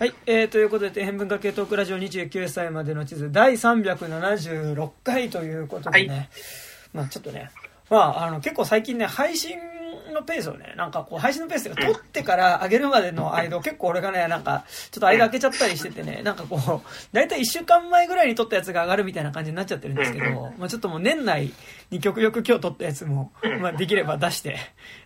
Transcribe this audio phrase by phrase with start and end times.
[0.00, 6.28] はい、えー、ということで、底辺文化系トークラジオ29歳までの地図第376回ということでね、はい。
[6.94, 7.50] まあちょっとね、
[7.90, 9.58] まああの結構最近ね、配信
[10.20, 21.52] のペースをね、なんかこう配信のペースが撮ってから上げるまでの間を結構俺がね、なんかちょっと間空けちゃったりしててね、なんかこう、だいたい1週間前ぐらいに撮ったやつが上がるみたいな感じになっちゃってるんですけど、まあちょっともう年内
[21.90, 24.58] に極力今日撮ったやつも、まあできれば出して、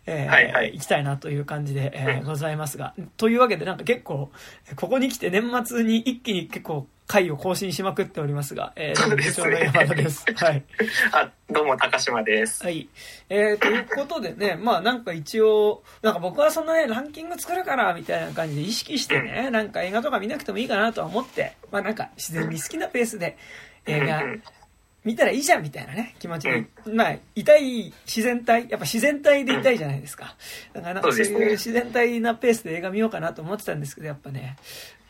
[0.06, 0.74] えーはいはい。
[0.74, 2.94] いきたいなという感じで、えーございますが。
[3.16, 4.30] というわけでなんか結構、
[4.76, 10.24] ここに来て年末に一気に結構回を更新しまくっておりますが、えー、そうで山田です。
[10.34, 10.62] はい。
[11.12, 12.64] あ、どうも、高島です。
[12.64, 12.88] はい。
[13.28, 23.36] えー、ということでね、まあなんか一応、なんか僕はそんなね、ランキング作るから、みたいな感じで意識してね、なんか映画とか見なくてもいいかなとは思って、まあなんか自然に好きなペースで
[23.86, 24.42] 映画うんうん
[25.04, 30.34] 見たらいいじゃんみたいなね、気持ちで、まあ、痛い自然体、やっぱ自然体でいたいじゃないですか。
[30.72, 34.56] だからなんかそういう自然体なペースで映画見ようかなと思ってたんですけど、やっぱね、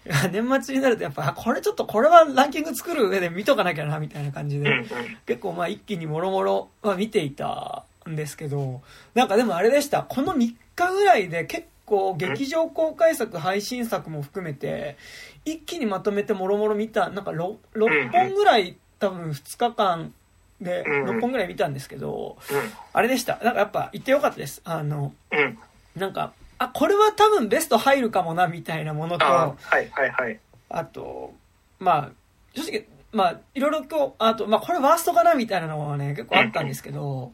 [0.30, 4.84] 年末になるとやっぱ、あこれちょっとこれはランキング作る上で見とかなきゃな、みたいな感じで、
[5.26, 8.82] 結構まあ一気にもろもろは見ていたんですけど、
[9.14, 14.96] なんかでもあれでした、この3日ぐらいで結構劇場公開作、配信作も含めて、
[15.44, 20.12] 一気にまとめてもろもろ見た、なんか 6, 6本ぐらい多分2日間
[20.60, 22.56] でうん6本ぐらい見たんですけど、うん
[22.92, 23.38] あれでした。
[23.42, 24.60] なんかやっぱ行ってよかったです。
[24.64, 25.58] あの、うん。
[25.96, 30.40] なんか、あ、これは多分ベスト入るかもな、みたいなものと、あはいはいはい。
[30.68, 31.34] あと、
[31.78, 32.10] まあ、
[32.54, 37.32] 正直、まあ、いろいろ今日、あと、まあ、これワーストかなみたいなのはね、結構あったんですけど、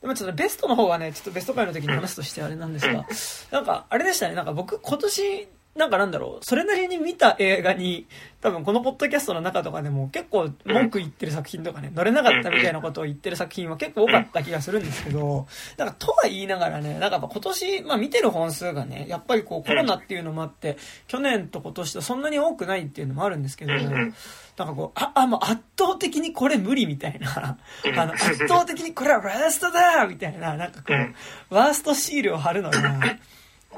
[0.00, 3.06] でもちょっとベストの方はね、ちょっとベスト回の時に話すとしてあれなんですが、
[3.50, 8.06] なんか、あれでしたね、なんか僕、今年、なんかなんだろう、それなりに見た映画に、
[8.40, 15.46] 多分このポッドキャストの中とかでも結構文句言ってる作品とかね、乗れなかったみたいなことを言ってる作品は結構多かった気がするんですけど、
[15.76, 15.88] なん。
[15.88, 24.12] かとは言いながらね、なんか今年、まあ見てる本数がね、やっぱりこうコロナっていうのもあって、去年と今年とそんなに多くないっていうのもあるんですけど、なん
[24.56, 27.58] かこう、あ、あ、もう圧倒的にこれ無理みたいな、
[27.96, 31.14] あの、圧倒的にこれはワーストだみたいな、なんかこうん。
[31.50, 32.78] う、ワーストシールを貼るのが、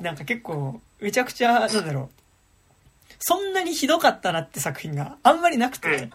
[0.00, 2.22] なんか結構、めちゃくちゃ、なんだろう、
[3.18, 6.10] そんなにひどかったなって作品があんまりなくて、うん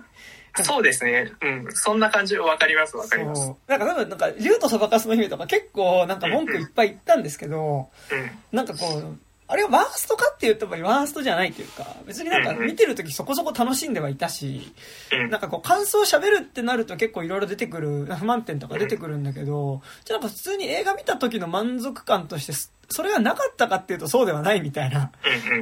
[0.64, 1.32] そうですね。
[1.42, 1.68] うん。
[1.72, 3.54] そんな感じわかりますわかります。
[3.68, 8.58] なんか多分、なんか、竜とそばかすの姫とか結構、なんか文句いっぱい言ったんですけど、うん。
[8.58, 14.74] なんかこう、あれはワーストかって言うと、ワーストじゃないというか、別になんか見てる時そこそこ楽しんではいたし、
[15.14, 15.30] うん。
[15.30, 22.54] なんかこう感想喋るってなると結構いろいろ出てくる、不満点とか出てくるんだけど、じゃあなんか普通に映画見た時の満足感として、
[22.90, 25.12] それがなかったかっていうとそうではないみたいな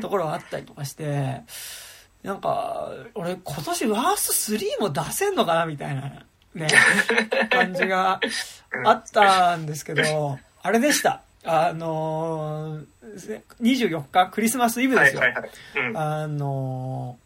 [0.02, 1.42] ところはあったりとかして、
[2.24, 6.24] なんか、俺今年ワースト3も出せんのかなみたいな、
[6.56, 6.68] ね、
[7.52, 8.20] 感じが
[8.84, 11.22] あったんですけど、あれでした。
[11.46, 15.22] あのー、24日クリスマスイブですよ。
[15.22, 15.90] はいはいはい。
[15.90, 15.98] うん。
[15.98, 17.26] あのー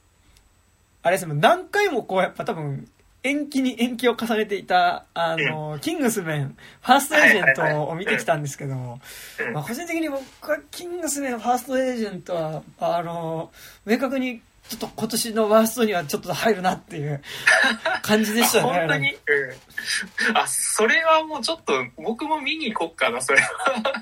[1.01, 2.85] あれですね、何回もこうやっぱ多分、
[3.23, 10.21] 延期に延期を重ねていた、あのーキングスメン、ファーストエージェントを見てきたんですけど、うんまあ個人的に僕
[10.51, 17.21] はキングスメン、ファーストエージェントは、あのー明確にちょっと今年のワーストにはちょっと入るなっていう
[18.03, 18.63] 感じでしたね。
[18.63, 19.11] 本当に？
[19.11, 20.37] うん。
[20.37, 23.49] あ、それはもうちょっと、僕も見に行こっかな、それは。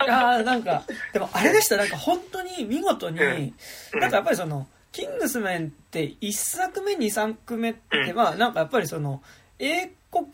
[0.10, 0.84] ああ、なんか、
[1.14, 3.54] でもあれでした、なんか本当に見事に、うん
[4.00, 9.22] なんかやっぱりその、キングスメンって1作目、2作目って、うんまあなんかやっぱりその、
[9.60, 10.26] 英国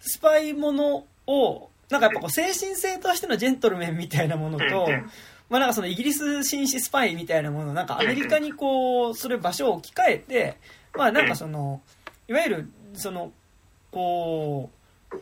[0.00, 5.10] スパイものを、なんかやっぱこう精神性としてのジェントルメンみたいなものとうん、
[5.48, 10.56] まあなんかそのイギリス紳士スパイみたいなもの、なんかアメリカにこう、それ場所を置き換えて、
[10.94, 11.80] まあなんかその、
[12.28, 13.32] いわゆる、その、
[13.92, 14.70] こ
[15.12, 15.16] う、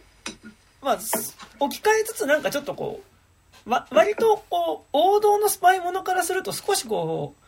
[0.83, 3.03] まあ、す置き換えつつなんかちょっとこ
[3.67, 7.45] う、わ割とこう、王道のスパイものからすると少しこう、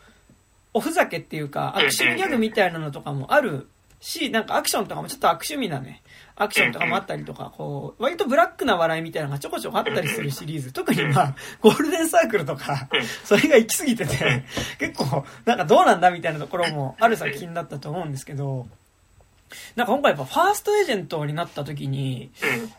[0.73, 3.67] おふざけっていうか、アクションギャグみたいなのとかもある
[3.99, 6.01] し、なんかアクションとかもちょっと悪趣味なね、
[6.39, 10.71] アクションとかもあったりとか、こう、割とブラックな笑いみたいなのがちょこちょこあったりするシリーズ。
[10.71, 12.87] 特にまあ、ゴールデンサークルとか、
[13.23, 14.43] それが行き過ぎてて、
[14.79, 18.67] 結構、なんかどうなんだみたいなところもある作品だったと思うんですけど、
[19.75, 22.31] なんか今回やっぱファーストエージェントになった時に、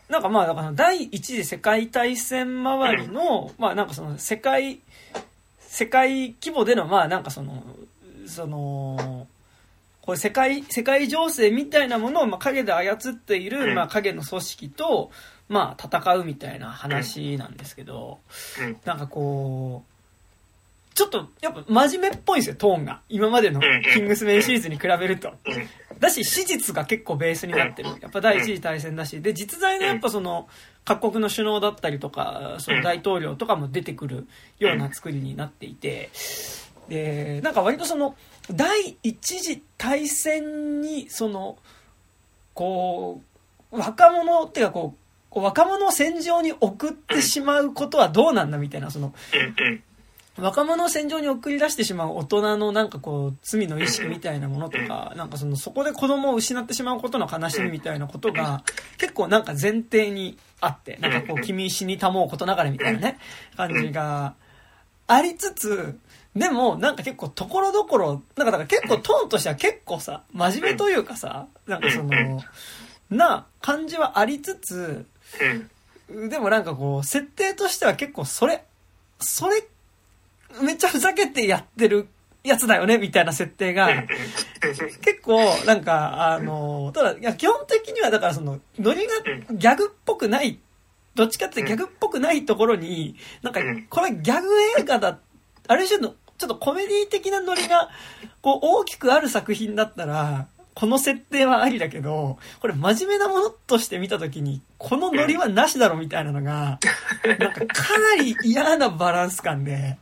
[0.08, 4.81] なんかまあ、だから第一次世界大戦周りの、まあなんかその世界、
[5.58, 7.64] 世界規模での、まあなんかその、
[8.26, 9.26] その、
[10.08, 15.10] こう世界、世界情勢みたいなものを、まあ影で操っている、うんまあ影の組織と、
[15.50, 18.19] まあ戦うみたいな話なんですけど、
[18.58, 18.78] うん。
[18.87, 23.02] なんかこう、ちょっと、やっぱ真面目っぽいんですよ、トーンが。
[23.10, 23.60] 今までの
[23.93, 25.34] キングスメンシリーズに比べると。
[25.44, 26.00] うん。
[26.00, 27.90] だし、史実が結構ベースになってる。
[28.00, 30.49] やっぱ第一次大戦だし、で、実在のやっぱその、
[30.87, 34.26] 各国の首脳だったりとか、その大統領とかも出てくる
[34.58, 36.08] ような作りになっていて、
[36.88, 38.16] で、なんか割とその、
[38.52, 41.58] 第一次大戦に、その、
[42.54, 43.20] こ
[43.72, 44.94] う、若者っていうかこ
[45.32, 49.12] う、若者を戦場に送ってしまうことはどうなんだみたいな、その。
[50.38, 58.62] 若者を戦場に送り出してしまう大人のなんかこう罪の意識みたいなものとかなんかそのそこで子供を失ってしまうことの悲しみみたいなことが
[58.98, 63.18] 結構なんか前提にあってなんかこう君死にたもうことながらみたいなね
[63.56, 64.34] 感じが
[65.08, 65.98] ありつつ
[66.38, 72.43] でもなんか結構ところどころなんかだから結構トーンとしては結構さ真面目というかさなんかその
[73.11, 75.06] な感じはありつつ
[75.40, 76.29] うん。
[76.29, 78.64] でもなんかこう設定としては結構それ
[79.20, 79.62] それ
[80.62, 82.08] めっちゃふざけてやってる
[82.44, 83.88] やつだよねみたいな設定が
[85.02, 89.12] 結構なんかあのただいや基本的にはだからそのノリが
[89.52, 90.58] ギャグっぽくない
[91.14, 94.49] どっちかっていうとギャグっぽくないところになんかこれギャグ
[94.79, 95.19] 映画だ
[95.67, 97.90] ある種のちょっとコメディ的なノリが
[98.40, 100.46] こう大きくある作品だったら
[100.79, 106.79] この設定はありだけど、これ真面目なものとして見たときに、このノリはなしだろみたいなのが、
[107.25, 109.99] なんかかなり嫌なバランス感で。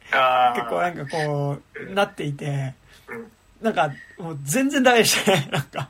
[0.54, 1.56] 結構なんかこ
[1.90, 2.74] う、なっていて
[3.08, 3.26] うん、
[3.62, 5.88] なんかもう全然ダメでしたね、なんか。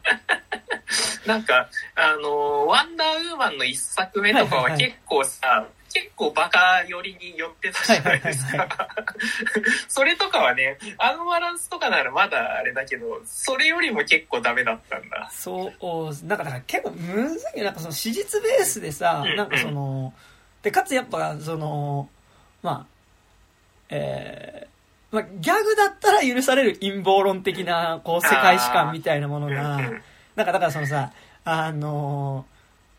[1.26, 5.66] なんか、あの、ワンダーウーマンの一作目とかはいはいはいは結構さ、
[5.96, 8.88] 結構バカ寄りに寄ってたじゃないですか。
[9.88, 15.30] それとかはね、あのバランスとかならまだあれだけど、それよりも結構ダメだったんだ。
[15.32, 20.12] そう、なんかだから結構むずいよなんかその史実ベースでさうん、なんかその、
[20.62, 22.10] で、かつやっぱその、
[22.62, 22.86] まあ、
[23.88, 30.02] えー、まあ、ギャグだったら許される陰謀論的な、こう、世界史観みたいなものうんが、うん。
[30.34, 31.12] なんかだからそのさ、
[31.44, 32.55] あのー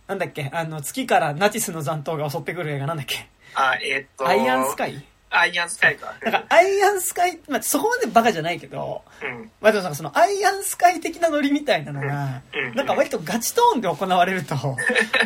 [0.08, 4.28] なんだっけ、あの、月からナチスの残党が襲ってくる映画なんだっけ、あ、えーっと。
[4.28, 5.04] アイアンスカイ？
[5.30, 6.16] アイアンスカイか。
[6.22, 9.52] なんか、アイアンスカイ、まあ、そこまでバカじゃないけど、うん。
[9.60, 12.76] まあ、でもなんかその、アイアンスカイ的なノリみたいなのが、うん。
[12.76, 14.56] なんか割とガチトーンで行われると、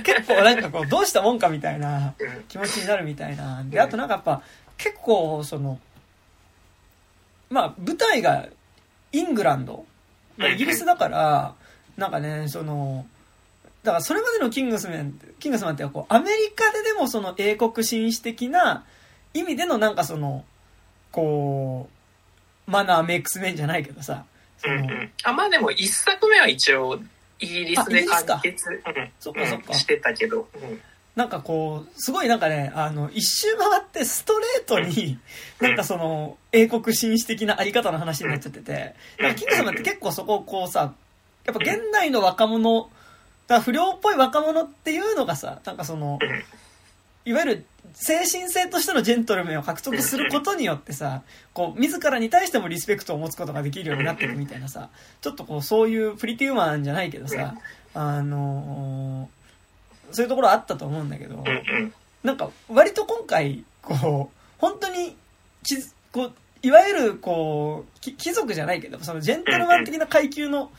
[0.04, 2.44] 結構なんかこう、どうしたもんかみたいなうん。
[2.48, 3.64] 気持ちになるみたいな。
[3.64, 4.42] で、あとなんかやっぱ、
[4.78, 5.80] 結構、その、
[7.52, 8.48] まあ、舞台が
[9.12, 9.86] イングランド、
[10.38, 11.54] まあイギリスだから、
[11.96, 13.06] なんかね、その、
[13.84, 18.86] だからそれまでのキングスマン、キングスマンってこう、アメリカででもその英国紳士的な
[19.34, 20.46] 意味でのなんかその、
[21.12, 21.90] こ
[22.68, 24.26] う、マナーメイクスメンじゃないけどさ、
[24.64, 25.12] うんうん。
[25.24, 27.00] あ、まあでも一作目は一応、
[27.40, 29.66] イギリスで完結、うんそっかそっか。
[29.70, 30.48] うんしてたけど。
[30.54, 30.82] うん。
[31.16, 35.20] なんかこう、すごいなんかね、あの、一周回ってストレートに、
[35.60, 39.34] なんかその、英国紳士的なあり方の話になっちゃってて、なん。
[39.34, 40.94] かキング様って結構そこをこうさ、
[41.44, 42.90] やっぱ現代の若者、だ
[43.52, 46.18] から不良っぽい若者っていうのがさ、なんかその、
[47.26, 51.22] いわゆる精神性としてのジェントルメンを獲得することによってさ、
[51.54, 54.90] こう、自らに対してもリスペクトを持つことができるようになってるみたいなさ、
[55.22, 57.56] ちょっとこう、そういうプリティウーマンじゃないけどさ、
[57.94, 59.42] あのー
[60.14, 61.44] そういうところあったと思うんだけど。
[62.24, 65.16] なんか割と今回こう本当に
[65.64, 65.76] き
[66.12, 66.32] こう
[66.62, 70.70] いわゆるこうき貴族じゃないけどそのジェントルマン的な階級のうん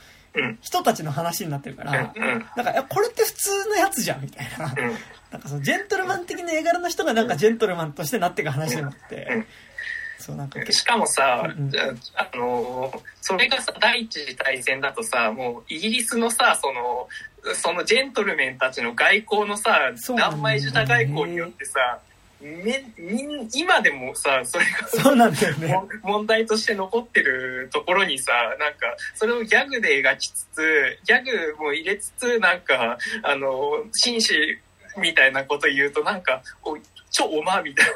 [0.60, 4.66] 人たちの話になってるから、なんかこれって普通のやつじゃんみたいな。
[4.76, 4.96] うん。
[5.30, 9.46] なんかそのジェントルマン的な絵柄の人がなんかジェントルマンとしてなっていく話でもあって、うん。
[10.18, 11.72] そうなんかしかもさ、うんうん。
[12.14, 17.08] あのーそれがさ、第一次大戦だとさ、もうイギリスのさ、その、
[17.54, 20.14] そのジェントルメンたちの外交のさ、ね。
[20.16, 22.00] 何枚舌外交によってさ、
[22.42, 25.68] めみん今でもさ、それがそうなんだよね。
[25.68, 34.58] も問題として残ってるところにさ、なんか、それをギャグで描きつつ、ギャグも入れつつ、なんか、あの、紳士
[34.98, 36.76] みたいなこと言うと、なんか、お
[37.12, 37.86] 超おまみたい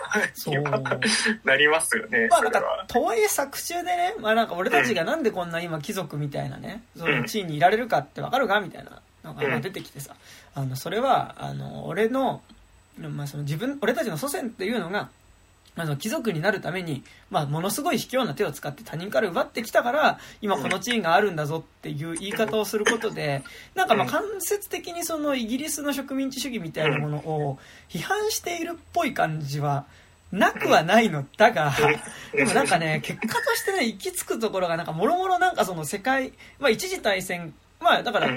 [0.53, 1.01] な、
[1.45, 2.85] なりますよね、まあなんか。
[2.87, 10.15] とはいえ作中でね、まあなんか俺たちがなんでこんな今貴族みたいなね、その地位にいられるかってわかるかみたいなのが出てきてさ、
[10.55, 12.43] あの、それは、あの、俺の、
[12.99, 15.11] まあその自分、俺たちの祖先っていうのが、
[15.79, 23.43] あの、貴族になるために、まあ、ものすごい卑怯な手を使って他人から奪ってきたから、今この地位があるんだぞっていう言い方をすることで、
[23.75, 27.59] なんかまあ間接的にそのイギリスの植民地主義みたいなものを
[27.91, 29.85] 批判しているっぽい感じは
[30.33, 31.75] なくはないのだが、
[32.33, 38.29] でもなんかね、結果としてね、行き着くところがなんかもろもろなんかその世界、まあ一次大戦、まあだから、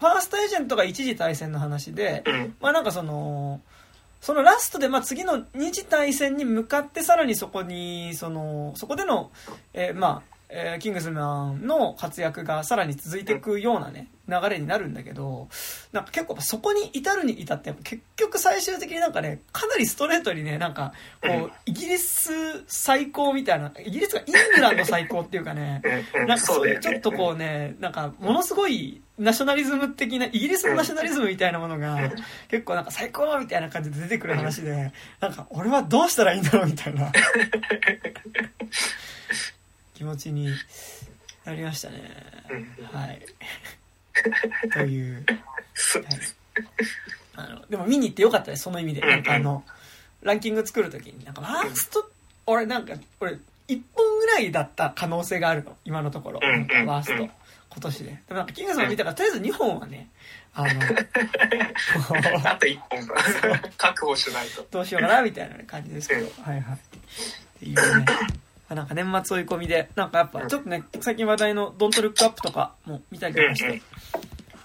[0.00, 2.56] フうんァーストエージェントが一次大戦の話で、うん。
[2.60, 3.60] まあなんかその、
[4.20, 9.30] そのラストで、まあ次の二次大戦に向かってさらにそこに、その、そこでの、
[9.72, 15.48] えーまあ、えーキングスマンの活躍がさらに続いていくようなね、流れになるんだけど、
[15.92, 22.30] なんか結構そこに至るに至って、結局最終的になんかね、かなりストレートにね、なんか、こうイギリス
[22.66, 25.82] 最高みたいな、イギリスがイングランド最高っていうかね、
[26.14, 32.12] なんかそういうちょっとこうね、なんかものすごいナショナリズム的な、イギリスのナショナリズムみたいなものがうん
[32.48, 37.12] 結構なんか最高みたいな感じで出てくる話で、なんか俺はどうしたらいいんだろうみたいな
[39.94, 40.48] 気持ちに
[41.44, 42.00] なりましたね。
[42.50, 43.22] うんはい。
[44.72, 45.14] という。
[45.14, 45.24] はい
[47.36, 49.00] あの、でも見に行ってよかったです、その意味で。
[49.00, 49.64] なんかあの、
[50.22, 52.10] ランキング作るときに、なんかワースト、
[52.46, 53.32] 俺なんか、俺、
[53.68, 56.40] 1本ぐらいだった可能性があるの、今のところ。
[56.42, 57.30] うんなんかワーストうん。
[57.74, 58.10] 今年で。
[58.10, 60.08] でもなんか、キングスマン見たから、とりあえず2本はね、
[60.54, 60.68] あの、
[62.50, 63.14] あと一本が
[63.76, 64.66] 確保しないと。
[64.70, 66.30] どうしようかな、みたいな感じですけど。
[66.42, 66.76] はいはい。
[66.76, 66.78] っ
[67.60, 68.06] ていうね。
[68.68, 73.82] あなんか年末追い込みで、なんかやっぱちょっとね、最近話題のドントルックアップとかも見たりとかして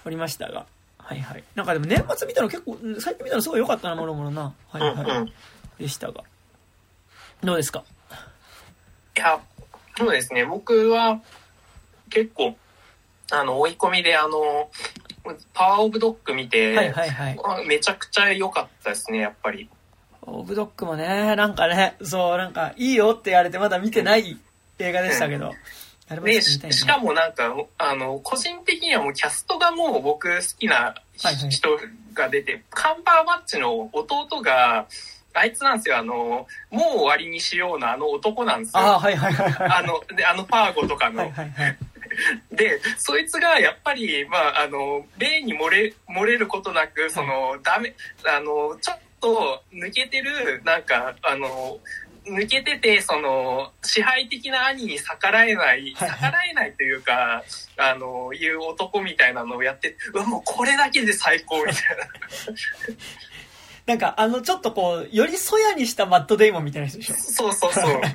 [0.04, 0.66] おりましたが。
[0.98, 1.44] はいはい。
[1.54, 4.54] なんかでも年末見たの結構、うん最近見たのすごい良かったな、もろもろな。
[4.70, 5.18] はいうんはい。
[5.18, 5.32] うん。
[5.78, 6.22] でしたが。
[7.42, 7.84] どうですか？
[9.16, 9.38] いや、
[9.98, 10.44] そうですね。
[10.46, 11.20] 僕は
[12.08, 12.56] 結構、
[13.34, 14.70] あの、追い込みで、あの、
[15.54, 17.38] パワーオブドッグ見て、はいはいはい。
[17.44, 19.68] あめちゃくちゃ良かったですね、やっぱり。
[20.22, 24.38] オブドックもね、なんかね、そう、なんか、いいよって言われてまだ見てない
[24.78, 25.52] 映画でしたけど。
[26.08, 31.68] あれもちょで、っと見いねしたしかもなんか、あの、個人的にはもうキャストがもう僕好きなはいはい人
[32.14, 34.86] が出て、カンバーバッチの弟が、
[35.32, 38.80] あいつなんですよ、あの、もう終わりにしようのあの男なんですよ。
[38.80, 39.70] ああ、はいはいはいはい。
[39.78, 41.18] あの、で、あのパーゴとかの。
[41.20, 41.78] はいはいはい。
[42.50, 51.78] で、そいつがやっぱり、まあ、あの、例に漏れ、漏れることなく、その、ダメ、あの、ちょっと抜けてる、なんか、あの、
[52.26, 57.44] 抜けてて、その、支配的な兄に逆らえない、逆らえないというか、
[57.76, 62.08] あの、いう男みたいなのをやって、うわ、もうこれだけで最高みたいな。
[63.86, 67.14] なんか、あの、ちょっとこう、よりそやにしたマットデイモンみたいな人でしょ？
[67.16, 68.00] そうそうそう。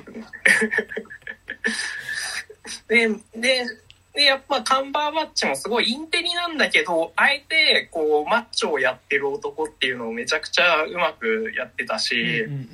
[2.88, 3.64] で、で、
[4.16, 12.68] で、やっぱカンバーバッチもすごいインテリなんだけど、あえて、こう、マッチョをやってる男っていうのをめちゃくちゃうまくやってたし、うんうん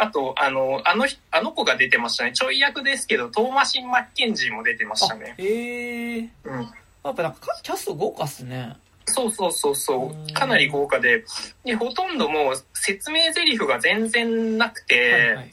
[0.00, 2.30] あと、あの、あの人、あの子が出てましたね。
[2.30, 5.34] ちょい役ですけど、トーマシン・マッケンジーも出てましたね。
[5.36, 6.28] あええー。
[6.44, 6.60] うん。
[6.60, 8.76] やっぱなんかキャスト豪華っすね。
[9.06, 10.12] そうそうそうそうう。
[10.12, 11.24] んかなり豪華で。
[11.64, 15.50] で、ほとんどもう説明台詞が全然なくて、はいはい。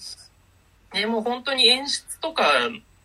[0.93, 2.43] でもう本当に演出とか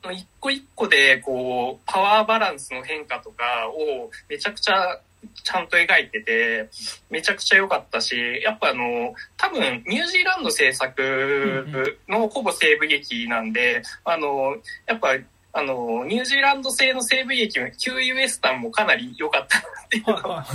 [0.05, 5.01] の一個一個で、こう、パワーバランスの変化とかをめちゃくちゃ
[5.45, 6.69] ちゃんと描いてて、
[7.11, 15.17] めちゃくちゃ良かったし、やっぱあの、多分ニュージーランド制作のほぼ西部劇なんで、あの、やっぱ
[15.53, 20.15] あの、ニュージーランド製の西部劇のキューイウエスタンもかなり良かったなっていうの。
[20.15, 20.47] は。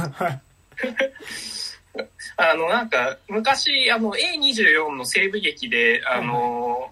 [2.37, 6.91] あの、なんか、昔、あの、A24 の西部劇で、あの、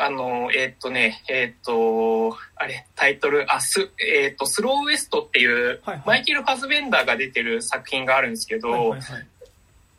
[0.00, 6.02] あの、えーっとね、えーっと、あれ、タイトル、あ、す、えーっと、スローウエストっていう、はいはい。
[6.06, 9.26] マイケル・ファズベンダーが出てる作品があるんですけど、はいはいはい。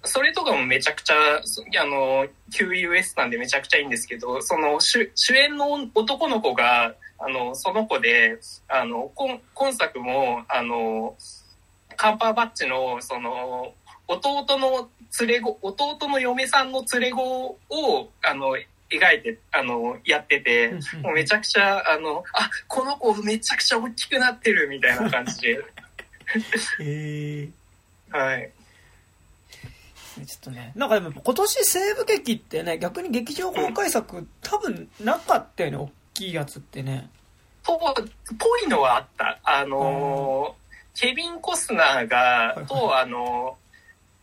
[0.06, 8.40] それとかもめちゃくちゃ、そあの、QUS なんでめちゃくちゃいいんですけど、その主主演の男の子が、あの、その子で、
[8.70, 11.16] あの、今今作も、あの、
[11.98, 13.74] カンパーバッチの、その、
[14.08, 14.90] 弟の
[15.20, 17.22] 連れ子、弟の嫁さんの連れ子
[17.70, 18.56] を、あの、
[18.92, 25.60] 描いて、あの、やっててうんうん、もうめちゃくちゃ、あの、あ、この子めちゃくちゃ大きくなってるみたいな感じで、
[26.82, 27.50] え
[28.12, 28.52] えはい。
[30.20, 30.26] ー。
[30.26, 37.10] ちょっとね、なんかでも今年西部劇ってね、逆に劇場公開作多分なかったよね、大きいやつってね。
[37.64, 39.40] ぽ、ぽいのはあった。
[39.44, 43.58] あのー、ケビン・コスナーがと、あの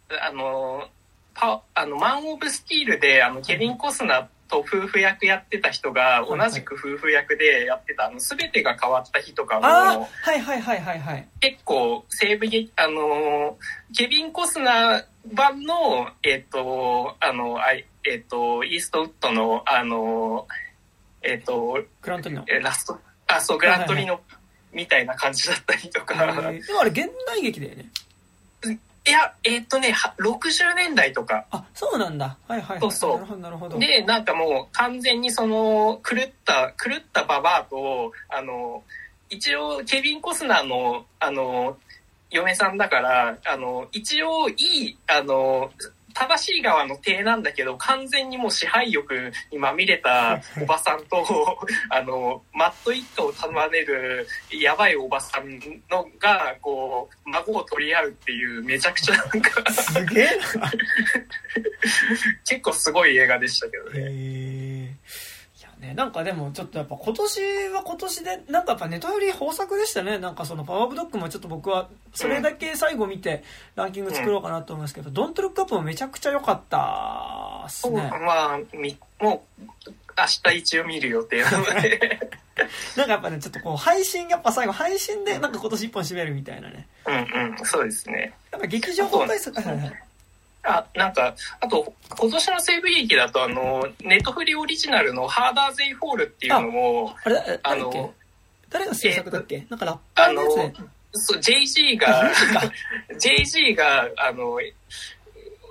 [0.09, 0.89] ー、あのー、
[1.35, 11.29] パ、あの、マン・オブ・スティールで、あの、ケビン・コスナーと夫婦役やってた人が、はい同じく夫婦役でやってた、あの、すべてが変わった日とかも、はいはいはいはいはい。
[11.41, 22.45] 結構、西部劇、あのー、ケビン・コスナー版の、えっ、と、あの、あいえっ、と、イーストウッドの、あのー、えっ、と、クラントリノ。
[22.49, 24.21] えラスト、あ、そう、グラントリノ
[24.73, 27.91] みたいな感じだったりとか、えーでもあれ現代劇だよね。
[29.07, 31.47] いや、えっとね、は60年代とか。
[31.51, 32.37] あ、そうなんだ。
[32.49, 32.81] はいはいはい。
[32.81, 33.79] そうそうなるほどなるほど。
[33.79, 38.83] で、なんかもう完全にその、狂った、狂ったババアと、あの、
[39.31, 41.77] 一応、ケビン・コスナーの、あの、
[42.31, 45.71] 嫁さんだから、あの、一応いい、あの、
[46.19, 51.59] 正しい側の体なんだけど、完全にもう支配欲にまみれた おばさんと、
[51.91, 60.25] あの、マット一家を束ねるやばいおばさんのが、こう、孫を取り合うっていう、めちゃくちゃなんかすげえ
[60.59, 60.73] な。
[62.49, 64.76] 結構すごい映画でしたけどね。
[65.87, 70.19] ね、なんかでもちょっとやっぱ今年は今年で、なんかやっぱネトより豊作でしたね。
[70.19, 73.45] なんかそのパワーオブドッグもちょっと僕はそれだけ最後見て
[73.77, 78.11] ランキング作ろうかなと思いますけど、ドントルックアップもめちゃくちゃ良かったっすね。
[78.25, 79.63] まあ、みもう、
[80.19, 82.31] 明日一応見る予定なので。
[82.97, 86.89] なんかやっぱね、ちょっとこう配信、やっぱ最後配信でなんか今年一本締めるみたいなね。
[87.07, 88.35] うんうん、そうですね。
[88.51, 89.57] やっぱ劇場公開する。
[89.57, 90.06] はいはいはい
[90.69, 98.13] あ、なんか、あと、今年の西部劇だと、あの、ネットフリオリジナルのハーダーゼイフォールっていうのも、あれ、えあの、
[98.69, 99.65] 誰が制作だっけ？
[99.71, 100.83] なんかラッパあのーのやつで。、
[101.13, 102.31] そう、JG が、
[103.15, 104.59] JG が、あの、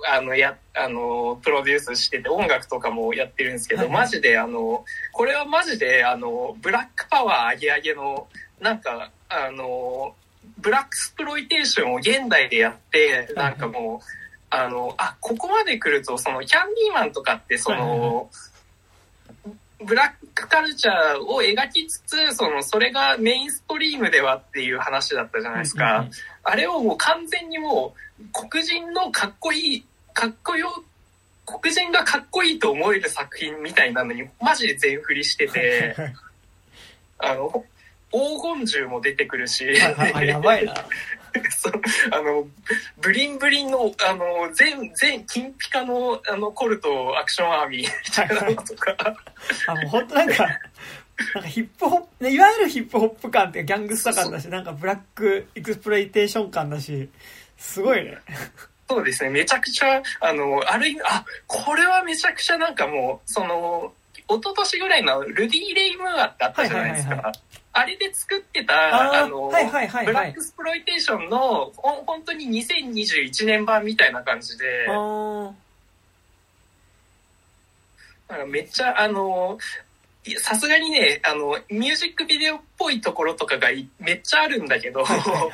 [0.08, 3.88] あの、や、あの、プロデュースしてて、音楽とかもやってるんですけど、はい。
[3.88, 8.28] はいマジで、あの、これはマジで、あの、ブラックパワー上げ上げの、
[8.60, 10.14] なんか、あの、
[10.58, 14.06] ブラックスプロイテーションを現代でやって、なんかもう、
[14.64, 18.30] あの、あ、ここまで来ると、その、キャンディーマンとかって、その、
[19.84, 26.06] ブラックカルチャーを描きつつ、その、それがメインストリームではっていう話だったじゃないですか。
[26.44, 29.84] あれをもう完全にもう、黒人のかっこいい、
[30.14, 30.84] かっこよ、
[31.44, 35.94] 黒人がかっこいいと思える作品みたいなのに、マジで全振りしてて、
[37.18, 37.64] あの、
[38.10, 39.94] 黄金銃も出てくるし、や
[40.40, 40.74] ばいな。
[41.50, 41.72] そう
[42.12, 42.46] あの、
[42.98, 48.96] bling bling の、あの、全、全、金ピカの、あの、コルトアクションアーミーみたいなのとか、
[49.68, 50.46] あ、もう本当なんか、
[51.34, 57.08] なんかヒップホップ、ねいわゆるヒップホップ感ってギャングスタ感だし、なんかブラックエクスプロイテーション感だし、
[57.56, 58.18] すごいね。
[58.88, 63.92] そうですね、めちゃくちゃ、あの、ある意味、あ、これはめちゃくちゃなんかもう、その、
[64.28, 67.40] 一昨年ぐらいのルディ・レイ・ムーアってあったじゃないですはいはいはいか。
[67.78, 70.06] あれで作ってた、あの、はいはいはいはい。
[70.06, 74.86] ブラックスプロイテーションの、ほん本当に2021年版みたいな感じで。
[74.86, 75.52] な
[78.38, 79.58] んかめっちゃ、あの、
[80.38, 85.50] さすがにね、あの、ミュージックビデオっぽいところとかがいめっちゃあるんだけど、はいはいはい。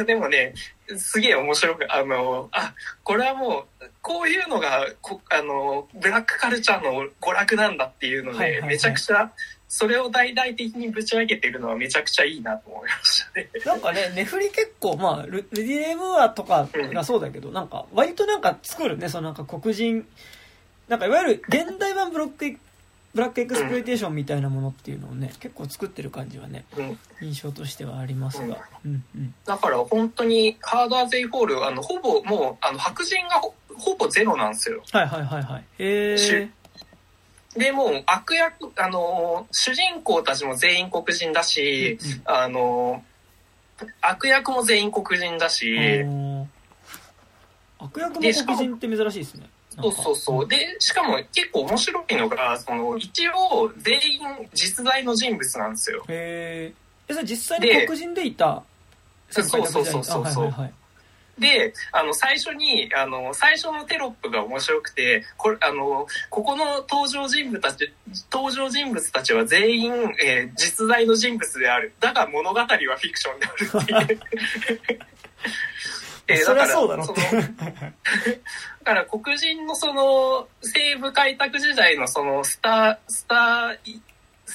[0.00, 0.54] あ でもね、
[0.96, 8.70] すげえ面白く、あの、あ、これはもう、こういうのが、こあの、ブラックカルチャーの娯楽なんだっていうので、はいはいはい。
[8.70, 9.30] めちゃくちゃ、
[9.72, 13.50] それを大々的にぶち上げてるのはめちゃくちゃいいなと思いましたね。
[13.64, 20.04] なんかね、ネフリ結構、まあ、ルルディレムーアとかがそうだけど、なんか、割となんか作るね、そのなんか黒人、
[20.88, 22.58] なんかいわゆる現代版ブロック、
[23.14, 28.58] ブラックエクスプロイテーションみたいなものっていうのをね、結構作ってる感じはね、うん、印象としてはありますが。
[28.84, 29.34] うんうん。
[29.44, 34.82] だから本当に、ハーダーゼイフォール、あの、ほぼもう、あの、白人がほほぼゼロなんですよ。
[34.90, 35.64] はいはいはいはい。
[35.78, 36.50] へしえ。
[37.56, 43.02] で、もう悪役、あの、主人公たちも全員黒人だし、あの、
[44.00, 46.50] 悪役も全員黒人だし、うん
[47.82, 49.48] 悪役も黒人って珍しいですね。
[49.80, 50.48] そうそうそう。
[50.48, 54.20] で、しかも結構面白いのが、その、一応全員
[54.52, 56.04] 実在の人物なんですよ。
[56.08, 56.74] へえ。
[57.08, 58.62] え、それ実際に黒人でいた
[59.30, 60.72] そうそうそうそうそうあはいはいはい。
[61.40, 67.92] で、あの、最初に、あの、最初のテロップが面白くて、これ、あの、ここの登場人物たち、
[68.30, 71.94] 登場人物たちは全員、えー実在の人物である。
[71.98, 72.78] だが物語はフィ
[73.12, 74.20] クションであるっていう。
[76.28, 77.20] えーそりゃそうだろって。
[77.22, 77.48] その だ
[78.84, 84.00] から黒人のその西部開拓時代のそのスター、スター、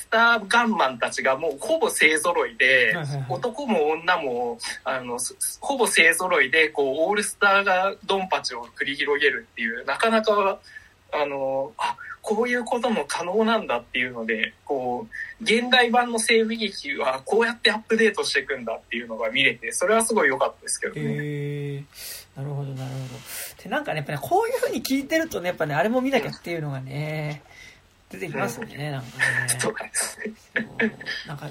[0.05, 3.25] スターガンマンたちがもうほぼ勢揃いで、はいはいはい。
[3.29, 10.59] 男も女も、あの、すほぼ勢揃いで、こう、オールスターがドンパチを繰り広げるっていう、なかなか、
[11.11, 15.07] あの、あ、こういうことも可能なんだっていうので、こ
[15.41, 21.01] う、現代版の西部劇はこうやってアップデートしていくんだっていうのが見れて、それはすごい良かったですけどね。
[21.01, 21.83] へえ
[22.35, 23.63] なるほどなるほど。
[23.63, 27.41] でなんかねやっぱねこういうふうに聞いてるとねやっぱねあれも見なきゃっていうのがね
[28.11, 30.35] 出てきますねなんかねそうですね。
[30.53, 31.49] そうなんか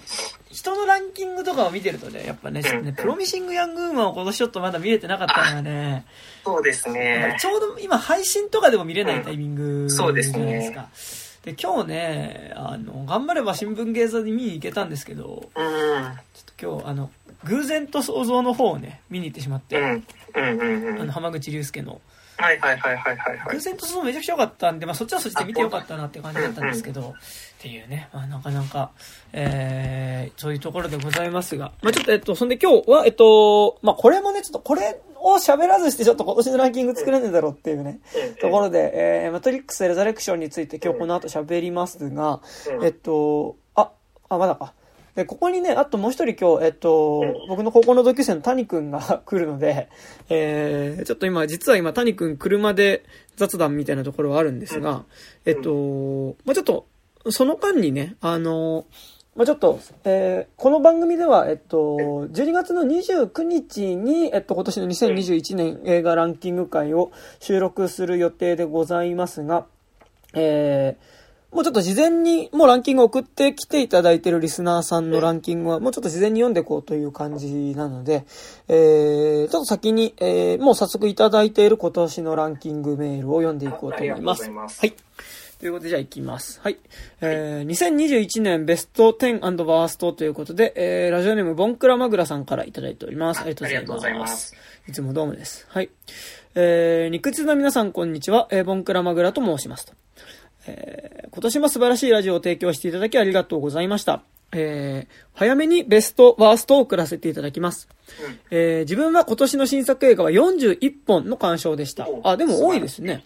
[0.51, 6.07] 人のランキングとかを見てるとねやっぱねちょっとねプロミシング・ヤング・ウーマンを今年ちょっとまだ見れてなかったのがね
[6.45, 7.37] そうですね。
[7.41, 10.89] ちょうど今配信とかでも見れないタイミングじゃないそうですねですか
[11.45, 15.65] で今日ねあの頑張れば新聞芸座に見に行けたんですけどうん。
[16.35, 17.11] ちょっと今日あの
[17.45, 20.07] 偶然と想像の方をね見に行ってしまって、うん。
[20.37, 21.01] うんうんうん。
[21.03, 22.01] あの浜口竜介の
[22.37, 23.55] はいはいはいはいはいはい。
[23.55, 27.13] 偶然と想像めちゃくちゃ良かったんで、まあ、そっちはそっちで見てよかったなって感じだったんですけどっ
[27.59, 28.91] ていうね、まあ、なかなか、
[29.33, 42.41] えー、そういうところでございますが、まあ、ちょっとえっとそんで今日はえっとまあこれもねちょっとこれを喋らずしてちょっと今年のランキング作れねえだろうっていうね、うんところで、えー、マトリックス・レザレクションについて今日この後喋りますが、
[42.79, 43.91] うんえっと、あ、
[44.29, 44.75] あ、まだか。
[45.15, 49.89] で、ここにね、あともう一人今日、えっと、僕の高校の同級生の谷くんが 来るので、
[50.29, 53.05] えー、ちょっと今、実は今谷くん車で
[53.37, 55.05] 雑談みたいなところはあるんですが、
[55.45, 56.87] えっと、まあちょっと、
[57.31, 58.87] その間にね、あの、
[59.37, 61.97] まあちょっと、えーこの番組では、えっと、
[62.33, 69.67] 12月の29日に、えっと、今年の2021年映画ランキング会を収録する予定でございますが、
[70.35, 71.14] えー
[71.55, 78.27] もうちょっと事前にもうランキングを送ってきていただいているリスナーさんのランキングはもうちょっと事前に読んでいこうという感じなので、
[78.67, 84.09] えー、ちょっと先に、えー、もう早速いただいている今年のランキングメールを読んでいこうと思います。
[84.09, 84.95] ありがとうございますはい。
[85.61, 86.61] ということで、じゃあ行きます。
[86.61, 86.79] はい。
[87.21, 93.43] えー、2021年ベスト10バーストということで、えー、ラジオネームボンクラマグラさんからいただいております。
[93.43, 94.27] ありがとうございま。
[94.27, 94.57] す
[94.89, 95.67] いつもどうもです。
[95.71, 95.91] はい。
[96.57, 98.49] えー、肉質の皆さんこんにちは。
[98.51, 99.93] えー、ボンクラマグラと申しますと。
[100.67, 104.23] えー今年も素晴らしいラジオを提供していただきありがとうございました。
[104.53, 107.89] えー早めにベストワーストを送らせていただきます。
[108.25, 112.21] うんえー自分は今年の新作映画は41本の鑑賞でしたお。
[112.23, 113.25] あ、でも多いですね。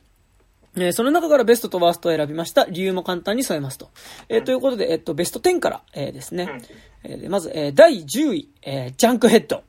[0.76, 2.64] えーその中からベストとワーストを選びました。
[2.64, 3.90] 理由も簡単に添えますと。
[4.30, 6.62] えーということで、えっと、ベスト10から、えーですね。
[7.04, 9.62] えーでまず、えー第10位、えージャンクヘッド。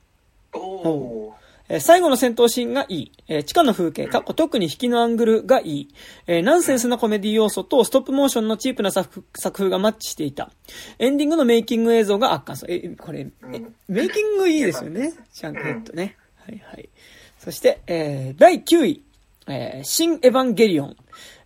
[0.53, 1.33] おお
[1.69, 3.11] えー最後の戦闘シーンがいい。
[3.27, 5.87] えー地下の風景、かっこ特に引きのアングルがいい。
[6.27, 10.51] えーナンセンスなコメディ要素とストップモーションのチープな作作風がマッチしていた。
[10.97, 12.57] エンディングのメイキング映像が圧巻。
[12.57, 15.13] そうえ、これ、えメイキングいいですよね。
[15.33, 16.17] ジャンクヘッドね。
[16.37, 16.89] はいはい。
[17.37, 19.03] そして、えー第9位、
[19.47, 20.95] えー新エヴァンゲリオン。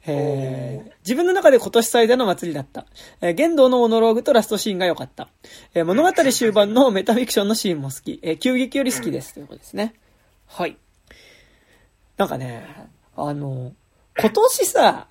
[0.05, 2.85] えー自分の中で今年最大の祭りだった。
[3.21, 5.27] えー玄道のモノローグとラストシーンが良かった。
[5.73, 8.19] えー物語終盤のメタフィクションのシーンも好き。
[8.21, 9.33] えー急激より好きです。
[9.33, 9.93] ということですね。
[10.47, 10.77] はい。
[12.17, 13.73] なんかね、あの、
[14.19, 15.07] 今年さ、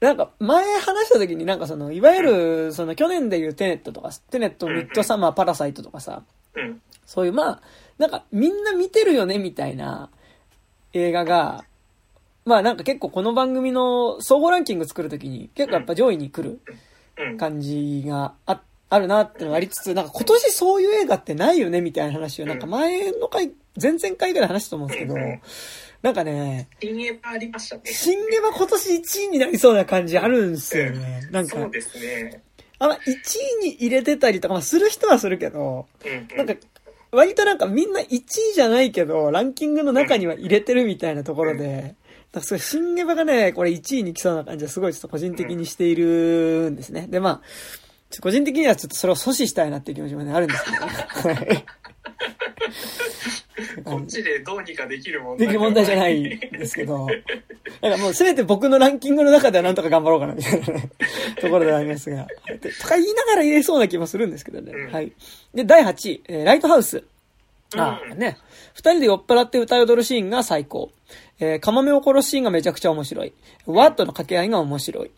[0.00, 6.22] なんか前話した時になんかその、いわゆる、その去年でいうテネットとか、テネット、ミッドサマー、パラサイトとかさ、
[6.54, 6.82] うん。
[7.06, 7.60] そういうまあ、
[7.98, 10.10] なんかみんな見てるよねみたいな
[10.92, 11.64] 映画が、
[12.44, 16.60] まあなんか結構この番組の総合ランキング作るときに結構やっぱ上位に来る
[17.16, 17.36] うん。
[17.36, 18.60] 感じがあ
[18.92, 25.40] あるなってのがありつつ、なんか今年そういう映画ってないよねみたいな話をなんか前の回、前々回ぐらい話したと思うんですけどうん、
[26.02, 31.26] なんかね、新エヴァありましたね新エヴァ今年1位になりそうな感じあるんですよね。
[31.30, 32.42] なんかそう、ですね。
[32.78, 32.98] あんま1
[33.62, 36.54] 位に入れてたりとか、まあする人はするけど、うんなんか、
[37.12, 41.94] 割となんかみんな1位じゃないけど、ランキングの中には入れてるみたいなところで、
[42.32, 47.06] なんかすごい、新エヴァがね、これ1位に来そうな感じはすごいちょっと個人的にしているんですね。
[47.08, 47.42] で、まあ、
[48.20, 50.86] 個人的にはちょっとそれを阻止したいなっていう気持ちもね、あるんですけど、
[51.28, 51.64] はい
[53.84, 57.06] こっちでどうにかできる問題できる問題じゃないんですけど、
[57.80, 60.90] なんかもうせめて僕のランキングの中ではなんとか頑張ろうかなみたいなね、
[61.40, 62.26] ところではありますが、
[62.60, 64.72] でとか言いながら入れそうな気もするんですけどね。
[64.72, 65.12] うんはい。
[65.54, 67.04] で、第8位、えーライトハウス。
[67.76, 68.36] あうんね。
[68.74, 70.90] 二人で酔っ払って歌い踊るシーンが最高。
[71.40, 73.32] えー、カモメを殺すシーンがめちゃくちゃ面白い。
[73.66, 75.10] ワットの掛け合いが面白い。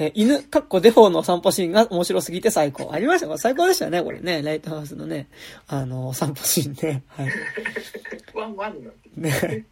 [0.00, 2.90] えー犬、かっこデフォーのお散歩シーンが面白すぎて最高。
[2.92, 4.42] ありました最高でしたね、これね。
[4.42, 5.28] ライトハウスのね、
[5.66, 7.02] あの、お散歩シーンね。
[7.08, 7.28] はい。
[8.34, 8.74] ワンワン
[9.16, 9.66] ね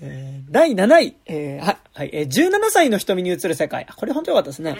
[0.00, 3.86] えー第7位、えーははい、えー17歳の瞳に映る世界。
[3.88, 4.76] あこれ本当良かったですね。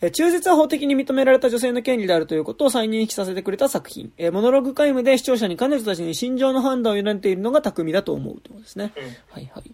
[0.00, 4.12] えー中絶は法的に認められた女性の権利であるということを再認識させてくれた作品。
[4.16, 8.92] えーモノログタイムで視聴者に彼女たちに心情の判断を委ねているのが巧みだと思うということですね。
[8.96, 9.72] うんはいはい。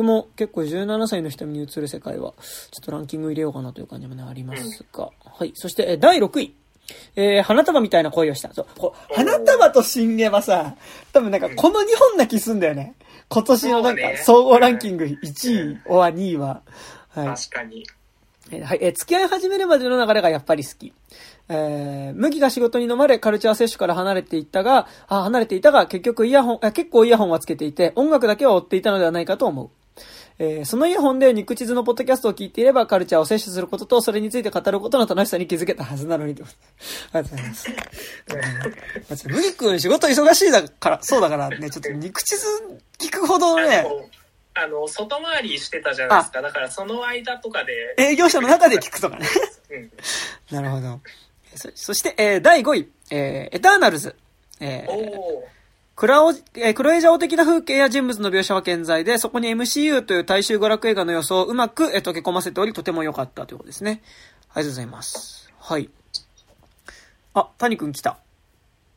[0.00, 2.32] 僕も結構17歳の瞳に映る世界は、
[2.70, 5.10] ちょっとランキング入れようかなという感じもね、ありますが。
[5.26, 5.52] はい。
[5.54, 6.54] そして、えー第6位。
[7.16, 8.50] えー花束みたいな恋をした。
[8.54, 8.66] そう。
[8.78, 10.74] こう花束と新エヴァさ、
[11.12, 12.94] 多分なんかこの2本な気すんだよね。
[13.28, 16.62] 今年のなんか総合ランキング1位、おは2位は。
[17.10, 17.26] はい。
[17.26, 17.84] 確かに
[18.50, 20.94] えーはい、えー付き合い始めるまでの流れがやっぱり好き。
[21.50, 29.70] えー麦が仕事に飲まれ、カルチャー摂取から離れていったが、あ、離れていたが、結局イヤホン、あ結構イヤホンはつけていて、音楽だけは追っていたのではないかと思う。
[30.42, 36.44] えーそのイヤホンで肉地図のポッドキャストを聞いていれば、カルチャーを摂取することと、それについて語ることの楽しさに気づけたはずなのにと。
[37.12, 37.70] ありがとうございます。
[37.70, 37.76] ま
[39.12, 42.46] あちょっと麦君仕事忙しいだから、そうだからね、ちょっと肉地図
[42.98, 43.84] 聞くほどね、
[44.54, 49.26] あの外回りしてたじゃないですかだからその間とかで営業者の中で聞くとかね。
[49.70, 49.90] うん
[50.56, 51.00] なるほど。
[51.54, 54.16] そそして、えー第5位、えーエターナルズ。
[54.58, 54.94] えーお
[55.40, 55.48] お
[56.00, 64.00] クラオ、えークロエジャオ的な風景や人物の描写は健在で、そこに MCU という大衆娯楽映画の予想をうまく、えー溶け込ませており、とても良かったということですね。
[64.54, 65.52] ありがとうございます。
[65.58, 65.90] はい。
[67.34, 68.16] あ、谷くん来た。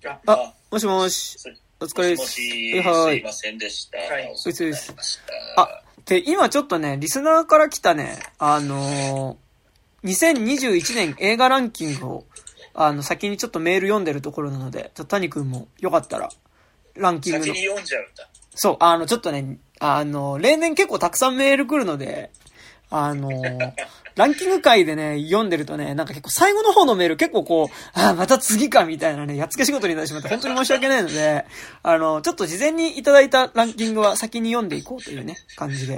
[0.05, 1.39] ああ、もしもし。
[1.39, 2.21] すお疲れです。
[2.21, 3.97] もしはいはいすいませんでした。
[3.97, 5.19] はい遅くなりまし
[5.55, 12.25] たあ、で、今ちょっとね、リスナーから来たね、あのー、2021年映画ランキングを、
[12.73, 16.29] あの、先にちょっとメール読んでるところなので、ちょっと谷くんもよかったら、
[16.95, 17.65] ランキングの先に。
[17.65, 18.29] 読んじゃうんだ。
[18.55, 22.31] そう、あの、ちょっとね、あの、例年結構たくさんメール来るので、
[22.89, 23.29] あの、
[24.15, 31.45] ランキング会でね、読んでるとね、なんか結構最後の方のメール結構こう、ああ、また次かみたいなね、やっつけ仕事になってしまって本当に申し訳ないので、
[31.81, 35.97] あの、ちょっと事前にいただいたランキングは先に読んでいこうというね、感じで。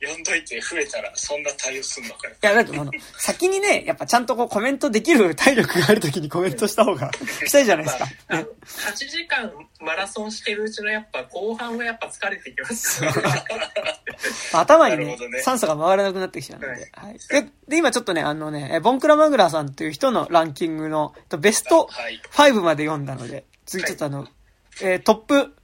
[0.00, 2.34] 読んどいて増えたらそんな対応すんのかよ。
[2.40, 7.10] いや、だってあの、先にね、やっぱちゃんとこうコメントできる体力がある時にコメントした方が、
[7.46, 8.06] したいじゃないですか。
[8.28, 13.02] あのね、8時間マラソンしてるうちのやっぱ後半はやっぱ疲れてきます。
[14.56, 16.72] 頭にねね酸素が回らなくなってきちゃうので。
[16.72, 17.18] はいはい。
[17.42, 22.20] で、で今ちょっとね、あのね、えボンクラマグラさんという人のランキングの、えっとベストはい。
[22.52, 24.28] 5まで読んだので、次ちょっとあの、
[24.80, 25.54] えートップ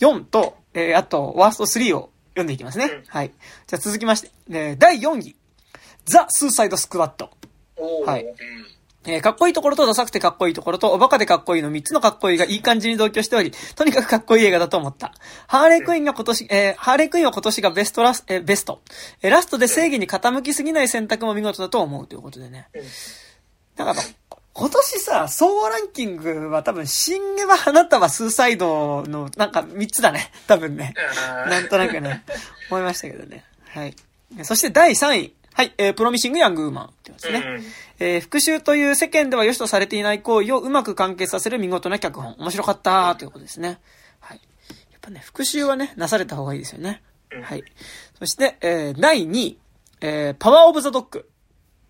[0.00, 2.84] 4と、えーあと、ワースト3を読んでいきますね。
[2.84, 3.30] うんはい。
[3.66, 5.36] じゃあ続きまして、えー第4位。
[6.04, 7.30] ザ・スーサイド・スクワット。
[8.04, 8.34] はいうん。
[9.08, 15.12] えーかっこいいところとダサくてかっこいいところとおバカでかっこいいの3つのかっこいいがいい感じに同居しており、とにかくかっこいい映画だと思った。
[15.46, 18.82] ハーレークイーンが今年、えーハーレークイーンは今年がベストラス、えーベスト。
[19.22, 22.68] えーラストで正義に傾きすぎない選択も見事だと思うということでね。
[22.74, 22.82] うん
[23.76, 24.00] だから、
[24.58, 30.30] 今年さ、総合ランキングは多分、新ゲは花束スーサイドのなんか3つだね。
[30.48, 30.94] 多分ね。
[31.50, 32.24] なんとなくね、
[32.70, 33.44] 思いましたけどね。
[33.68, 33.94] はい。
[34.44, 35.34] そして第3位。
[35.52, 37.38] はい、えープロミシング・ヤング・ウーマンってやつね。
[37.38, 37.64] うん
[37.98, 42.34] えー復讐という世間では良しとされていない行為をうまく完結させる見事な脚本。
[42.38, 43.78] 面白かったということですね。
[44.20, 44.40] はい。
[44.92, 47.02] やっぱね、復讐はね、なされた方がいいですよね。
[47.30, 47.64] うんはい。
[48.18, 49.58] そして、えー第2位、
[50.00, 51.28] えーパワーオブザドッグ。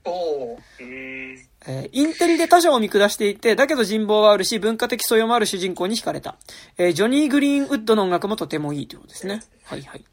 [0.04, 1.46] おーうーん。
[1.66, 6.36] えーインテリで他者を見下していて、だけど人望はあるし、文化的素養もある主人公に惹かれた。
[6.78, 9.42] えージョニー・グリーンウッドの音楽もとてもいいということですね。
[9.64, 10.04] はいはい。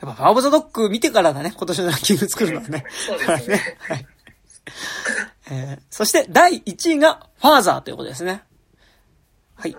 [0.00, 2.84] やっぱ、パワーオブザドッグ見てからだね、今年のランキング作るのはね。
[3.06, 4.06] そうですねはい。
[5.50, 8.42] えーそして、第1位が、ファーザーということですね。
[9.56, 9.76] はい。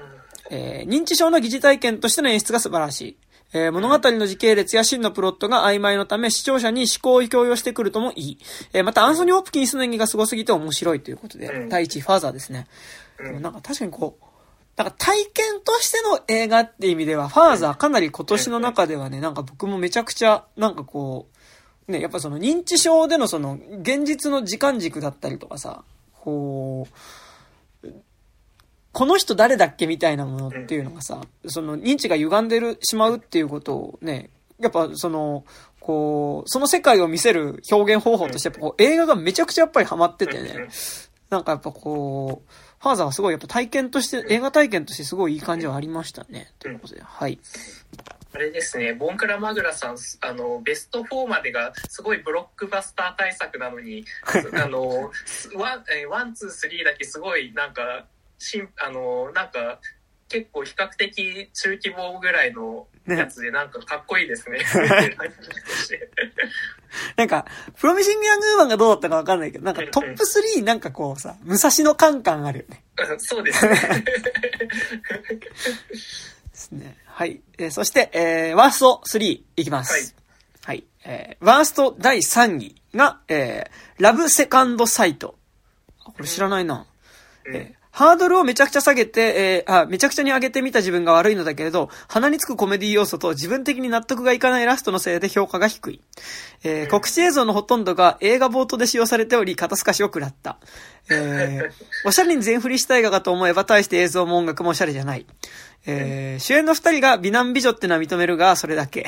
[0.50, 3.18] えー認知症の疑似体験としての演出が素晴らしい。
[3.54, 8.38] えー物語の時系列や真のプロットが曖昧のため視聴者に思考を強要してくるともいい。
[8.74, 12.68] えーまたアンソニー・ホプキンスの演技が凄すぎて面白いということで、うん第1位ファーザーですね。
[13.20, 14.26] うんでもなんか確かにこう、
[14.78, 21.28] なんか体験としての映画って意味では、ファーザーかなり今年の中ではね、なんか僕もめちゃくちゃ、なんかこ
[21.88, 25.84] う、ね、やっぱその認知症でのその現実の時間軸だったりとかさ、
[26.22, 26.94] こう、
[28.94, 35.46] この人誰だっけみたいなものっていうのがさ、その認知が歪んでるしまうっていうことをね、やっぱその、
[35.80, 40.68] こう、その世界を見せる表現方法として、やっぱこう映画がめちゃくちゃやっぱりハマっててね、
[41.30, 42.52] なんかやっぱこう、
[42.82, 46.52] ファーザーはすごいやっぱ体験として、映画体験としてすごいいい感じはありましたね。
[46.60, 47.40] ということで、はい。
[48.34, 54.06] あれですね、ボンクラマグラさん、あの、ベスト4までがすごいブロックバスター大作なのに、
[54.54, 55.12] あの、
[55.56, 58.06] ワン、えーワン、ツー、スリーだけすごい、なんか、
[58.42, 59.80] しん、あの、なんか、
[60.28, 64.60] 結構比較的中規模ぐらいのやつで、なんかかっこいいですね。
[67.16, 67.46] なんか、
[67.78, 72.84] プロミシング・ヤング・ウーマンがどうだったかわかんないけど、なんかトップ3なんかこうさ、武蔵野カンカンあるよね。
[73.20, 73.76] そうですね。
[73.76, 73.78] で
[76.54, 76.98] すね。
[77.06, 77.42] はい。
[77.58, 80.16] えーそして、えー、ワースト3いきます。
[80.64, 80.86] はい。
[81.04, 85.38] えー、ワースト第3位が、えー、ラブセカンドサイト。
[86.06, 86.86] あこれ知らないな。
[87.46, 96.02] うんえーハードルをめちゃくちゃ下げて、えーあ、めちゃくちゃに上げてみた自分が悪いのだけれど、鼻につくコメディ要素と自分的に納得がいかないラストのせいで評価が低い。
[96.64, 100.58] えー告知映像のほとんどが映画冒頭で使用されており、肩透かしを食らった。
[101.10, 101.72] えー
[102.08, 105.26] おしゃれに全振りした映画かと思えば、大して映像も音楽もおしゃれじゃない。
[105.86, 109.06] えー主演の二人が美男美女ってのは認めるが、それだけ。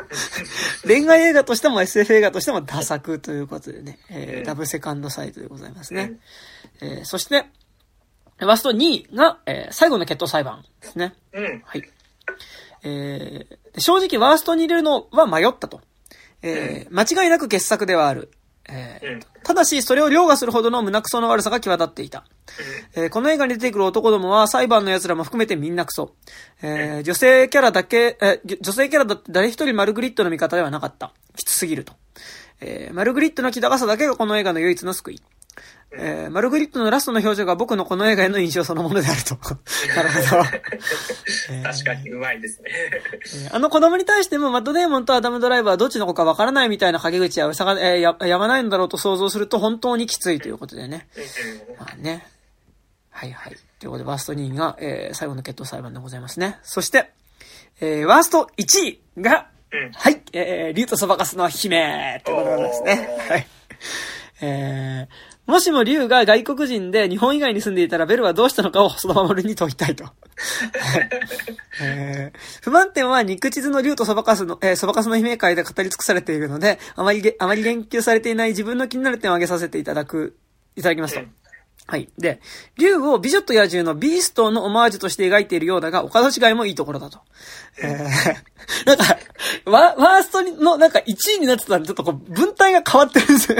[0.86, 6.14] 恋愛映画としても SF 映画としてもダ作ということでね、えーラブセカンドサイトでございますね。
[6.80, 7.44] えーそして、
[8.46, 11.14] ワースト2位が、えー最後の決闘裁判ですね。
[11.32, 11.62] うん。
[11.64, 11.82] はい。
[12.82, 15.80] えーで正直ワーストに入れるのは迷ったと。
[16.42, 18.30] えー間違いなく傑作ではある。
[18.68, 22.24] えーうんただし、それを凌駕するほどの胸クソの悪さが際立っていた。
[22.94, 26.14] えーこの映画に出てくる男どもは裁判の奴らも含めてみんなクソ。
[26.62, 31.12] えー女性キャラだけ、えー女性キャラだって誰一人マルグリットの味方ではなかった。
[31.36, 31.94] きつすぎると。
[32.60, 35.22] えーマルグリットの気高さだけがこの映画の唯一の救い。
[35.92, 39.34] えーマルグリットのラストの表情が僕のこの映画への印象そのものであると。
[39.96, 40.44] なるほど。
[41.50, 42.70] えー確かにうまいですね。
[42.70, 51.08] えーあの子供に対してもマットデーモンとアダムドライバーはどっちの子かわからないみたいな陰口や、さが、えーや、やまないのだろうと想像すると本当にきついということでね。
[51.78, 52.26] まあね。
[53.10, 53.56] はいはい。
[53.78, 56.58] ということで、ワースト2位が、えー、最後の決闘裁判でございますね。
[56.62, 57.10] そして、
[57.80, 63.46] えー、ワースト1位が、うんはい、えー、竜とそばかすの姫ということですねはい。
[64.42, 70.04] えー、もしも竜が外国人で日本以外に住んでいたらベルはどうしたのかを細田守に問いたいと。
[70.06, 70.14] はい
[71.82, 80.36] えー不満点は肉地図の竜とそばかすの、えー、そばかすの姫会で語り尽くされているので、あまりげ、あまり言及されていない自分の気になる点を挙げさせていただく、
[80.76, 81.20] いただきますと。
[81.20, 81.34] うん
[81.90, 82.08] はい。
[82.18, 82.40] で、
[82.78, 87.18] 竜を美女と野獣のビーストのオマージュとして描いているようだが、岡田違いもいいところだと。
[87.82, 87.96] え、
[88.84, 89.18] なんか、
[89.64, 93.58] ワワーストのなんか1位になってたらちょっとこう、文体が変わってるんですよ。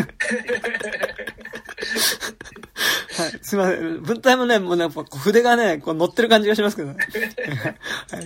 [3.20, 3.38] はい。
[3.42, 4.02] すいません。
[4.02, 6.96] 文体もね、もうね、やっぱ筆がね、こう乗ってる感じがしますけどね。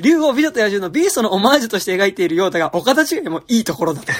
[0.00, 4.12] 竜を美女と野獣のビーストのオマージュとして描いているようだが、岡田違いもいいところだと。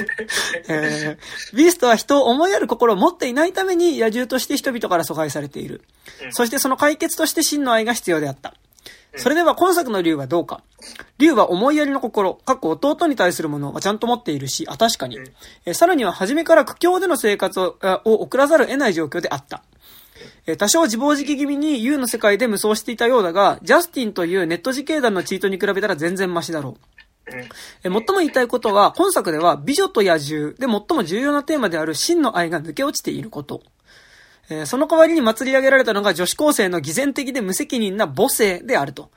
[0.69, 5.83] えー、ビーストは人を思いやる心を持っていないために野獣として人々から疎外されている。
[6.31, 8.55] そしてその解決として真の愛が必要であった。
[9.17, 10.63] それでは今作の竜はどうか。
[11.19, 15.19] 竜は思いやりの心、過去弟に対するものはちゃんと持っているし、あ、確かに。
[15.65, 19.63] えーさらには初めから苦境での生活をあを送らざるを得ない状況であった。
[20.47, 26.95] えー多少自暴自棄気味に U の世界で無双していたようだが、ジャスティンというネット自警団のチートに比べたら全然マシだろう。
[27.83, 33.63] 最も言いたいことは、本作では美女と野獣で最も重要なテーマである真の愛が抜け落ちていること。
[34.51, 39.11] えーその代わりに祭り上げられたのが女子高生の偽善的で無責任な母性であると。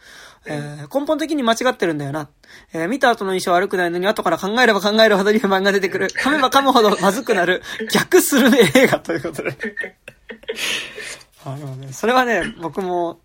[0.45, 2.29] えー根本的に間違ってるんだよな。
[2.73, 6.07] えー見た後の印象は悪くないのに後から考えれば考えるほどに不満が出てくる。
[6.17, 7.61] 噛めば噛むほどまずくなる。
[7.91, 9.57] 逆スルメ映画ということで。
[11.45, 13.19] あのね、それはね、僕も、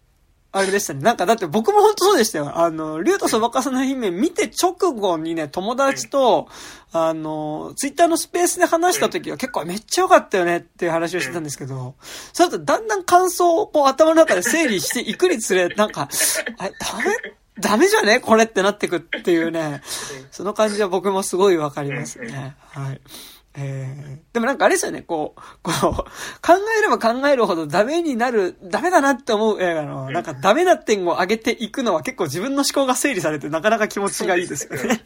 [0.55, 1.01] あれでしたね。
[1.01, 2.59] なんか、だって僕も本当そうでしたよ。
[2.59, 6.47] あの、竜とそばかすの姫見て直後にね、友達と、
[6.93, 11.95] あの、ツイッターのスペースで話した時は結構めっちゃ良かったよねっていう話をしてたんですけど、
[12.35, 16.11] それだとだんだん感想をこう頭の中で整理していくにつれ、なんか、
[16.59, 17.37] あれ、ダメ？
[17.59, 18.21] ダメじゃね？
[18.21, 19.83] これってなってくっていうね、
[20.31, 22.57] その感じは僕もすごいわかりますね。
[22.71, 23.01] はい。
[23.55, 26.05] えー、でもなんかあれですよね、こう、こう、考
[26.79, 35.03] えれば考えるほどダメになる、ダメだなって思う映画の、なんかダメな点を上げていくのは結構自分の思考が整理されてなかなか気持ちがいいですよね。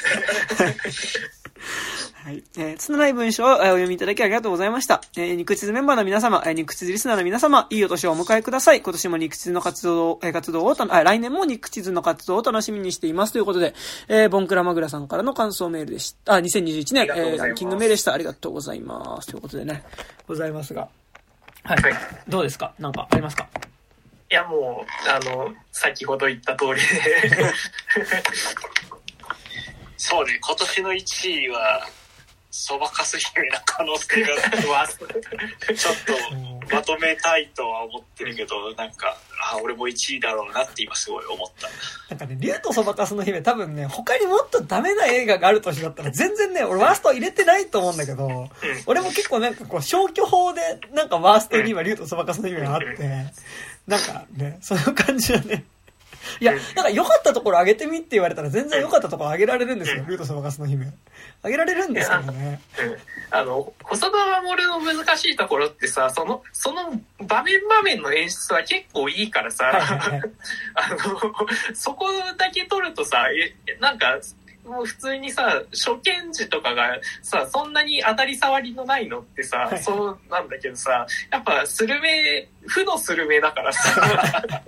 [2.24, 2.42] はい。
[2.58, 5.00] えー、つのない文章をえーお読みいただきありがとうございました。
[5.16, 8.82] えー、肉地図メンバーの皆様、えー、肉地図リスナーの皆様、いいお年をお迎えください。
[8.82, 13.32] 今年も肉地図の活動を、えー活動をた、あ、来年も肉地図の活動を楽しみにしています。
[13.32, 13.74] ということで、
[14.08, 16.34] えー、ボンクラマグラさんからの感想メールでした。
[16.34, 18.12] あ、2021年、えーランキングメールでした。
[18.12, 19.28] ありがとうございます。
[19.28, 19.84] ということでね、
[20.26, 20.88] ございますが。
[21.62, 21.82] はい。
[21.82, 21.94] はい
[22.28, 22.74] どうですか？
[22.78, 23.48] なんかありますか？
[24.28, 26.80] いやもうあの先ほど言った通りで
[29.96, 31.86] そうね、今年の1位は、
[32.58, 35.94] そばかす姫な可能性がちょっ
[36.68, 39.18] とまとめたいとは思ってるけど、なんか、
[39.52, 41.68] あ、俺も1位だろうなって今すごい思った。
[42.08, 48.48] なんかね、竜とそばかすの姫多分ね、他にもっとダメな映画がある年だったら全然ね、俺ワースト入れてないと思うんだけど、
[48.86, 50.60] 俺も結構なんかこう消去法で
[50.94, 53.26] なんかワーストには竜とそばかすの姫があって、
[53.86, 55.64] なんかね、その感じはね、
[56.40, 60.92] いや、なんか良かったところ上げてみって言われたら全然良かったところ上げられるんですよ、竜とそばかすの姫。
[61.42, 62.60] 上げられるんですけどね。
[62.80, 62.96] うん
[63.28, 66.92] あの細田守の難しいところってさそのその
[67.26, 69.72] 場面場面の演出は結構いいからさ。
[70.74, 71.34] あの
[71.74, 74.20] そこだけ撮るとさえなんか
[74.66, 84.32] もう普通にさ初見時とかがさそんなに当たり障りのないのってさ、はいそうなんだけどさやっぱスルメ負のスルメだからさ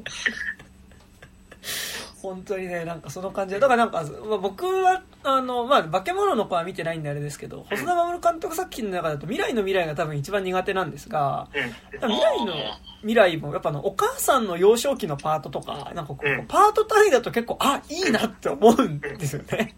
[2.20, 3.60] 本当にね、なんかその感じで。
[3.60, 12.08] だからなんか、まあ、僕は、あの、まあ、化け物の子は見てないんであれですけど、細田守監督作品の中だと未来の未来が多分一番苦手なんですが、うん。
[12.08, 12.54] 未来の
[13.00, 16.46] 未来もやっぱあのお母さんの幼少期のパートとかなんかこう、うん。
[16.46, 19.74] パート単位だと結構あいいなって思うんですよね。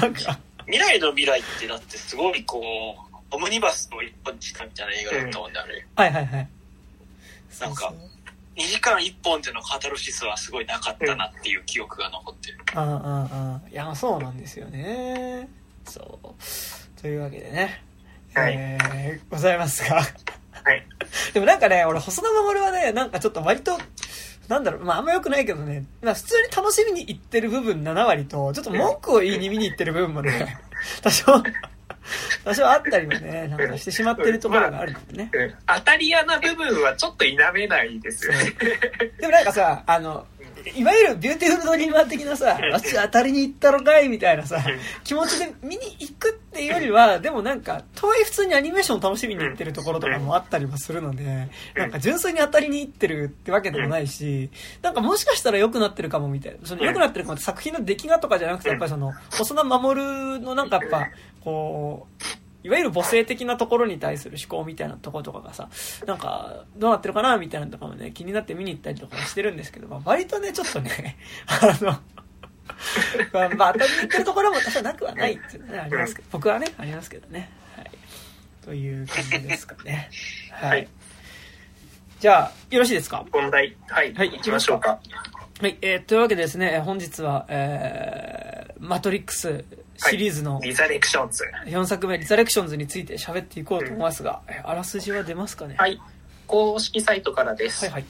[0.00, 5.86] なんか未来の未来ってだってすごいこう、オムニバスの一本にしたみたいな映画だったもんね、あれ。
[5.96, 6.48] はいはいはい。
[7.60, 8.15] なんかそうそう
[8.56, 12.58] 2時間1本でのカタルシスはすごいなかったなっていう記憶が残ってる。
[12.74, 15.48] ああああいやそうなんですよね。
[15.84, 17.00] そう。
[17.00, 17.82] というわけでね、
[18.34, 18.54] はい。
[18.56, 20.02] えーございますがは
[20.72, 20.86] い。
[21.34, 23.78] でもなんかね俺細田守はねなんかちょっと割と
[24.48, 30.58] なんだろう、まああんま良くないけどね、まあ普通に楽しみに行ってる部分7割と、ちょっと文句を言いに見に行ってる部分もね、
[31.02, 31.42] 多少、
[32.44, 35.30] 多少あったりもね、 なんかしてしまってるところがあるんでね。
[35.32, 35.54] うん。
[35.66, 38.52] 当たり屋な部分はちょっと否めないですよね。
[39.18, 40.26] でもなんかさ、あの、
[40.74, 44.58] いわゆるビューティフルドリーマー的なさ、あっち当たりに行ったのかいみたいなさ、
[45.04, 54.50] 気持ちで見に行くっていうよりは、でもなんか、とはいえ普通にアニメーションを楽しみに行ってるところとかもあったりもするので、なんか純粋に当たりに行ってるってわけでもないし、
[54.82, 56.66] なんかもしかしたら良くなってるかもみたいな。
[56.66, 61.08] その良くなってるかもって作品の出来がとかじゃなくて、やっぱりその、細田守のなんかやっぱ、
[61.46, 62.08] こ
[62.64, 65.68] う、いわゆる母性的なところに対する思考みたいなところとかがさ、
[66.04, 71.16] なんか、どうなってるかなみたいなのとかもね、気になって見に行ったりとかしてるんですけど、まあ、割とね、ちょっとね、
[71.46, 71.92] あの、
[73.32, 77.48] まあ、まあ、当たりに行ってるところも多少なくはないっていうのはね、ありますけど、僕はね、ありますけどね。
[77.76, 77.90] はい。
[78.64, 80.10] という感じですかね。
[80.50, 80.70] はい。
[80.70, 80.88] はい
[82.18, 83.24] じゃあ、よろしいですか？
[83.30, 84.98] 本題、はい、はい行きましょうか。
[85.60, 89.64] はい、えー、というわけでですね、本日は、えー、マトリックス
[89.98, 91.44] シリーズのリザレクションズ。
[91.66, 95.74] 4作目、リザレクションズについて喋っていこうと思いますが、えあらすじは出ますかね？
[95.78, 96.00] はい。
[96.46, 97.84] 公式サイトからです。
[97.86, 98.04] はいはい。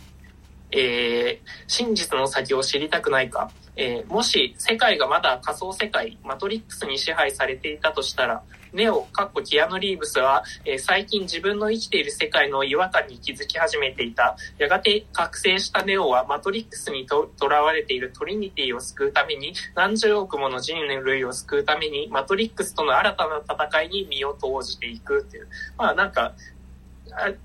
[0.77, 14.37] えー真実の先を知りたくないか、えーもし世界がまだ仮想世界、マトリックスに支配されていたとしたら、ネオ、かっこキアヌ・リーブスは、えー最近自分の生きている世界の違和感に気づき始めていた。
[14.59, 25.49] やがて覚醒したネオはマトリックスにと囚われているトリニティを救うために、何十億もの人類を救うために、マトリックスとの新たな戦いに身を投じていくっていう。
[25.79, 26.35] まあなんか、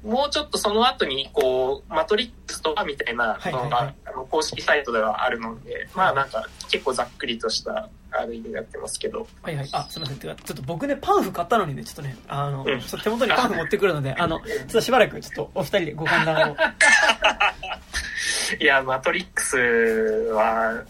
[0.04, 9.26] もうちょっとその後に、こう、マトリックスとはみたいなのが、あの公式サイトではあるので、まあなんか結構ざっくりとした、ある意味になってますけど。
[9.42, 9.70] はいはい。
[9.72, 10.20] あ、すみません。
[10.20, 16.58] てか、ちょっと僕ね、パンフ買ったのにね、ちょっとね、あの、うんちょっと手元にパンフ 持ってくるので、あの、ちょっとしばらくちょっとお二人でご歓談を。
[18.60, 20.84] いや、マトリックスは、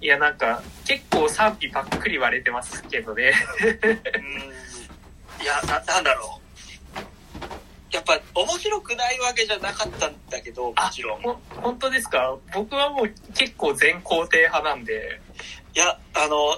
[0.00, 3.32] いやなんか結構賛否ばっくり割れてますけどね。
[5.40, 6.43] いやな、なんだろう。
[7.94, 11.22] やっぱ面白くないわけじゃなかったんだけど、もちろん。
[11.22, 12.36] ほ本当ですか？
[12.52, 15.20] 僕はもう結構全肯定派なんで。
[15.74, 16.48] いや、あの、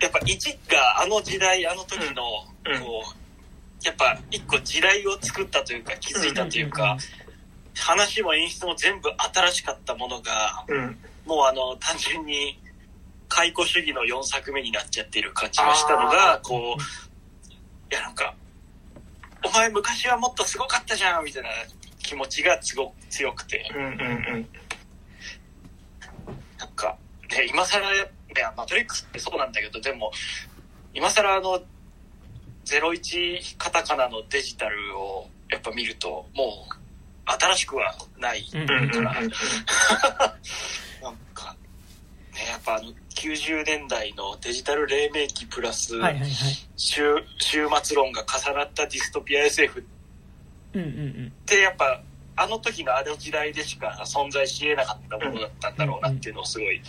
[0.00, 2.22] やっぱ一があの時代、あの時の、
[2.64, 6.96] うんこう、やっぱ一個時代を作ったというか、気づいたというか、
[7.76, 10.96] 話も演出も全部新しかったものが、うん。
[11.26, 12.58] もうあの、単純に、
[13.28, 17.52] 解雇主義の4作目になっちゃってる感じがしたのあが、ーこう、
[17.92, 18.34] いやなんか、
[19.44, 21.48] お前昔はもっとすごかったじゃんみたいな
[21.98, 23.94] 気持ちがすご強くて、うんうんう
[24.38, 24.48] ん。
[26.58, 26.96] なんか、
[27.30, 27.98] ね、今更、い
[28.36, 30.10] や、マトリックスってそうなんだけど、でも、
[30.92, 31.60] 今更あの、
[32.64, 36.74] 01カタカナのデジタルをやっぱ見ると、もう、
[37.26, 38.90] 新しくはないうんうんうんうん。
[38.90, 39.14] から、
[41.02, 41.56] なんか、
[42.34, 46.30] ね、やっぱあの、90年代のデジタル黎明期プラス、はいはいはい。
[46.76, 47.04] 終
[47.38, 49.82] 終末論が重なったディストピア SF っ。
[51.46, 52.02] てやっぱ、
[52.36, 56.82] あの時のあの時代でしか存在し得なかったものだったんだろうなっていうのをすごい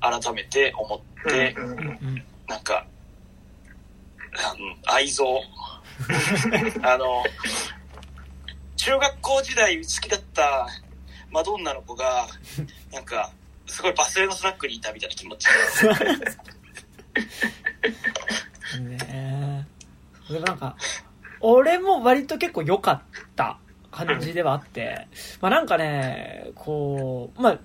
[0.00, 2.24] 改めて思って、うんうんうんうん。
[2.48, 2.86] なんか、
[4.58, 5.22] うん愛憎。
[6.82, 7.24] あの、
[8.76, 10.66] 中学校時代好きだった
[11.30, 12.26] マドンナの子が、
[12.92, 13.30] なんか、
[13.66, 15.46] すごいバス停のスナックにいたみたいな気持ち。
[18.80, 18.98] ね
[20.28, 20.32] え。
[20.32, 20.76] でもなんか、
[21.40, 23.02] 俺も割と結構良かっ
[23.34, 23.58] た
[23.90, 25.08] 感じではあって、
[25.40, 27.58] まあなんかね、こう、まあ、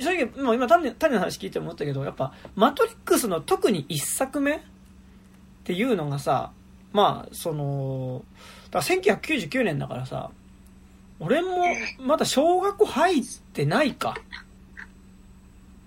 [0.00, 4.60] 正直、もう今種種の話聞いて思ったけど、やっぱ、マトリックスの特に一作目っ
[5.64, 6.52] ていうのがさ、
[6.92, 8.24] まあ、その、
[8.70, 10.30] だから1999年だからさ、
[11.18, 11.64] 俺も
[12.00, 14.16] まだ小学校入ってないか。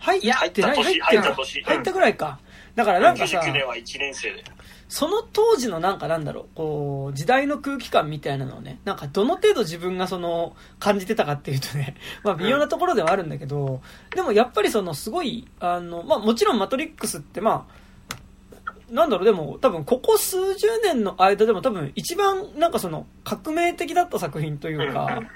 [0.05, 2.39] 入ってない入った年入ってない入ったぐらいか。
[2.75, 4.43] だからなんかさ、99年は1年生で。
[4.87, 13.81] その当時のなんかなんだろう、こう、時代の空気感みたいなのをね、なんかどの程度自分がその、感じてたかっていうとね、 まあ微妙なところではあるんだけど、
[14.15, 25.27] でもやっぱりそのすごい、あの、まあもちろんマトリックスってまあ、なんだろう、でも多分ここ数十年の間でも多分一番なんかその革命的だった作品というか、うん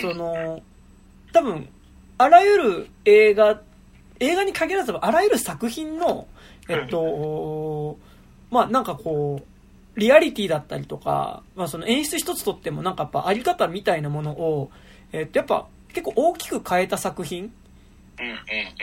[0.00, 0.60] その、
[1.32, 1.68] 多分、
[2.18, 3.60] あらゆる映画、
[4.20, 6.28] 映画に限らずあらゆる作品の、
[6.68, 7.98] えっと、
[8.50, 14.70] まあなんかこう、リアリティだったりとか、まあその演出一つとってもなんかやっぱあり方みたいなものを、
[15.12, 17.52] えっとやっぱ結構大きく変えた作品。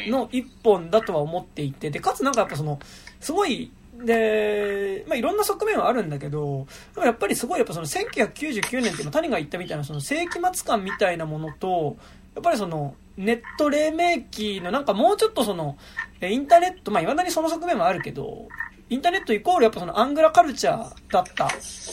[0.08, 2.80] の一本だとは思っていて、で、かつなんかやっぱその、
[3.20, 3.72] すごい、
[4.04, 11.98] で、まあいろんな側面はあるんだけど、でもやっぱりすごいやっぱその1999年って今谷が言ったみたいなその世紀末感みたいなものと、
[12.36, 15.78] やっぱりそのネット黎明期のなんかもうちょっとその、
[16.22, 18.48] インターネット、まあ未だにその側面はあるけど、
[18.90, 21.50] インターネットイコールやっぱそのアングラカルチャーだった、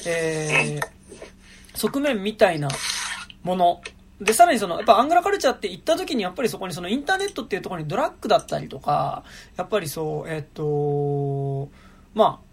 [0.06, 2.68] えー、側面みたいな
[3.42, 3.80] もの。
[4.20, 9.24] で、さらにその、やっぱアングラカルチャーって行った時にやっぱりそこにそのインターネットっていうところにドラッグだったりとか、
[9.56, 11.68] やっぱりそう、えっ、と、
[12.14, 12.43] まあ、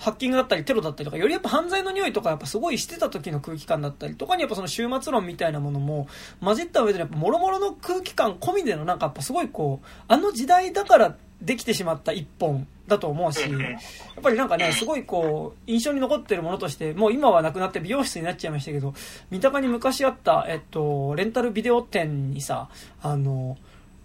[0.00, 6.08] ハッキングだったりテロだったりとか、よりやっぱ犯罪の匂いとかやっぱすごいしてた時の空気感だったりとかにやっぱその終末論みたいなものも
[6.42, 18.94] 混じった上でやっぱ諸々の空気感込みでのなんかやっぱすごいこう、あの時代だからできてしまった一本だと思うし、やっぱりなんかね、すごいこう、印象に残ってるものとして、もう今はなくなって美容室になっちゃいましたけど、
[19.30, 22.68] 三鷹に昔あった、えっと、レンタルビデオ店にさ、
[23.02, 23.58] あの、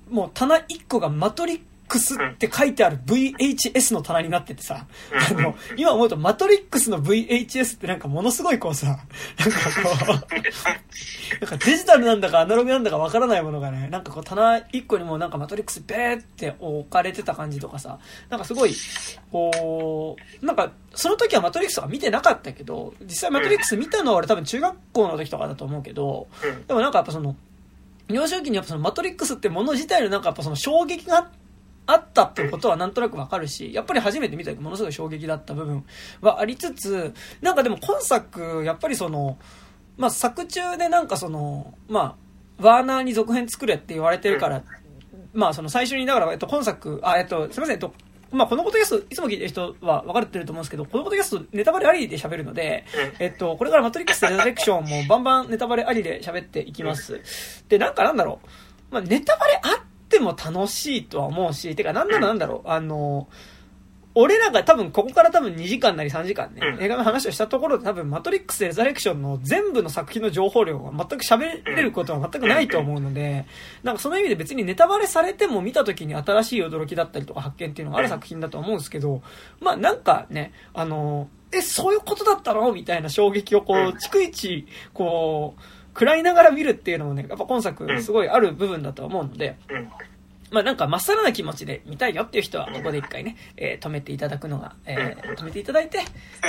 [0.10, 4.88] もう棚一個がマトリックスって書いてある VHS の棚になっててさ、
[5.30, 9.06] あの、今思うとマトリックスの VHS ってなんかものすごいこうさ、なんか
[9.84, 10.10] こう、
[11.42, 18.74] なんかデジタルなんだかアナログなんだかわからないものがね、なんかこう棚一個にもなんかマトリックスベーって置かれてた感じとかさ、なんかすごい、
[19.32, 26.28] こう、なんかその時はマトリックスは見てなかったけど、実際マトリックス見たのは俺多分中学校の時とかだと思うけど、
[26.68, 27.36] でもなんかやっぱその、
[28.08, 31.28] 幼少期にやっぱそのマトリックスってもの自体のなんかやっぱその衝撃があっ
[31.88, 35.86] あったってことはなんとなくわかるし、やっぱり初めて見た時ものすごい衝撃だった部分
[36.22, 39.38] はありつつ、なんかでも今作、やっぱりその、
[39.98, 42.18] まあ作中でなんかその、ま
[42.60, 44.64] あ、ワーナーに続編作れって言われてるから、
[45.34, 47.94] まあその最初に、だから、えっと、今作、あ、えっと、すみません、えっと、
[48.32, 52.86] まあ、このことキャスト、いつも聞いてる人は分かってると思うんですけど、このことキャストネタバレありで喋るので、
[53.20, 57.22] えっと、これからマトリックス・レザレクションもバンバンネタバレありで喋っていきます。
[57.70, 58.94] で、なんかなんだろう。
[58.94, 63.28] まあ、ネタバレあっても楽しいとは思うし、てか、なんならなんだろう、あの、
[64.18, 73.46] 俺らが多分ここから多分2時間なり3時間ね、映画の話をしたところで多分マトリックス・レザレクションの全部の作品の情報量は全く喋れることは全くないと思うので、
[73.84, 79.22] なんかその意味で別にネタバレされても見た時に新しい驚きだったりとか発見っていうのがある作品だと思うんですけど、
[79.60, 82.72] まあなんかね、あの、え、そういうことだったの？
[82.72, 85.62] みたいな衝撃をこう、逐一、こう、
[85.96, 89.56] 食らいながら見るっていうのもね、やっぱ今作すごいある部分だと思うので、
[90.52, 96.00] まあなんかまっさらな気持ちで見たいよっていう人はここで一回ね、えー、止めていただくのが、えー、止めていただいて、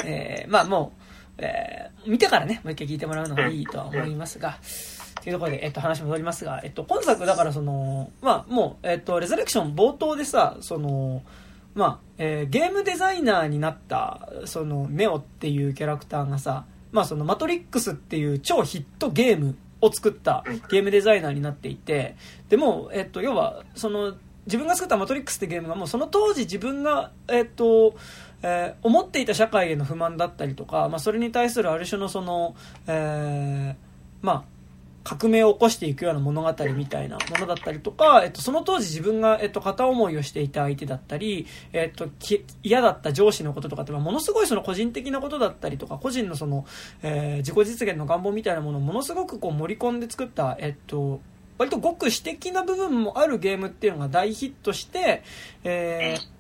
[0.05, 0.93] えー、まあも
[1.39, 4.59] う、えー、見てからね、もう一回聞いてもらうのがいいとは思いますが、
[5.23, 11.23] というところで、えっと、話戻りますが、えっと、今作だからその、まあもう、えっと、レザレクション冒頭でさ、その、
[11.75, 16.65] まあ、えー、ゲームデザイナーになった、その、ネオっていうキャラクターがさ、
[16.97, 22.17] まあそのマトリックスっていう超ヒットゲームを作ったゲームデザイナーになっていて、
[22.49, 24.15] でも、えっと、要は、その、
[24.47, 27.97] 自分が作ったマトリックスってゲームがもうその当時自分が、えっと、
[28.43, 32.55] えー、思っていた社会への不満だったりとか、まあ、それに対するある種のその、
[32.87, 33.77] えー、
[34.23, 34.45] まあ、
[35.07, 42.09] 革命を起こしていくような物語みたいなものだったりとか、えっと、その当時自分が、えっと、片思いをしていた相手だったり、えっと、
[42.65, 46.67] 嫌だった上司のこととかって、ものすごいその個人的なことだったりとか、個人のその、
[47.05, 51.21] えー、自己実現の願望みたいなものをものすごくこう盛り込んで作った、えっと、
[51.57, 55.23] 割とごく私的な部分もあるゲームっていうのが大ヒットして、
[55.63, 56.37] えー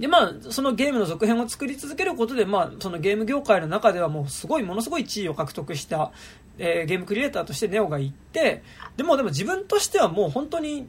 [0.00, 6.12] で、まあ、そのゲームの続編を作り続けることで、まあ、そのゲーム業界の中ではもうすごい、ものすごい地位を獲得した、
[6.58, 8.62] えー、ゲームクリエイターとしてネオが行って、
[8.96, 10.88] でもでも自分としてはもう本当に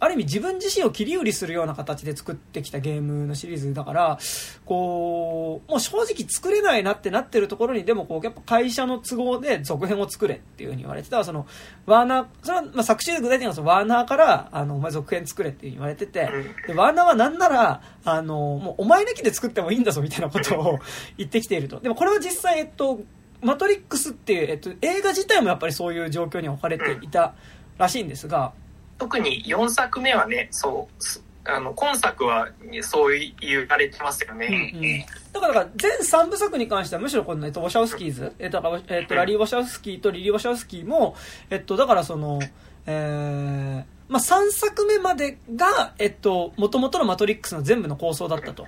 [0.00, 4.18] ある意味自分自身を切り売りするような形で作ってきたゲームのシリーズだから、
[4.64, 11.46] こう、もう正直作れないなってなってるところに、でもこう、やっぱ会社の都合で続編を作れっていうふうに言われてた、その、
[11.84, 16.30] ワーナー、それは、まあ、作詞で具体的にはそのワーナーから、あの、お前続編作れって言われてて、
[16.66, 20.78] で、ワーナーはなんなら、あの、もうお前抜きで作ってもいいんだぞみたいなことを
[21.18, 21.78] 言ってきていると。
[21.78, 23.00] でもこれは実際、えっと、
[23.42, 27.34] マトリックスっていう、えっと、映画自体もやっぱりそういう状況に置かれていた
[27.78, 28.52] らしいんですが、
[28.98, 30.88] 特に4作目はね、そ
[31.44, 32.48] う、あの、今作は
[32.82, 34.72] そう言われてますよね。
[34.74, 41.16] うんうん、だから、全3部作に関してはむしろこの、えっと、ウォシャウスキーズ、えっと、えっと、ラリー・ウォシャウスキーとリリー・ウォシャウスキーも、
[41.48, 42.40] えっと、だからその、
[42.86, 48.66] えー、まあ、3作目までが、えっと、元々のマトリックスの全部の構想だったと。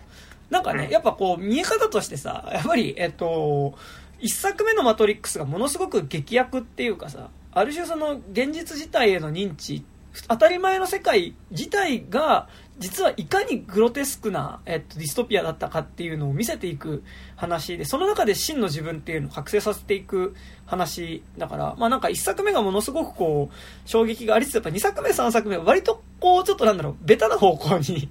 [0.49, 3.75] なんかね、やっぱこう、見え方としてさ、やっぱり、えっと、
[4.23, 9.85] 1作目のマトリックスがものすごく劇薬っていうかさ、ある種その現実自体への認知
[10.29, 12.49] 当たり前の世界自体が
[12.79, 17.03] 実はいかにグロテスクな、えっと、ディストピアだったかっていうのを見せていく
[17.37, 20.35] 話でその中で真の自分っていうのを覚醒させていく
[20.67, 28.11] 話だからまあなんか1作目がものすごくこう衝撃がありつつやっぱ2作目3作目は割とこうちょっとなんだろうベタな方向に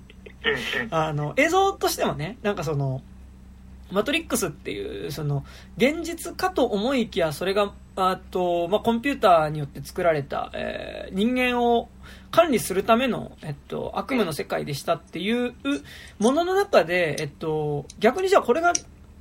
[0.90, 3.02] あの映像としてもねなんかその
[3.92, 5.46] マトリックスっていう、その、
[5.78, 11.90] 現実かと思いきや、それが、あと、まあ、コンピューターによって作られた、えー、人間を
[12.32, 15.54] 管理するための、えっと、悪夢の世界でしたっていう
[16.18, 18.72] ものの中で、えっと、逆にじゃあこれが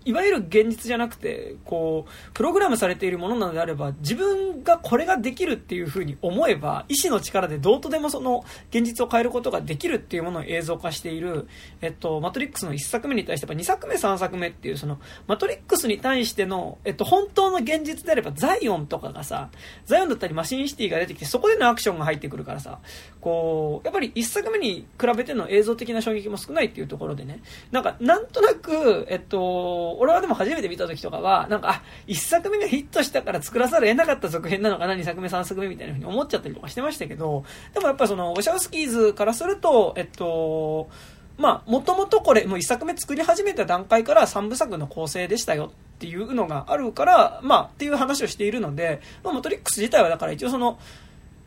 [0.05, 11.49] いわゆる現実じゃなくて、こう、プログラムされているものなのであれば、自分がこれができるっていうふうに思えば、意志の力でどうとでもその現実を変えることができるっていうものを映像化している、
[11.83, 19.51] えっと、マトリックスの1作目に対して、やっぱ2作目、3作目っていう、その、マトリックスに対しての、えっと、本当の現実であれば、ザイオンとかがさ、
[19.85, 22.79] ザイオンだったりマシンシティが出てきて、そこでのアクションが入ってくるからさ、
[23.21, 37.45] こう、やっぱり1作目に比べての映像的な衝撃も少ないっていうところでね、なんか、なんとなく、えっと、俺はでも初めて見た時とかは、なんか、あ、1作目がヒットしたから作らざるを得なかった続編なのかな、2作目、3作目みたいな風に思っちゃったりとかしてましたけど、
[37.75, 40.89] でもやっぱその、ウォシャウスキーズからすると、えっと、
[41.37, 50.79] まあ、もともとこれ、もう1作目作り始めた段階から3部作の構成でしたよっていうのがあるから、まあ、っていう話をしているので、まあ、マトリックス自体はだから一応その、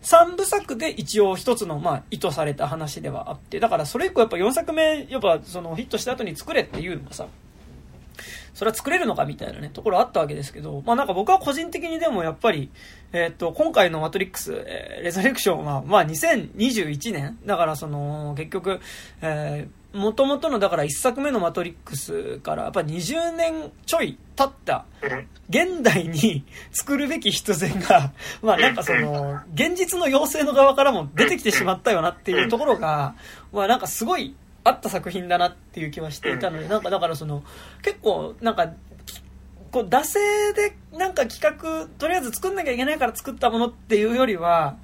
[0.04, 7.28] 3部作で一応一つの、まあ、意図された話ではあって、だからそれ以降やっぱ4作目、やっぱそのヒットした後に作れっていうのがさ、
[8.54, 12.70] それは作れるのかみたいなね、ところあったわけですけど、まあなんか僕は個人的にでもやっぱり、
[13.12, 17.40] えっ、と、今回のマトリックス、え、レザレクションは、まあ2021年。
[17.46, 18.80] だからその、結局、
[19.22, 24.86] えー、もともとの、だから1作目のマトリックスから、やっぱ20年ちょい経った、
[25.50, 33.14] 現代に作るべき必然が、 まあなんかその、現実の要請の側からも出てきてしまったよなっていうところが、
[33.52, 37.44] まあなんかすごいあった作品だなっていう気はしていたので、なんかだからその、
[37.84, 38.74] 結構なんか、
[39.72, 40.20] こう、惰性
[40.54, 44.76] でなんか企画、とりあえず作んなきゃいけないから作ったものっていうよりは、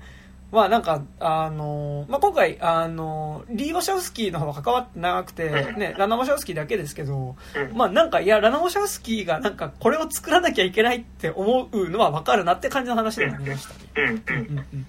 [0.52, 7.36] まあなんか、あの、まあ今回、あの、リー・ボシャウスキーの方が関わってなくて、ね、ラナ・ボシャウスキーだけですけど、
[7.74, 13.80] まあなんか、いや、ラナ・ボシャウスキーがなんかこれを作らなきゃいけないって思うのはわかるなって感じの話でもありましたね。
[13.95, 14.08] うん。
[14.08, 14.58] うん。
[14.58, 14.86] うん。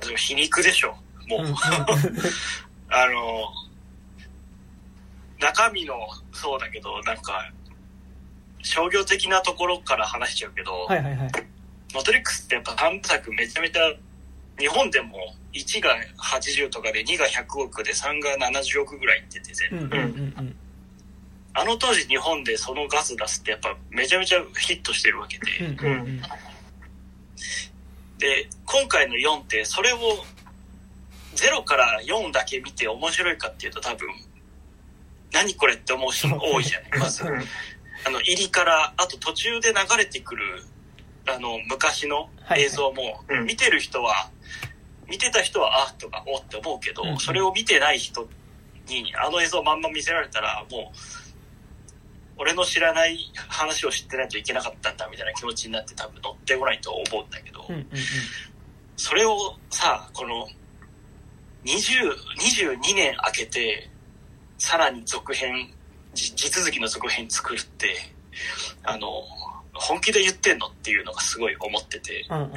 [0.00, 0.94] でも皮肉でしょ。
[1.28, 1.40] もう、
[2.90, 3.48] あの、
[5.40, 5.94] 中身の
[6.32, 7.50] そうだけど、なんか、
[8.62, 11.30] 商業的なところから話しちゃうけど、はいはいはい、
[11.94, 13.80] ノトリックスってやっぱ3部作めちゃめちゃ、
[14.58, 15.16] 日本でも
[15.52, 19.96] 1が80とかで2が100億で3が70億ぐらいいってて全部。
[19.96, 20.56] うんうんうん
[21.54, 25.44] あの当時日本でそのガス出すってやっぱめちゃめちゃヒットしてるわけで。
[25.58, 26.20] うんうん、
[28.18, 29.98] で、今回の4ってそれを
[31.34, 34.08] 0から4だけ見て面白いかっていうと多分、
[35.32, 37.24] 何これって思う人多いじゃない、まず。
[37.24, 40.62] あの、入りから、あと途中で流れてくる、
[41.34, 44.30] あの、昔の映像も、見てる人は、
[45.08, 48.28] 見てた人は、あ、とか、おって思うけど、それを見てない人
[48.88, 50.98] に、あの映像まんま見せられたら、もう、
[52.38, 53.18] 俺の知らない
[53.48, 57.66] 話を知ってないといけなかったんだみたいな気持ちになって多分乗ってこないと思うんだけど、
[58.96, 60.46] それをさ、この
[61.64, 62.10] 20、
[62.76, 63.90] 22年空けて、
[64.58, 65.68] さらに続編、
[66.14, 67.94] 地続きの続編作るって、
[68.84, 69.24] あの、
[69.80, 72.48] 本気で言ってんのっていうのがすごい思ってて、うんうん、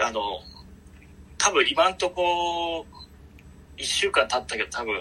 [0.00, 0.20] あの、
[1.38, 2.86] 多分今んとこ、
[3.76, 4.94] 1週間経ったけど多分、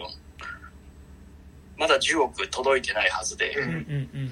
[1.77, 4.31] まだ10億届いてないはずで、うんうんうん。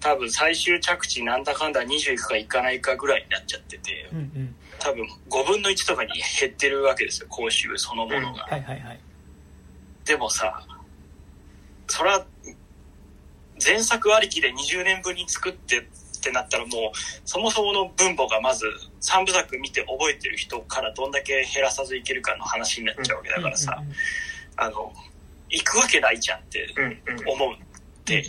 [0.00, 8.42] 多分最終着地なんだかんだ20いくかいかないかぐらいになっちゃってて、うんうん、多分5分の1とかに減ってるわけですよ、講習そのものが。
[8.42, 9.00] はいはいはい。
[10.04, 10.66] でもさ、
[11.86, 12.26] それは
[13.64, 15.84] 前作ありきで20年分に作ってっ
[16.22, 18.66] てなったらもう、そもそもの分母がまず
[19.00, 23.82] 3部作見て覚えてる人からどんだけ減らさずいけるかの話になっちゃうわけだからさ、
[24.56, 24.92] あの、
[25.50, 26.66] 行くわけないじゃんって
[27.26, 27.58] 思うっ
[28.04, 28.24] て、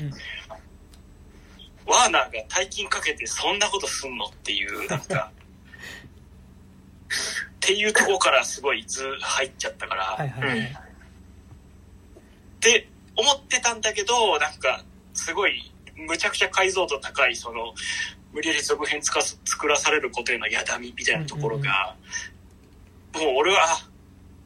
[1.85, 5.31] ワーナーが大金かけてそんなことすんのっていう、なんか、
[7.55, 10.69] っていうとこからすごい図入っちゃったから、はいはいはい、っ
[12.59, 14.83] て思ってたんだけど、なんか、
[15.13, 17.73] すごい、むちゃくちゃ解像度高い、その、
[18.33, 21.95] 無理やり続編つか作らされることへのやだみみたいなところが、
[23.13, 23.59] うんうんうん、もう俺は、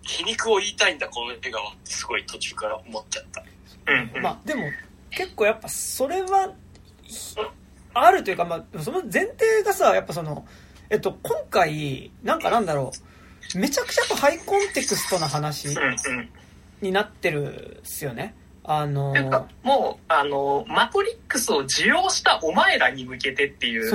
[0.01, 1.74] 皮肉を言いたいんだ、この映画は。
[1.84, 3.43] すごい途中から思っちゃった。
[3.88, 4.63] うん、うん、まあ、でも、
[5.09, 6.53] 結構やっぱそれは、
[7.93, 10.45] あるというか、まあ、その前提がさ、やっぱその、
[10.89, 12.91] えっと、今回、なんかなんだろ
[13.55, 15.70] う、めちゃくちゃハイコンテクストな話
[16.82, 18.36] になってるっすよね。
[18.68, 23.93] あのー、もう、あのー、マトリックスを受容したお前らに向けてっていう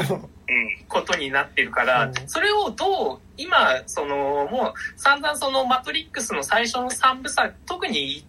[0.88, 8.24] ことになってるから、それをどう、今、その、もう散々そのマトリックスの最初の3部作、特に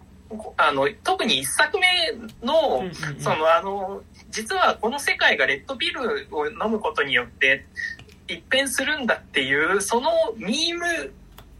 [0.56, 1.86] あの、特に一作目
[2.42, 2.84] の、
[3.18, 7.64] その、あの、実はこの世界がレッドビルを飲むことによって、
[8.26, 11.12] 一変するんだっていう、そのミーム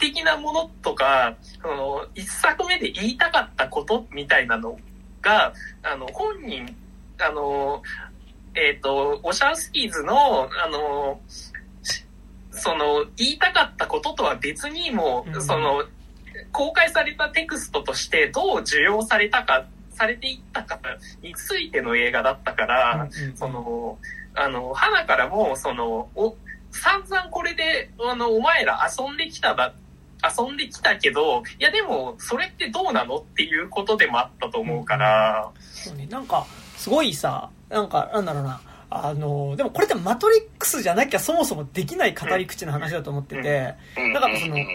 [0.05, 4.79] 的なものとか、その一作目で言いたかったことみたいなの
[5.23, 6.77] が、あの、本人、
[7.19, 7.83] あの、
[8.55, 12.05] えっ、と、オシャウスキーズの、あの、し
[12.51, 15.37] その、言いたかったこととは別にもうん。
[15.37, 15.85] う、その、
[16.53, 20.79] 公開されたテクストとしてどう受容されたか、されていったか
[21.23, 23.99] についての映画だったから、その、
[24.35, 26.37] あの、花からも、その、お、
[26.71, 29.73] 散々これで、あの、お前ら遊んできただ、
[30.37, 36.47] 遊んできたけど、いやでも、それってどうなのっていうことでもあったと思うから、そうね、なんか、
[36.77, 38.61] すごいさ、なんか、なんだろうな、
[38.91, 44.13] あの、でもこれってマトリックスじゃなきゃそもそもできない語り口の話だと思ってて、うん。
[44.13, 44.67] だからそのうん。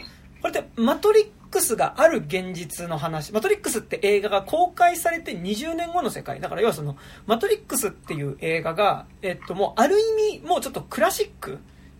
[0.41, 6.39] これってマトリックスがある現実の話、マトリックスって映画が公開されて20年後の世界。
[6.39, 6.97] だから要はその、
[7.27, 11.59] マトリックスっていう映画が、えっともうある意味、もうちょっとクラシック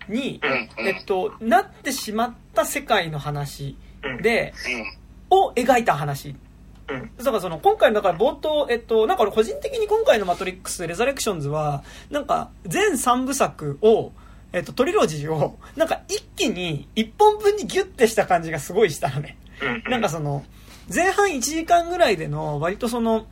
[0.09, 0.41] に、
[0.77, 4.53] えっと、なってしまった世界の話うん、で、
[5.31, 5.37] うん。
[5.37, 6.35] を描いた話。
[6.89, 14.11] うん、だからその今回のだから冒頭、えっと、なんか俺個人的に今回のマトリックス、レザレクションズは、なんか全3部作を、
[14.53, 19.37] えっと、トリロジーを、なんか一気に1本分にギュッてした感じがすごいしたのね。
[19.61, 20.43] うん、なんかその、
[20.93, 23.27] 前半1時間ぐらいでの、割とその、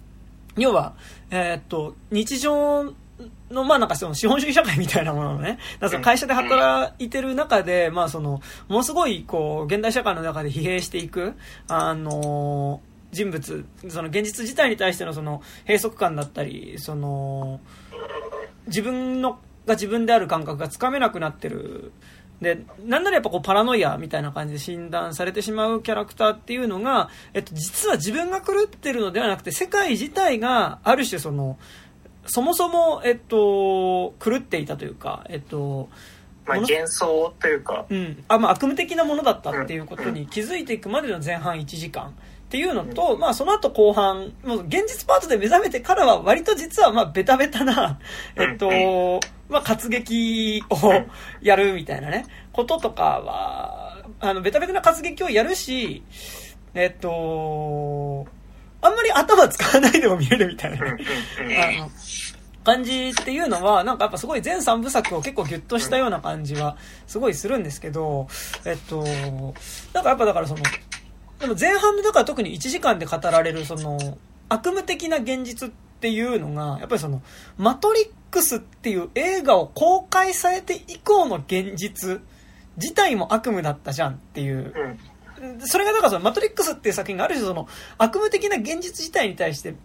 [0.56, 0.94] 要は、
[1.32, 2.94] えーっと、日常
[3.50, 11.34] の、まあなんかその資本主義社会みたいなもののね、だからその会社で働いてる中で、まあその、ものすごいこう、現代社会の中で疲弊していく、
[11.68, 17.60] あの人物、その現実自体に対してのその閉塞感だったり、その、
[18.68, 21.92] 自分のが自分である感覚がつかめなくなってる。
[22.42, 31.58] で、なんならやっぱこうパラノイアみたいな感じで診断されてしまうキャラクターっていうのが、えっと、実は自分が狂ってるのではなくて、世界自体がある種その、
[32.28, 35.90] そもそも、えっと、狂っていたというか、えっと、
[36.46, 42.14] まあ幻想というか、うん、あまあ、悪夢的なものだったっていうことに気づいていくまでの前半1時間
[42.48, 48.00] っていうのと、まあ、その後後半もう現実パートで目覚めてからは割と実はまあベタベタな、
[48.38, 49.20] えっと
[49.50, 51.06] まあ、活劇を
[51.42, 56.04] やるみたいなねこととかはあのベタベタな活劇をやるし
[56.74, 58.28] えっと
[58.82, 60.88] あんまり頭使わないでも見れるみたいな。
[60.88, 61.90] あの
[62.68, 66.76] 感じっていうのは、なんかやっぱすごい全3部作を結構ギュッとしたような感じは
[67.08, 68.28] すごいするんですけど、
[68.66, 69.04] えっと、
[69.94, 70.64] なんかやっぱだからその、
[71.40, 74.18] でも前半でだから特に1時間で語られるその
[74.50, 75.72] 悪夢的な現実っ
[76.02, 77.22] ていうのが、やっぱりその、
[77.58, 82.20] マトリックスっていう映画を公開されて以降の現実
[82.76, 85.00] 自体も悪夢だったじゃんっていううん
[85.60, 87.68] それがだからそのマトリックスっていう作品がある種その
[87.98, 89.76] 悪夢的な現実自体に対して、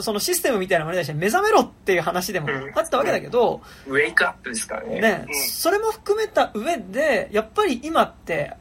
[0.00, 5.00] そのシステムみたいなものに対して目覚めろっていう話でもあったわけだけど、ウェイクアップですからね。
[5.00, 8.56] ね、うんそれも含めた上で、やっぱり今って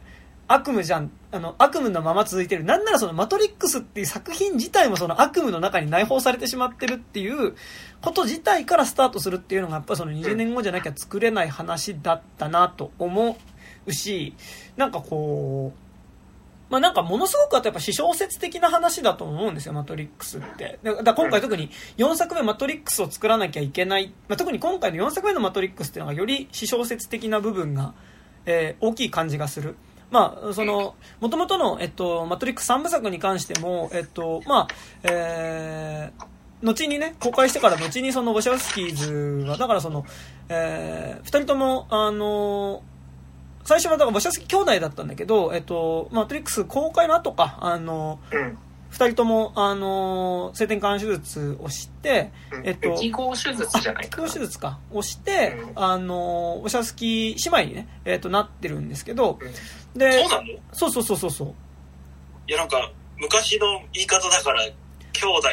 [0.47, 2.63] 悪夢じゃん、あの、悪夢のまま続いてる。
[2.63, 7.55] なんならそのマトリックスっていう作品自体もその悪夢の中に内包されてしまってるっていう
[8.01, 13.37] こと自体からスタートするっていうのがやっぱその20年後じゃなきゃ作れない話だったなと思
[13.85, 14.35] うし、
[14.77, 15.82] なんかこう、
[16.73, 20.79] まあなんかものすごくあとやっぱ私小説的な話だと思うんですよ、マトリックスって。
[20.81, 24.11] だだから今回特に4作目マトリックスを作らなきゃいけない。
[24.27, 27.93] まあ、特に今回の4作目のマトリックスっていうのがより私小説的な部分が、
[28.47, 29.75] えー大きい感じがする。
[30.09, 34.67] まあ、その、もともとの、えっと、マトリックス3部作に関しても、えっと、まあ、
[35.03, 36.25] えー
[36.63, 40.07] 後にね、公開してから後にそのウォシャウスキーズは、だからその、
[40.49, 42.81] えー二人とも、あの
[43.63, 48.57] 最初はだからウォシャウスキー兄弟だったんだけど、えっと、マトリックス公開の後か、あのうん。
[48.89, 52.31] 二人とも、あの性転換手術をして、
[52.63, 54.29] えっと、適合手術じゃないかな。
[54.29, 60.43] 手術か、をして、うんあのウォシャウスキー姉妹にね、えっと、なってるんですけど、うんで、そうなの？
[60.43, 61.53] いそうそうそうそうそう。
[62.45, 64.73] や、なんか、昔の言い方だから、兄
[65.39, 65.51] 弟っ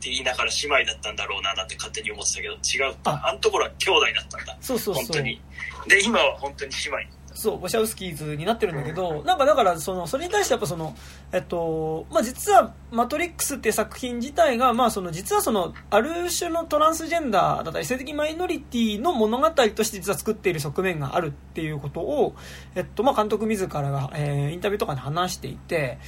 [0.00, 2.96] て言いながら姉妹だったんだろうな、なんて勝手に思ってたけど、違う。
[3.04, 4.56] ああのところは兄弟だったんだ。
[4.60, 5.04] そうそうそう。
[5.04, 5.40] 本当に。
[5.86, 7.21] で、今は本当に姉妹。
[7.34, 10.94] そう、ウォシャウスキーズになってるんだけど、なんかだから、その、それに対してやっぱその、
[11.32, 22.34] えっと、まあ、実は、マトリックスっていう作品自体が、まあ、その、実はその、ある種のトランスジェンダーだったり、性的マイノリティの物語として実は作っている側面があるっていうことを、
[22.74, 25.98] えっと、まあ、監督自らが、えーインタビューとかで話していて、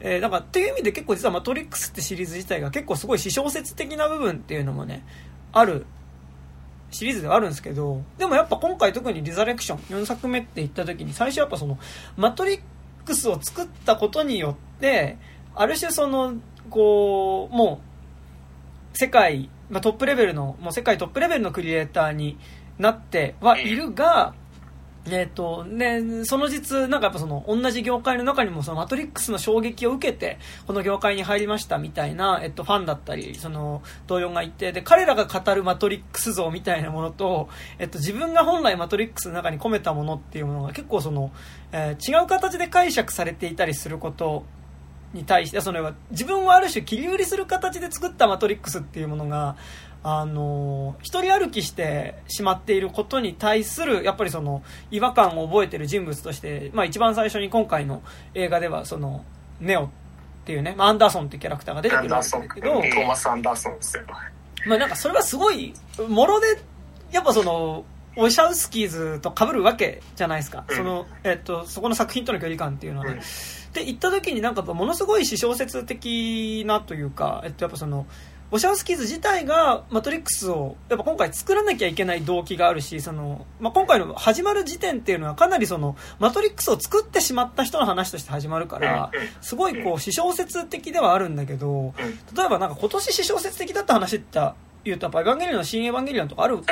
[0.00, 5.04] えー、なんかっていう意味で結構実はマトリックスってシリーズ自体が結構すごい私小説的な部分っていうのもね、
[5.52, 5.86] ある
[6.90, 11.78] シリーズではあるんですけど、でもやっぱ今回特にリザレクション4作目って言った時に最初やっぱその
[12.16, 12.60] マトリッ
[13.04, 15.18] クスを作ったことによって、
[15.54, 16.34] ある種その、
[16.70, 17.80] こう、も
[18.94, 22.38] う世界、まあ、トップレベルの、もう世界トップレベルのクリエイターに
[22.78, 24.34] なってはいるが、
[25.10, 37.48] えっ、と、ね、その実、なんかやっぱその、同じ業界の中にもそのマトリックスの衝撃を受けて、この業界に入りましたみたいな、えっと、ファンだったり、その、同僚がいて、で、彼らが語るマトリックス像みたいなものと、
[37.78, 41.30] えっと、自分が本来マトリックスの中に込めたものっていうものが結構その、
[41.72, 44.44] えー違う形で解釈されていたりすること
[45.14, 49.56] に対して、その、自分をある種切り売りする形で作ったマトリックスっていうものが、
[50.02, 58.02] あの一人歩きしてしまっていることに対するやっぱりその違和感を覚えている人物として、まあ、一番最初に今回の
[58.34, 59.24] 映画ではその
[59.60, 59.88] ネオっ
[60.44, 64.02] ていうね、まあ、アンダーソンっていうキャラクターが出てくるわアンダーソンけど、トーマス・アンダーソンですよ。
[64.66, 65.74] まあ、なんかそれはすごい
[66.08, 66.46] もろで
[67.12, 67.84] やっぱその
[68.16, 70.76] オイシャウスキーズと被るわけじゃないですか、うん。
[70.76, 73.06] そのえっと、そこの作品との距離感っていうのは
[73.72, 78.06] で行った時になんかものすごい私小説的なというか、えっと、やっぱその
[78.50, 89.10] オシャウスキーズ自体がマトリックスをやっぱ今回作らなきゃいけない動機があるしその、まあ、今回の始まる時点っていうのはかなりそのマトリックスを作ってしまった人の話として始まるから
[89.42, 91.92] すごいこう私小説的ではあるんだけど
[92.34, 94.40] 例えばなんか今年私小説的だった話って
[94.84, 96.62] 言うとやっぱエヴァンゲリオンの新エヴァンゲリオンとかあるわ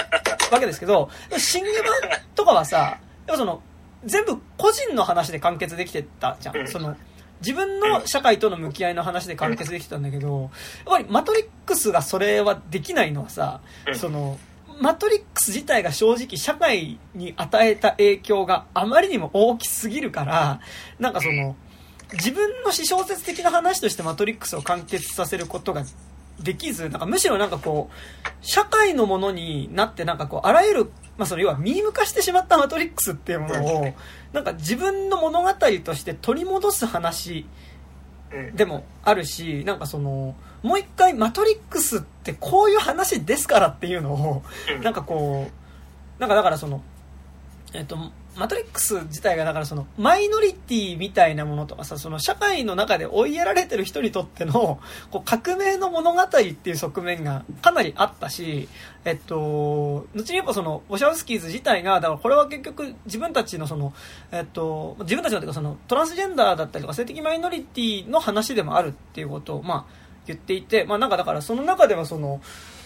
[0.58, 3.60] けですけど新エヴァとかはさやっぱその
[4.06, 6.68] 全部個人の話で完結できてたじゃん。
[6.68, 6.96] その
[7.40, 10.50] 自分の社会との向き合いの話で完結できてたんだけどやっ
[10.86, 14.38] ぱりマトリックスがそれはできないのはさ、うんその
[14.78, 20.60] マトリックス自体が正直社会に与えた影響があまりにも大きすぎるから
[20.98, 21.56] なんかその
[22.12, 25.84] 自分の私小説的な話としてマトリックスを完結させることが
[26.40, 30.84] できず、なんかむしろなんかこう、社会のものになってなんかこう、あらゆる、
[31.16, 33.94] まあその要はミーム化してしまったマトリックスっていうものを、
[34.32, 37.46] なんか自分の物語として取り戻す話
[38.32, 38.56] うん。
[38.56, 44.42] でもあるし、なんかその、もう一回マトリックスってこういう話ですからっていうのを、
[44.74, 44.82] うん。
[44.82, 46.82] なんかこう、なんかだからその、
[47.72, 47.98] えっと、
[48.36, 54.78] マトリックス自体がだからそのマイノリティみたいなものとかさその社会の中で追いやられてる人にとっての
[55.10, 58.68] こう革命の物語っていう側面がかなりあったし、
[59.04, 63.94] えっと、後にやっぱそのウォシャウスキーズ自体がだからこれは結局自分たちのその、
[64.32, 72.40] えっと、自分たちのというかそのトランスジェンダーだったりとか性的マイノリティの話でもあるっていうことをまあ言っていて、まあなんかだからその中ではその、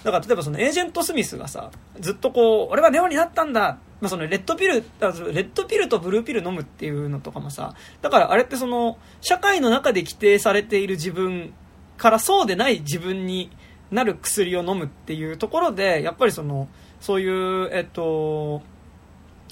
[0.04, 11.52] だから例えばそのエージェント・スミスがさ、ずっとこう、俺はネオになったんだまあそのレッドピル、レッドピルとブルーピル飲むっていうのとかもさ、だからあれってその、社会の中で規定されている自分
[11.98, 13.50] からそうでない自分に
[13.90, 16.68] なる薬を飲むっていうところで、やっぱりその、
[17.00, 18.62] そういう、えっと、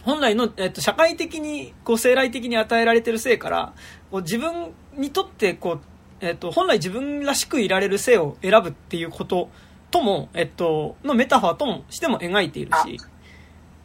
[0.02, 3.72] 本来の、えっと、社会的に、こう、生来的に与えられてる性から、
[4.10, 5.80] こう自分にとって、こう、
[6.20, 9.50] えっと、本来自分らしくいられる性を選ぶっていうこと
[9.90, 12.98] とも、えっと、のメタファーともしても描いているし、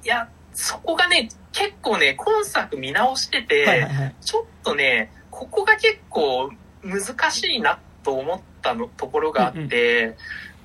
[0.04, 4.16] いや、そこがね、結構ね、今作見直してて、はいはいはい。
[4.22, 6.50] ちょっとね、ここが結構
[6.84, 10.16] 難しいなと思ったのところがあって、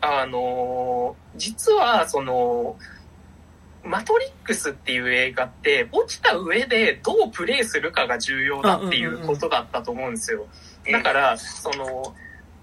[0.00, 2.76] あのー実はその、
[3.84, 10.46] マトリックスっていう映画って、落ちた上でどうプレイするかが重要だっていうことだったと思うんですよ。
[10.90, 12.14] だから、その、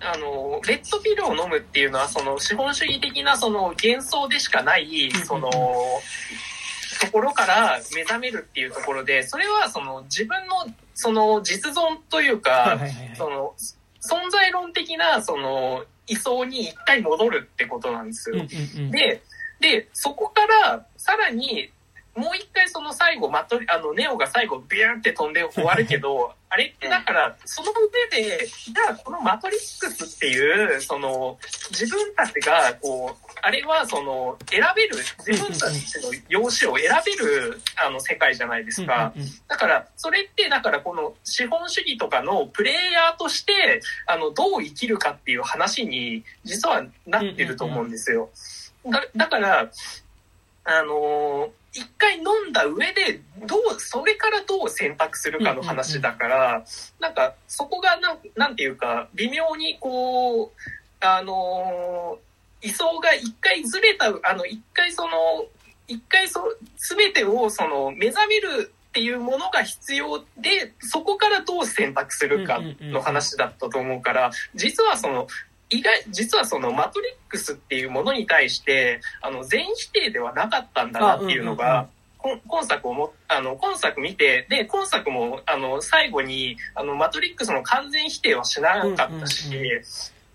[0.02, 5.50] あの、レッドピルを飲むっていうのは、その資本主義的なその幻想でしかない、その、
[7.00, 12.80] ところから目覚めるっていうところで、それはその自分のその実存というはいか。
[13.16, 13.54] その
[14.02, 18.46] 存在論的なその位相に一回戻るってことなんですよ。
[18.92, 19.22] で、
[19.60, 21.72] で、そこからさらに
[22.16, 31.38] もう一回その最後マトリ、あのネオが最後ビューンって飛んで終わるけど、 あれってだからその上で、じゃあこのマトリックスっていう、その
[31.72, 34.96] 自分たちがこう、あれはその選べる、
[35.28, 39.14] 自分たちの容姿を選べるあの世界じゃないですか。
[39.50, 48.30] だから、それって、だからこの資本主義とかのプレイヤーとして、あの、どう生きるかっていう話に、実はなってると思うんですよ。
[48.86, 49.70] だだから、
[50.64, 56.64] あのー一回飲んだ上で、どう、それからどう選択するかの話だから、
[57.02, 60.52] なんか、そこがなん、なんていうか、微妙にこう、
[61.02, 65.10] あのー、位相が一回ずれた、あの、一回その、
[65.90, 66.42] 一回そ、
[66.78, 75.28] すべてをその、目覚めるっていうものが必要で、そこからどう選択するかの話だったと思うから、実はその、
[75.76, 89.82] 意外、実はそのマトリックスっていうものに対して、あの、全否定ではなかったんだなっていうのが、こ今作をも、あの、今作見て、で、今作も、あの、最後に、あの、マトリックスの完全否定はしなかったし、うんうんう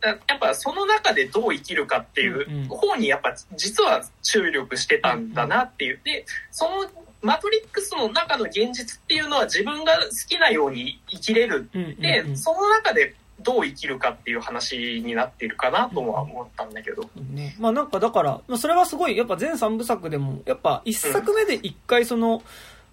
[0.01, 6.01] だやっぱその中でどう生きるかっていう方にやっぱ実は注力してたんだなっていう。
[6.03, 6.91] で、その
[7.22, 11.68] マトリックスの中の現実っていうのは自分が好きなように生きれる。
[11.99, 17.09] で、その中でどう生きるかっていう話になっているかなとは思ったんだけど。
[17.32, 22.43] ね、まあなんかだから、ま、それはすごいやっぱ全3部作でもやっぱ一作目で一回その、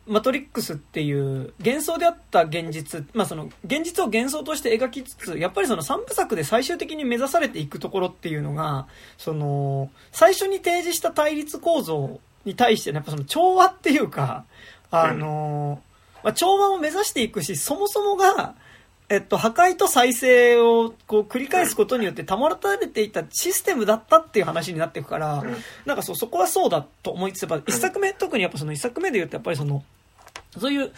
[0.08, 8.88] マトリックスっていう幻想であった現実、まあその現実を幻想として描きつつ、やっぱりその3部作で最終的に目指されていくところっていうのが、
[9.18, 14.45] その、最初に提示した対立構造に対してやっぱその調和っていうか、
[14.91, 15.82] あの、
[16.24, 18.56] まあ、調和を目指していくし、そもそもが、
[19.10, 25.55] えっと、破壊と再生をこう繰り返すことによって保たれていたシステムだったっていう話になっていくから、うん。
[25.86, 29.84] なんかそう、そこはそうだと思いつつ、やっぱ一作目、特にやっぱその一作目で言うと、やっぱりその、
[30.58, 30.91] そういう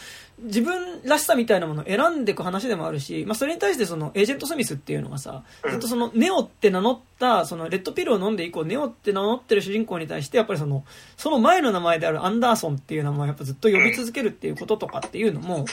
[0.44, 10.84] 自分らしさみたいなものを選んでいく話でもあるし、まあそれに対してそのエージェント・スミスっていうのがさ、ずっとそのネオって名乗った、そのレッドピルを飲んで以降、ネオって名乗ってる主人公に対して、やっぱりその、
[11.16, 15.66] その前の名前であるアンダーソンっていう名前をやっぱずっと呼び続けるっていうこととかっていうのも、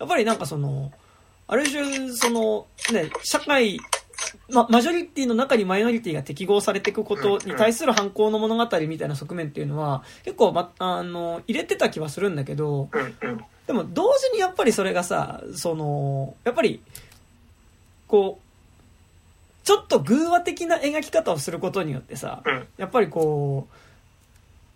[0.00, 0.90] やっぱりなんかその、
[1.46, 3.78] ある種、その、ね、社会、
[4.48, 12.88] ま、マジョリティの中にマイノリティが適合されていくことに対する反抗の物語みたいな側面っていうのは、結構、ま、あの、入れてた気はするんだけど。
[13.66, 16.82] でも同時にやっぱりそれがさ、その、やっぱり、
[18.08, 18.44] こう、
[19.64, 23.83] ちょっと偶話的な描き方をすることによってさ、うんやっぱりこう、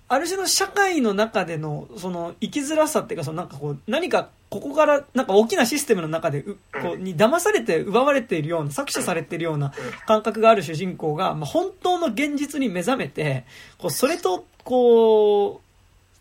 [0.09, 9.73] ある種の社会の中での、その、生きづらさっていうか、そのなんかこう、何か、ここから、なんか大きなシステムの中で、うこう、に騙されて奪われているような、搾取されているような
[10.07, 13.45] 感覚がある主人公が、まあ、本当の現実に目覚めて、
[13.77, 15.69] こう、それと、こう、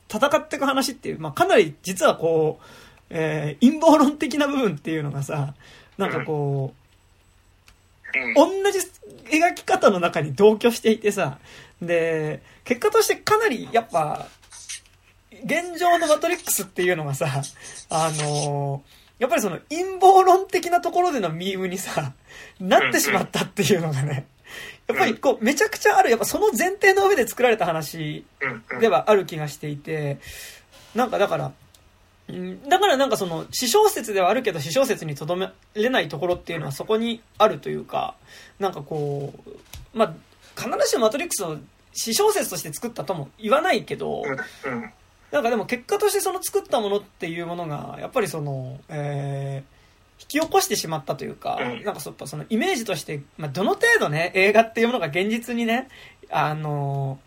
[0.10, 2.66] 戦っていく話っていう、まあ、かなり実はこう、
[3.10, 5.54] えー陰謀論的な部分っていうのがさ、
[5.98, 8.34] なんかこう、うん。
[8.64, 8.80] 同じ
[9.30, 11.40] 描き方の中に同居していてさ、
[11.82, 14.28] で、結果としてかなりやっぱ、
[15.43, 17.28] 現状のマトリックスっていうのがさ、
[17.89, 18.84] あの
[19.20, 22.13] やっぱりその陰謀論的なところでのミームにさ、
[22.59, 24.28] なってしまったっていうのがね、
[24.88, 28.26] やっぱりこうめちゃくちゃある、やっぱその前提の上で作られた話。
[28.82, 30.20] ではある気がしていて、
[30.93, 31.51] なんかだから、
[32.28, 38.15] うんだからなんかその、私小説ではあるけど、私小説にとどめれないところっていうのはそこにあるというか、
[38.59, 40.13] なんかこう、まあ、
[40.61, 41.57] 必ずしもマトリックスを
[41.98, 44.24] 私小説として作ったとも言わないけど。
[45.30, 49.78] なんかでも結果としてその作ったものっていうものが、やっぱりその、えー
[50.20, 51.84] 引き起こしてしまったというか、うん。
[51.84, 55.89] なんかそそのイメージとして、まあ、どの程度ね、映画っていうものが現実にね、
[56.30, 57.20] あの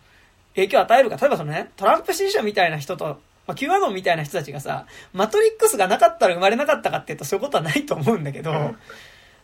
[0.55, 8.77] 影響を与えるか、例えばそのね、トランプ支持者みたいな人と、まあ、キューアノンみたいな人たちがさ、マトリックスがなかったら生まれなかったかっていうとそういうことはないと思うんだけど、うん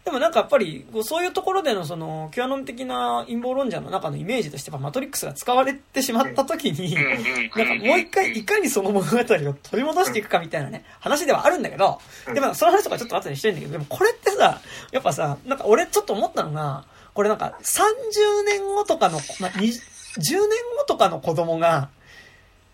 [0.07, 9.37] でもなんかやっぱり、こうそういうところでのその、キュアノン的な陰謀論者の中のイメージとして、やっぱマトリックスが使われてしまった時に、なんかもう一回いかにその物語を取
[9.73, 11.99] り戻していくかみたいなね、話ではあるんだけど、
[12.33, 20.41] でもその話とかちょっと後にしてるんだけど、でもこれってさ、やっぱさ、なんか俺ちょっと思ったのが、これなんか30年後とかの、まあ、20 10年
[20.77, 21.89] 後とかの子供が、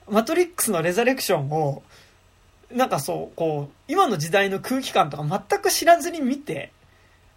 [0.07, 1.84] マトリックスのレザレクションを、
[2.71, 6.71] なんかそう、こう、今の時代の空気感とか全く知らずに見て、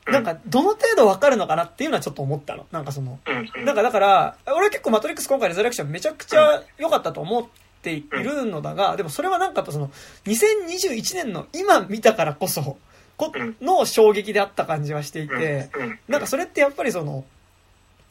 [0.07, 2.67] なんかどの程度わかるのかなっていうのはちょっと思ったの。
[2.71, 3.19] なんかその。
[3.65, 7.47] なんかだから、俺は結構マトリックス今回レザレクションめちゃくちゃ良かったと思っ
[7.83, 9.91] ているのだが、でもそれはなんかやっぱその、
[10.27, 12.77] 2021年の今見たからこそ、
[13.17, 15.71] この衝撃であった感じはしていて、
[16.07, 17.25] なんかそれってやっぱりその、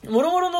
[0.09, 0.59] もろもろの、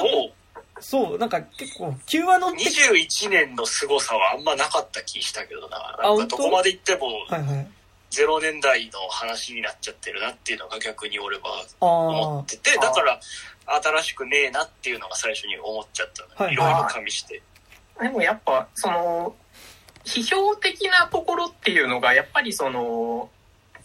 [0.80, 5.98] そう、なんか結構、Q アノン的、21年の凄さはあんまなかった気したけどな。
[6.02, 7.68] なんかどこまで行ってもはいはい。
[8.22, 11.44] 0年代の話になっちゃってるなっていうのが逆に俺は
[11.82, 13.20] あ思あってて、だから
[13.68, 16.46] 新しくねえなっていうのが最初に思っちゃったの。
[16.46, 17.42] はいいろいろ加味して。
[18.00, 19.36] でもやっぱ、その、
[20.04, 23.30] 批評的なところっていうのが、やっぱりその、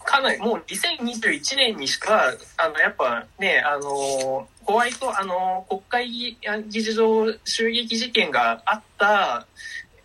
[0.05, 6.11] かなりもう2021年にしか、あの、やっぱね、あの、ホワイト、あの、国会
[6.69, 9.47] 議事堂襲撃事件があった、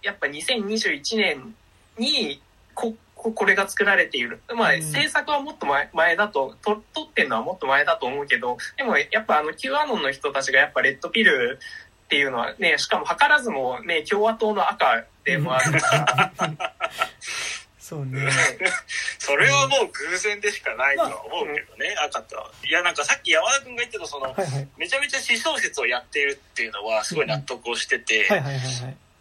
[0.01, 1.55] やっぱ2021年
[1.97, 2.41] に、
[2.73, 2.93] こ、
[3.25, 4.39] ここれが作られている。
[4.55, 11.57] まあ、うん制作はもっと前前だと、と、撮ってんのはもっと前だと思うけど、でもやっぱあの Q アノンの人たちがやっぱレッドピル
[12.05, 16.31] っていうのはね、しかも図らずもね、共和党の赤でもあるから、
[17.79, 18.29] そうね。
[19.17, 22.51] それはもう偶然でしかないとは思うけどね、赤とは。
[22.63, 24.67] いや、なんかさっき山田くんが言ってたその、はいはい。
[24.77, 28.27] めちゃめちゃ私小説をやっているっていうのはすごい納得をしてて、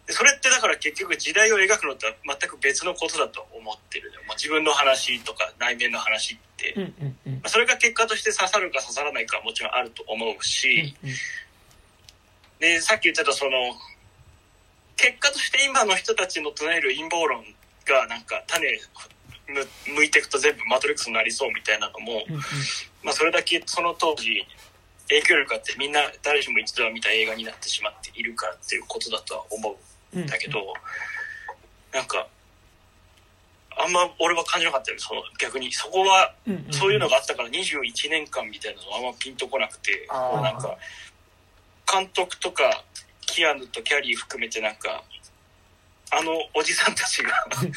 [0.07, 4.21] それってだから結局時代を描くのとは全く別のことだと思ってるのよ。
[4.27, 6.73] まあ、自分の話とか内面の話って。
[6.73, 7.39] うんうんうんま。
[7.43, 11.15] あそれが結果として刺さるか刺さらないかはもちろんあると思うし、うんうん
[12.59, 13.51] で、さっき言ってたその、
[14.95, 17.43] 結果として今の人たちの唱える陰謀論
[17.85, 18.79] がなんか種
[19.47, 22.41] む向いていくと全部マトリックスになりそうみたいなのも、うんうん
[23.03, 24.41] まあ、それだけその当時
[25.09, 29.75] 影響力あってみんな誰しも一度は見た映画になってしまっているからっていうことだとは思う
[30.19, 30.27] んうん。
[30.27, 30.73] だけど、
[31.93, 32.27] なんか
[33.77, 35.71] あんま俺は感じなかったよその逆に。
[35.73, 40.41] そこはうんうんそういうのがあったから21年間みたいなのはあんまピンとこなくて、あー。
[40.41, 40.77] なんか
[41.91, 42.83] 監督とか
[43.21, 45.03] キアヌとキャリー含めてなんか
[46.11, 47.31] あのおじさんたちが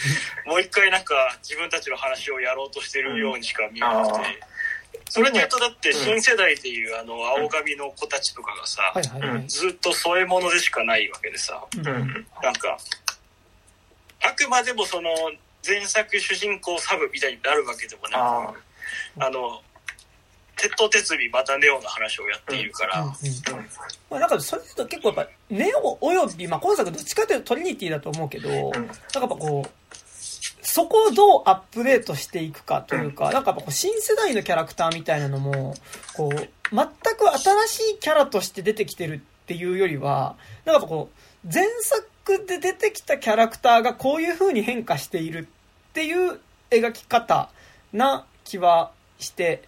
[0.46, 4.40] もう一回なんか自分たちの話をやろうとしてるようにしか見えなくて、
[5.08, 8.92] それで言うとだって新世代でいうあの青髪の子たちとかがさ。
[9.46, 11.64] ずっと添え物でしかないわけでさ。
[11.76, 11.84] うん。
[11.84, 12.78] なんか
[14.24, 15.10] あくまでもその
[15.66, 18.54] 前作主人公サブみたいになるわけでもなくあ
[19.20, 19.60] あの、
[20.56, 23.14] 鉄頭鉄尾またネオの話をやっているから、うんうんあ。
[24.10, 29.70] まあ、なんかそれだと結構やっぱネオおよび、まあ、今作どっちかというとトリニティだと思うけど、なんかやっぱこう
[30.68, 35.74] そこをどうアップデートしていくかというか、なんかやっぱこう新世代のキャラクターみたいなのも
[36.14, 46.38] こう全く新しいキャラとして出てきてるっていうよりはなんかこう前作で出てきたキャラクターがこういう風に変化しているっていう
[46.70, 47.48] 描き方
[47.94, 49.62] な気はして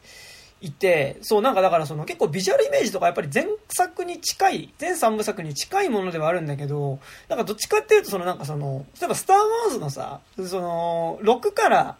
[0.60, 6.98] いて、そう、なんかだからその結構ビジュアルイメージとかやっぱり前作に近い、全3部作に近いものではあるんだけど、
[7.28, 11.96] なんかどっちかっていうとそのなんかその、例えばスター・ウォーズのさ、その、6から、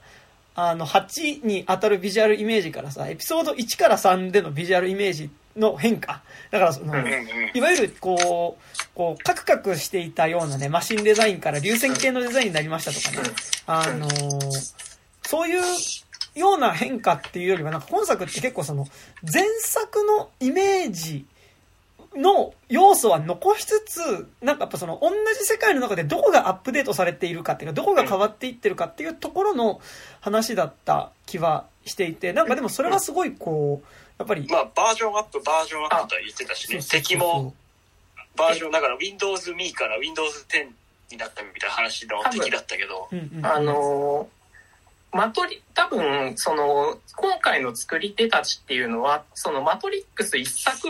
[0.55, 6.23] あの、8に当たるビジュアルイメージからさ、エピソード1から3でのビジュアルイメージの変化。
[6.51, 6.95] だからその、
[7.55, 13.35] いわゆるこう、こう、カクカクしていたようなね、マシンデザインから流線形のデザインになりましたとかね、
[13.67, 14.91] あのー
[15.31, 15.63] そういう
[16.35, 18.87] ような変化っていうよりは、なんか本作って結構その、
[19.23, 21.25] 前作のイメージ
[22.17, 29.81] の要素は残しつつ、なんかやっぱその同じ世界の中でどこがアップデートされているかっていうか、どこが変わっていってるかっていうところの
[30.21, 33.87] 話だった気はしていて、なんかでもそれはすごいこう、
[34.19, 37.55] やっぱり、まあ、バージョンアップ、バージョンアップとは言ってたしね、敵も
[38.37, 40.69] バージョン、だから Windows Me から Windows 10
[41.13, 44.29] になったみたいな話の敵だったけど、うんうん、あの
[45.13, 50.89] マトリ多分その今回の作り手たちっていうのはそのマトリックス一作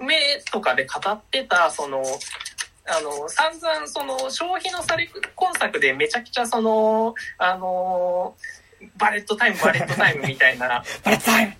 [0.00, 0.14] 目
[0.50, 2.02] とかで語ってたその
[2.84, 8.34] あの散々その消費のされ今作でめちゃくちゃそのあの
[8.96, 11.56] バレットタイムバレットタイムみたいな バレットタイム。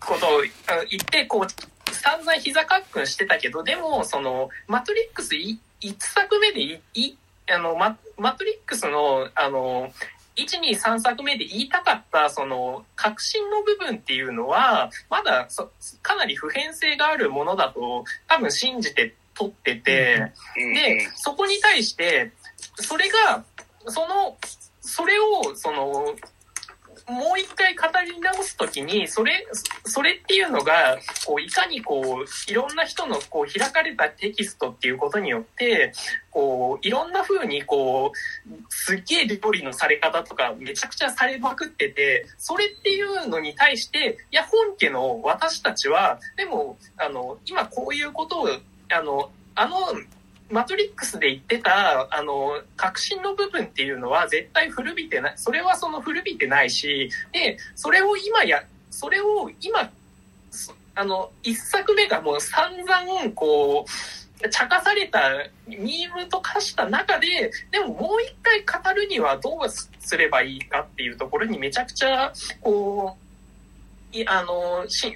[0.00, 7.18] ことをあ言ってこう散々膝かっくんしてたけどでもそのマトリックスい一作目でいい
[7.50, 9.90] あのママトリックスのあの
[10.38, 15.70] 123作目で言いたかったその革新の部分っていうのはまだそ
[16.02, 20.32] かなり普遍性があるものだと多分信じて取ってて。
[20.56, 22.32] うんで、そこに対して、
[22.76, 23.44] それが、
[23.86, 24.36] その、
[24.80, 26.14] それを、その、
[27.08, 29.46] もう一回語り直すときに、それ、
[29.86, 35.92] それっていうのが、こう、いかにこう、いろんな人のこう、開かれたテキストっていうことによって、
[36.30, 48.48] こう、いろんな風にこう、すっげえ料理のされ方とかめちゃくちゃされまくってて、それっていうのに対して、いや、本家の私たちは、でも、あの、今こういうことを、
[48.90, 49.76] あの、あの、
[50.50, 59.90] マトリックスで言ってた、あの、革新の部分っていうのは絶対古びてない、それはその古びてないし、で、それを今や、それを今、
[60.94, 65.20] あの、一作目がもう散々、こう、茶化された
[65.66, 73.16] ミームと化した中で、でももう一回語るにはどうすればいいかっていうところにめちゃくちゃ、こ
[74.12, 75.12] う、いあの、し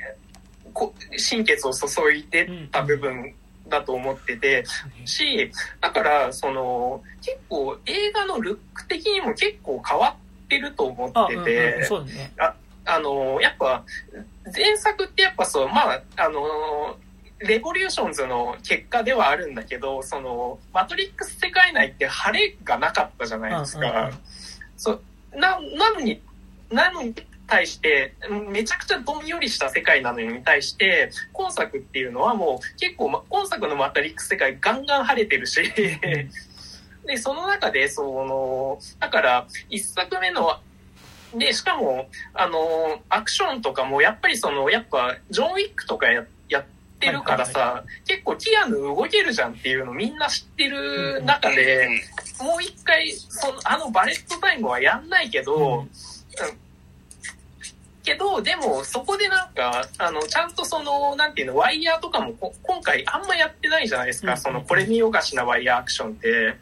[0.75, 3.35] こ心血を注いでた部分
[3.73, 4.65] だと思ってて、
[5.05, 5.51] し、
[5.81, 12.33] だから、その、結構映画のルック的にも結構変わってると思あ、ってうんて、うん、そうだね。
[12.85, 13.85] あの、やっぱ、
[14.55, 16.97] 前作ってやっぱそう、まあ、あの、
[17.39, 24.11] レボリューションズの結果ではあるんだけど、その、マトリックス世界内って晴れがなかったじゃないですうんうんか。
[24.77, 25.03] そう、
[25.35, 26.21] な、なのに、
[26.71, 27.15] なのに
[27.53, 28.15] 対して、
[28.51, 35.61] めちゃくちゃどんよりした世界なのに対して、今作っていうのはもう結構、ま今作のマトリックス世界ガンガン晴れてるし、
[37.07, 40.61] で、その中で、その、だから、一作目の
[41.35, 46.65] で、しかも、あの、アクションとかも、やっぱりその、やっぱ、ジョン・ウィックとかややっ
[47.01, 51.89] てるからさ、はいは結構キアヌ動けるじゃんっていうのみんな知ってる中で、
[52.41, 55.91] もう一回、その、あのバレットタイムはやんないけど、うん
[58.03, 64.33] けど、ど、でも、そこでなんか、あの、ちゃんとその、なんていうの、ワイヤーとかもこ今回あんまやってないじゃないですか。
[64.33, 66.57] うんその、これ見よがしなワイヤーアクションって。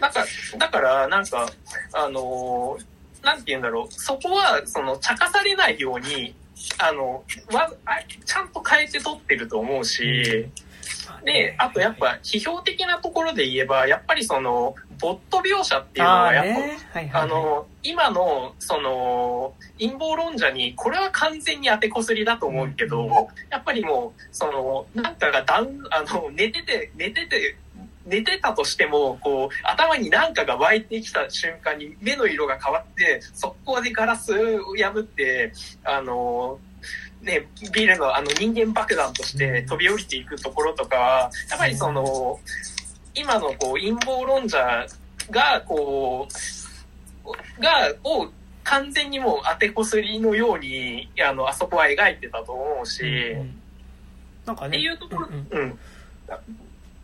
[0.00, 0.24] なんか、
[0.58, 1.50] だから、なんか、
[1.92, 2.84] あのー
[3.22, 6.34] なんて言うんだろう、そこは、その、茶化されないように、
[6.78, 10.48] あの、わあちゃんと変えて撮ってると思うし、
[11.24, 16.78] で、あとやっぱ、批評的なところで言えば、やっぱりその、ボット描写っていうのは、やっぱ、ね。
[16.92, 17.22] はいはい。
[17.22, 23.10] あの、今の、その、陰謀論者に、これは完全に当てこすりだと思うけど、うん
[23.50, 27.56] やっぱりもう、その、なんかがだん、あの、寝てて、寝てて、
[28.06, 35.52] 寝てたとしても、こう、頭に何かが湧いてきた瞬間に目の色が変わって、速攻でガラスを破って、
[35.84, 36.58] あの、
[37.22, 42.38] ね、ビルのあの人間爆弾として飛び降りていくところとかは、やっぱりその、
[43.18, 44.86] 今のこう陰謀論者
[45.30, 48.28] が、こう、が、を
[48.64, 53.54] 完全にもう当てこすりのように、あの、あそこは描いてたと思うし、うんうん。
[54.46, 54.78] なんかね。
[54.78, 55.78] っていうところ、うんうん。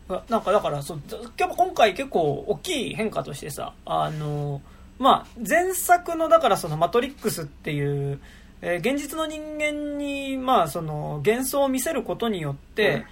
[0.09, 1.03] うん、なんかだからそう
[1.39, 4.61] やっぱ今回結構大きい変化としてさあの
[4.99, 8.21] まあ前作のだからその「マトリックス」っていう、
[8.61, 13.05] えー現実の人間にまあその幻想を見せることによって、うん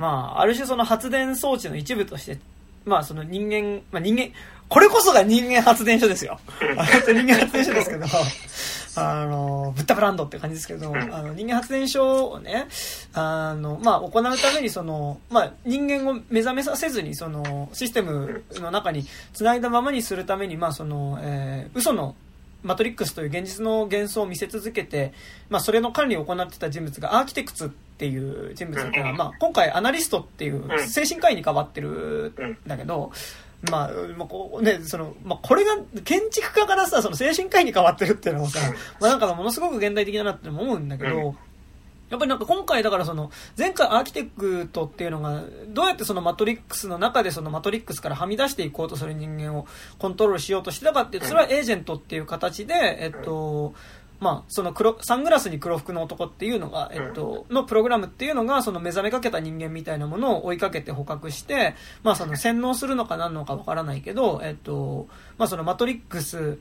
[0.00, 2.38] まあある種その発電装置の一部として
[2.84, 4.30] まあその人間、まあ人間、
[4.68, 6.40] これこそが人間発電所ですよ。
[6.60, 8.06] 人間発電所ですけど、
[8.96, 12.66] あの、ブッダブランドって感じですけど、んあの人間発電所をね、
[13.12, 22.14] あの、まあ行うためにその、まあ人間を目覚めさせずにそのシステムの中に繋いだままにするために、まあその、えー嘘の
[22.62, 25.14] マトリックスという現実の幻想を見せ続けて、
[25.48, 30.88] まあ、それの管理を行ってた人物がアーキテクツっていう人物が、うんまあ、今回アナリストっていううん。
[30.88, 33.12] 精神科医に変わってるんだけど、
[33.70, 38.58] まあ、まあ、こうね、その、まあ、これが建築家からさ、その精神科医に変わってるっていうのもさ、
[39.00, 41.36] まあ、なんかものすごく現代的だなって思うんだけど、うん。
[42.10, 49.66] やっぱりなんか今回だからその前回アーキテクトっていうのがどうやってそのマトリックスの中でそのマトリックスからはみ出していこうとする人間を
[49.98, 53.74] コントロールしようとしてたかっていうとそれはエージェントっていう形でえっと
[54.20, 66.58] まあその黒サングラスに黒服の男っていうのがえっとのプログラムっていうのがその目覚めかけた人間みたいなものを追いかけて捕獲してまあその洗脳するのか何のかわからないけどえっとまあそのマトリックス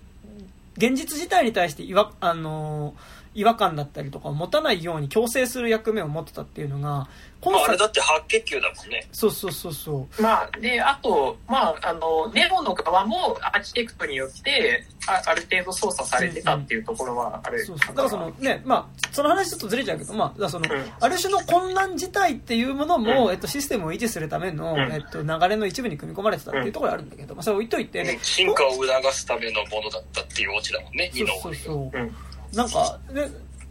[0.77, 7.07] 現実自体に対して違和,、あのー違和感だったりとかを持たないように強制する役目を持ってたっていうのが
[7.41, 9.07] 今まあ、あれ作だって白血球だもんね。
[9.13, 10.21] そうそうそうそう。
[10.21, 17.95] まあ、で、あと、まあ、あの、ネオの側もアーキテクトによって、あある程度操作されてたっていうところはあるそうそう。
[17.95, 20.83] だからそのねまあその話ちょっとずれちゃうけどまあその、うん。
[20.99, 23.31] ある種の混乱自体っていうものも、うん。
[23.31, 24.79] えっと、システムを維持するための、うん。
[24.91, 32.15] えっと、流れの一部に組み込まれてたっていうところはあるんだけど、まあ、それ置いといて、ね進化を促すためのものだったっていうオチだもんね、そうそうそう、うん
[32.53, 33.29] なんかで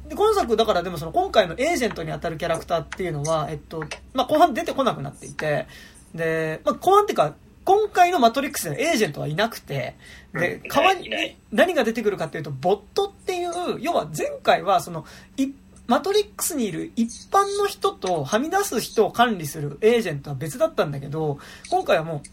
[0.08, 3.84] で今作だからでもその今回のエージェントに当たるキャラクターっていうのは、えっと
[4.14, 5.66] まあ、後半出てこなくなっていて
[6.14, 7.34] で、まあ、後半っていうか
[7.64, 9.96] 今回のマトリックスでエージェントはいなくて
[10.32, 13.50] でうん代わりに何が出てくるかっていうとボットっていう
[13.80, 15.04] 要は前回はその
[15.36, 15.48] い
[15.86, 21.38] マトリックスにいる一般の人とはみ出す人を管理するエージェントは別だったんだけど
[21.70, 22.28] 今回はもう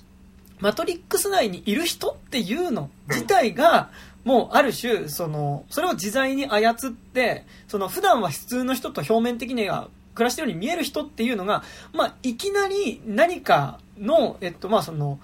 [0.60, 3.90] マトリックス内にいる人っていうの自体が、
[4.26, 15.20] もうある種、その、それを自在に操って、その普段は普通の人と表面的には暮らしてるように見える人っていうのが、まあ、いきなり何かの、えっと、まあ、その、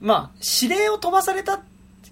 [0.00, 1.60] まあ、指令を飛ばされたっ、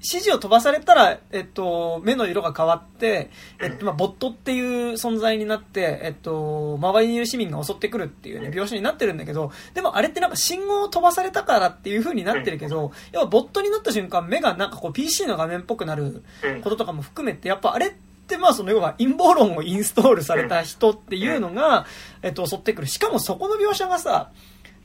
[0.02, 17.92] 指示を飛ばされたら、えっと、目の色が変わって、えっと、まあ、ボットっていう存在になって、えっと、周りにいる市民が襲ってくるっていうね、描写になってるんだけど、でもあれってなんか信号を飛ばされたからっていう風になってるけど、要はボットになった瞬間、目がなんかこう PC の画面っぽくなるうんこととかも含めて、やっぱあれっ
[18.26, 21.84] てまあその要は陰謀論をインストールされた人っていうのが、
[22.22, 22.88] えっと、襲ってくる。
[22.88, 24.30] しかもそこの描写がさ、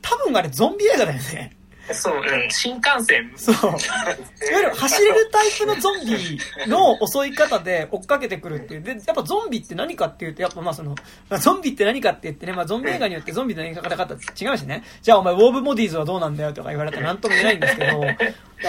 [0.02, 1.56] 多分あれゾンビ映画だよね。
[1.92, 3.32] そう、うん、新幹線。
[3.36, 3.54] そう。
[3.54, 3.76] いわ
[4.58, 8.82] ゆる走れるタイプのゾンビの襲い方で追っかけてくるっていう。
[8.82, 10.94] で、やっぱゾンビって何かっていうと、やっぱまあその、
[11.28, 14.16] まあ、ゾンビって何かって言ってね、まあゾンビ映画によってゾンビの描かれ方違
[14.54, 14.82] うしね。
[15.02, 18.06] じゃあお前ウォーブボディーズはどうなんだよとか言われたら何とも言えないんですけど、で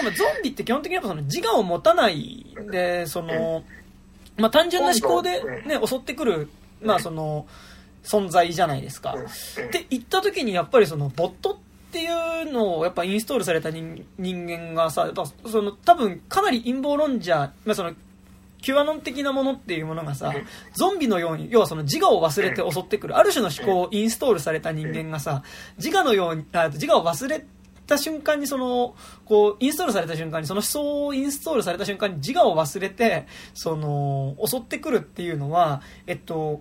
[0.02, 3.64] もゾンビって基本的にやっぱその自我を持たないで、その、
[4.36, 6.48] まあ単純な思考でね、襲ってくる、
[6.82, 7.46] まあその、
[8.04, 9.14] 存在じゃないですか。
[9.14, 17.92] って言った時にやっぱりそのボットっていうのをやっぱインストールされた人人間がさやっぱその多分かなり陰謀論者、まあ、その
[18.60, 20.34] キュアノン的なものっていうものがさ
[20.74, 25.42] ゾンビのように要はその自我を忘れて襲ってくるある種の思考をインストールされた人間がさ
[25.78, 27.44] 自我のようにあ自我を忘れ
[27.88, 28.94] た瞬間にその、
[29.24, 36.60] こう、インストールされた瞬間に、その思想をインストールされた瞬間に自我を忘れて、その、襲ってくるっていうのは、えっと、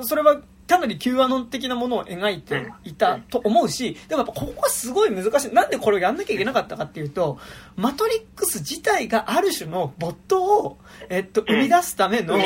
[0.00, 0.40] それは
[0.72, 5.52] かなり Q アノン的なものを描いていたと思うし、でもやっぱここはすごい難しい。
[5.52, 7.38] なんでこれをやんなきゃいけなかったかっていうと、
[7.76, 10.78] マトリックス自体がある種のボットを、
[11.10, 12.36] えっと、生み出すための、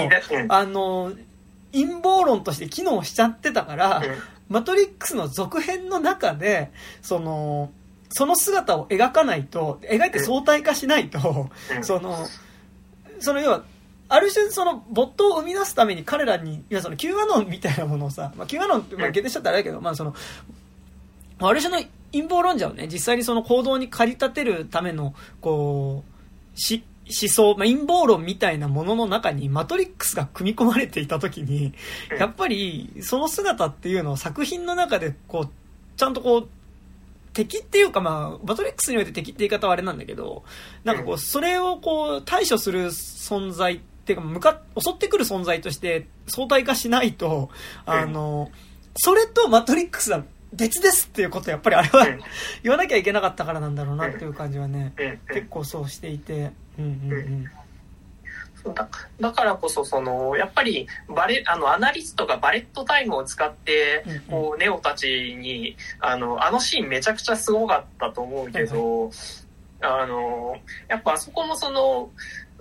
[0.48, 1.12] あの、
[1.72, 4.02] 陰謀論として機能しちゃってたから、
[4.48, 6.72] マトリックスの続編の中で、
[7.02, 7.70] その、
[8.10, 11.50] その姿を描かないと、描いて相対化しないと、
[11.82, 12.26] その、
[13.20, 13.64] その要は、
[14.08, 20.14] ある種そのボットを生み出すために彼らに、いやその Q アノンみたいなものをさ、まあ、Q アノンって、まあ、下定しちゃったらあれだけど、まあその、
[21.38, 26.04] ある種の陰謀論者をね、実際にその行動に駆り立てるための、こ
[26.54, 31.72] う、し、思想、まあ、陰謀論みたいなものの中にマトリックスが組み込まれていた時に、
[32.18, 35.50] やっぱりその姿っていうのを作品の中でこう、
[35.96, 36.48] ちゃんとこう、
[37.32, 40.42] 敵っていうかまあ、マトリックスにおいて敵って言い方はあれなんだけど、
[40.84, 47.50] なんかこう、それをこう、対処する存在っていうか、向か、襲ってくる存在として相対化しないと、
[47.84, 48.50] あの、
[48.96, 50.22] それとマトリックスは
[50.52, 52.06] 別ですっていうことやっぱりあれは
[52.62, 54.94] 言わなきゃいけなかったからなんだろうなっていう感じはね、
[55.28, 57.44] 結構そうしていて、うんうんうん。
[58.74, 58.88] だ。
[59.20, 69.10] だからこそそのやっぱりバレあのアナリストがバレットタイムを使ってこうネオたちにあのあのシーンめちゃくちゃすごかったと思うけど、
[69.80, 70.56] あの
[70.88, 72.10] やっぱあそこのその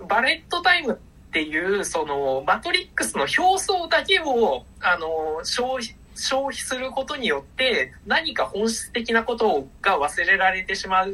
[0.06, 11.08] バレットタイムっていうそのマトリックスの表層だけをあの消費消費することによって何か本質的なことが忘れられてしまっ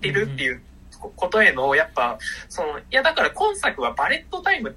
[0.00, 0.62] てるっていう
[1.16, 2.18] ことへの、やっぱ、
[2.48, 4.76] その、いやだから今作はバレットタイム、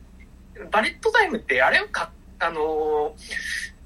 [0.72, 3.22] バレットタイムってあれをか、あのー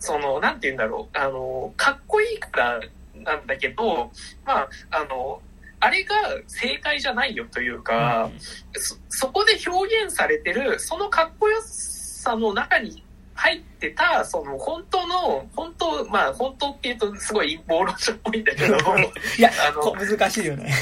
[0.02, 2.80] その、なんて言うんだろう、あのーかっこいいから
[3.16, 4.12] なんだけど、
[4.46, 5.42] まあ、あの
[5.80, 6.16] あれが
[6.48, 8.30] 正解じゃないよというか、
[8.74, 13.04] そそこで表現されてる、そのかっこよさの中に
[13.34, 18.76] 入ってた、その本当の、本当、まあ本当っていうとすごい陰謀論者っぽいんだけど、
[19.38, 20.74] いやあの難しいよね。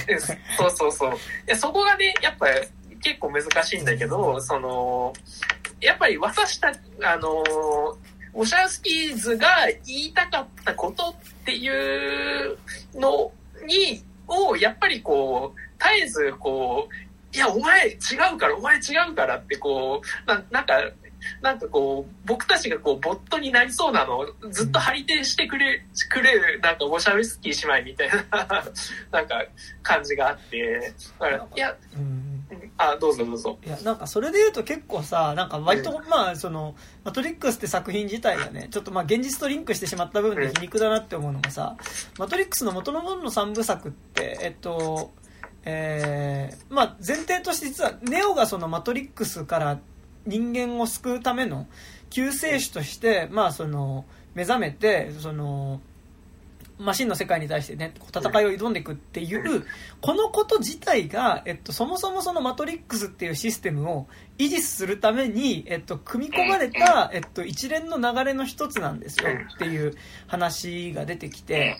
[0.57, 1.11] そうそうそう。
[1.45, 2.47] でそこがね、やっぱ
[3.03, 5.13] 結構難しいんだけど、その、
[5.79, 7.43] やっぱり私たち、あの、
[8.33, 11.13] オシャウスキーズが言いたかったことっ
[11.45, 12.57] ていう
[12.95, 13.31] の
[13.65, 17.95] に、を、やっぱりこう、絶えずこう、いや、お前違
[18.33, 18.79] うから、お前違
[19.11, 20.81] うからってこう、ななんか、
[21.41, 28.65] なんかこう、僕たちがこう、ボットになりそうなのをずっと張り手してくれ、 くれる、なんか、ウォシャウスキー姉妹みたいな、
[29.11, 29.45] なんか、
[29.83, 32.36] 感じがあって、だから、いや、うん
[32.77, 33.57] あ、どうぞどうぞ。
[33.65, 41.75] いやなんかそれで言うと結構さなんか割とまあその「マトリックス」って作品自体がねちょっとまあ現実とリンクしてしまった部分で皮肉だなって思うのがさ
[42.19, 45.11] 「マトリックス」の元のものの3部作ってえっと
[45.65, 49.79] えーまあ前提として実はネオがそのマトリックスから
[50.25, 51.67] 人間を救うための
[52.09, 54.05] 救世主としてまあその
[54.35, 55.81] 目覚めてその
[56.79, 59.65] マシンの世界に対してね、戦いを挑んでいくっていう、
[60.01, 69.95] このこと自体が、えっと、そもそもそのマトリックスっていうシステムを維持するために、えっと、組み込まれた、えっと、一連の流れの一つなんですよっていう
[70.27, 71.77] 話が出てきて、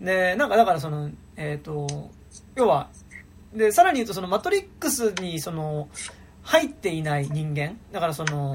[0.00, 2.10] で、なんかだからその、えっと、
[2.54, 2.88] 要は、
[3.52, 5.88] で、さらに言うとそのマトリックスにその、
[6.42, 8.54] 入っていない人間、だからその、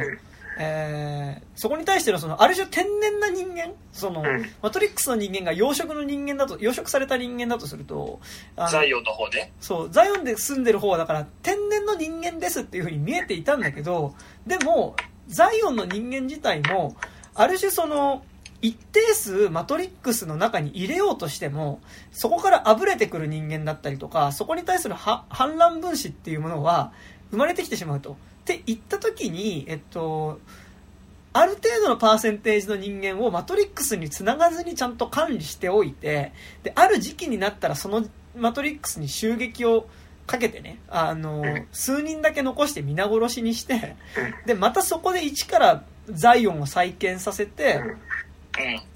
[0.58, 8.20] えーそこに対してのそのある種天然な人間その、うんマトリックスの人間が養殖の人間だと養殖された人間だとすると
[8.56, 9.52] ザイオンの方ね。
[9.60, 14.16] そうザイオンで住んでる方はだから天然の人間ですっていうふうに見えていたんだけど
[14.48, 14.96] でも
[15.28, 16.96] ザイオンの人間自体も
[17.36, 18.24] ある種その
[18.62, 21.82] 一定数マトリックスの中に入れようとしても
[22.12, 26.94] そこからあぶれてくる人間だったりとかそこに対するは反乱分子っていうものは
[27.32, 28.16] 生まれてきてしまうと。
[28.44, 30.40] って言った時に、えっと、
[31.32, 38.06] ある程度のパーセンテージの人間をマトリックスにつながずにちゃんと管理しておいてである時期になったらその
[38.36, 39.88] マトリックスに襲撃を
[40.28, 43.96] かけてねあの数人だけ残して皆殺しにして
[44.46, 47.82] でまたそこで一からザイオンを再建させて。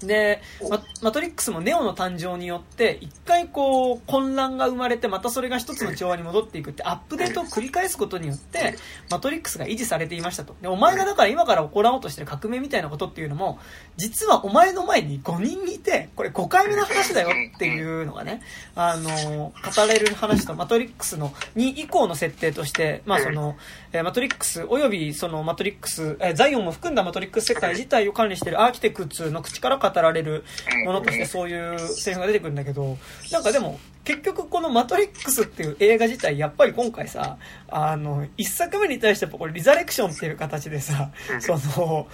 [0.00, 8.76] でママトリックスもネオの誕生によって一回こう混乱が生まれてまたそれが一つの調和に戻っていくってアップデートを繰り返すことによって
[9.10, 10.54] マトリックスが維持されていましたと。
[10.60, 13.58] でお前がだから今から行おうとしてる革命みたいなことっていうのも
[13.96, 18.40] 実はお前の前に5人いてこれ5回目の話だよっていうのがね
[18.74, 23.56] あの語れる話とマトリックスの2以降の設定としてまあその
[23.92, 30.44] えーマトリックスおよびそのマトリックス、えーザイオンも含んだマトリックス世界自体を管理しているアーキテクツの口から語られる
[30.84, 32.98] ものとしてそういうセリフが出てくるんだけど、
[33.32, 37.36] なんかでも、結局このマトリックスっていう映画自体、やっぱり今回さ、
[37.68, 41.10] あの、一作目に対してこれリザレクションっていう形でさ、
[41.40, 42.08] その、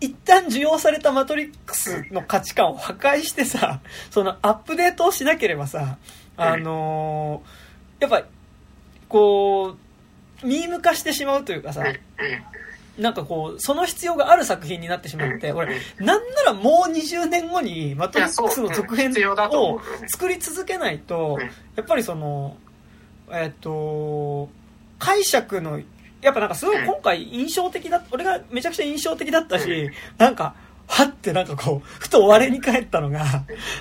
[0.00, 5.98] 一旦受容されたマトリックスの価値観を破壊してさ、そのアップデートをしなければさ、
[6.36, 7.42] あの
[8.00, 8.24] やっぱ、
[9.08, 9.76] こ
[10.42, 11.84] う、ミーム化してしまうというかさ、
[12.98, 19.12] なんかこう、その必要がある作品になってしまって、俺、なんならもう20年後にマトリックスの続編
[19.52, 21.38] を作り続けないと、
[21.76, 22.56] やっぱりその、
[23.30, 24.48] えっと、
[24.98, 25.80] 解釈の
[26.22, 30.54] やっぱなんかすごい今回印象的だ、俺がめちゃくちゃ印象的だったし、なんか、
[30.86, 33.24] はってなんかこう、ふと終わりに帰ったのが、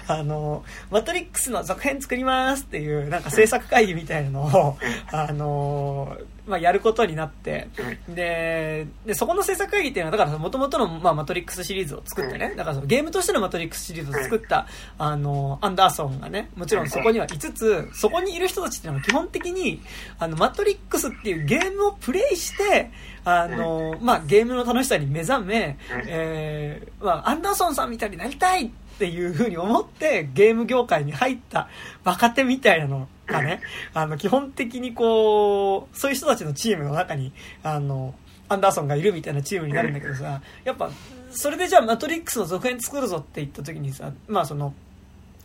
[0.07, 4.77] あの、マトリックスの続編作りますっていう、なんか制作会議みたいなのを、
[5.11, 6.17] あの、
[6.47, 7.69] まあ、やることになって、
[8.07, 17.27] で、で、そこの制作会議っていうのは、だから、もともとの、まあ、マトリックスシリーズを作ってね、だからそのゲームとしてのマトリックスシリーズを作った、あの、アンダーソンがね、もちろんそこにはい。
[17.37, 19.81] つつ、そこにいる人たちっていうのは基本的に、
[20.19, 22.91] あの、マトリックスっていうゲームをプレイして、
[23.23, 25.77] あの、まあ、ゲームの楽しさに目覚め、
[26.07, 31.69] えー、まあ、アンダーソンさんみたいになりたいっていうふうに思ってゲーム業界に入った
[32.03, 33.61] 若手みたいなのがね、
[33.93, 37.31] あの、基本的にこう、そういう人たちのチームの中に、
[37.63, 38.13] あの、
[38.49, 40.91] アンダーソンがいるみたいなチームになるんだけどさ、やっぱ、
[41.31, 44.73] それでじゃあマトリックスの続編作るぞって言った時にさ、まあその、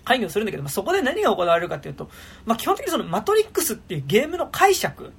[0.04, 2.08] 会議をするんだけど、まあ、そこで何が行われるかっていうと、
[2.44, 5.12] まあ、基本的にそのマトリックスっていうゲームの解釈、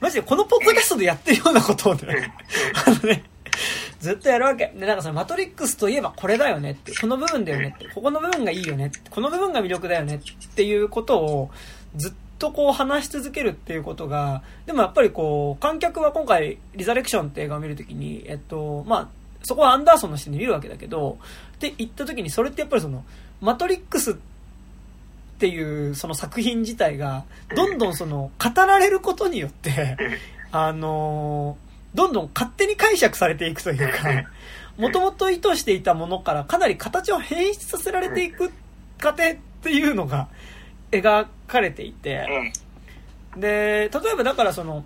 [0.00, 2.32] マジでこのポッドキャストでやってるようなことをね、
[2.86, 3.24] あのね、
[3.98, 4.72] ずっとやるわけ。
[4.76, 11.50] で、なんかそのマトリックスといえばこれだよねって、この部分だよねって、ここの部分がいいよねって、この部分が魅力だよねっていうことを
[11.96, 19.08] ずっとこう話し続けるっていうことが、でもやっぱりこう、観客は今回、リザレクションって映画を見るときに、えっと、まあ、
[19.42, 21.18] そこはアンダーソンの視点で見るわけだけど、
[21.54, 23.04] って言ったときにそれってやっぱりその、
[23.40, 24.14] マトリックスっ
[25.38, 27.24] ていうその作品自体が、
[27.54, 29.96] どんどんその、語られることによって、
[30.52, 31.58] あの
[31.94, 34.28] どんどん勝手に解釈されていくというか、
[34.78, 38.52] もともと意図していたものからかなり形を変質させられていく
[38.98, 40.28] 過程っていうのが
[40.90, 42.26] 描かれていて、
[43.36, 44.84] で、例えばだからその、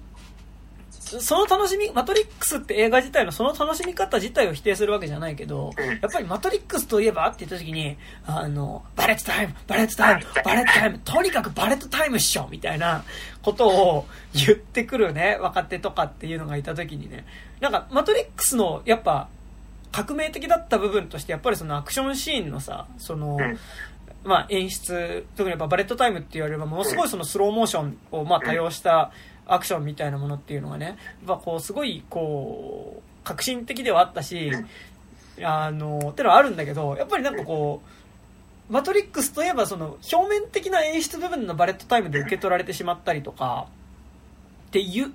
[1.19, 7.97] その楽しみ、マトリックスって映画自体のその楽しみ方自体を否定するわけじゃないけど、やっぱりマトリックスといえばって言った時に、
[8.27, 13.03] あの、バレットタイム、バレットタイム、バレットタイム、とにかくバレットタイムっしょみたいな
[13.43, 17.25] ことを言ってくるね、若手とかっていうのがいた時にね、
[17.61, 19.29] なんかマトリックスのやっぱ
[19.91, 23.39] 革命的だった部分としてやっぱりそのアクションシーンのさ、その、
[24.25, 29.13] まあ演出、特にやっぱバレットタイムって言われればものすごいそのスローモーションをまあ多用した、
[29.51, 34.53] アクションみたいなものっていうのがね、やっぱこう、すごい、こう、革新的ではあったし、
[35.43, 37.83] あの、ってのはあるんだけど、やっぱりなんかこ
[38.69, 43.67] う、マトリックスといえばその、表面的な演出部分のバレットタイムで受け取られてしまったりとか、
[44.71, 45.11] っていう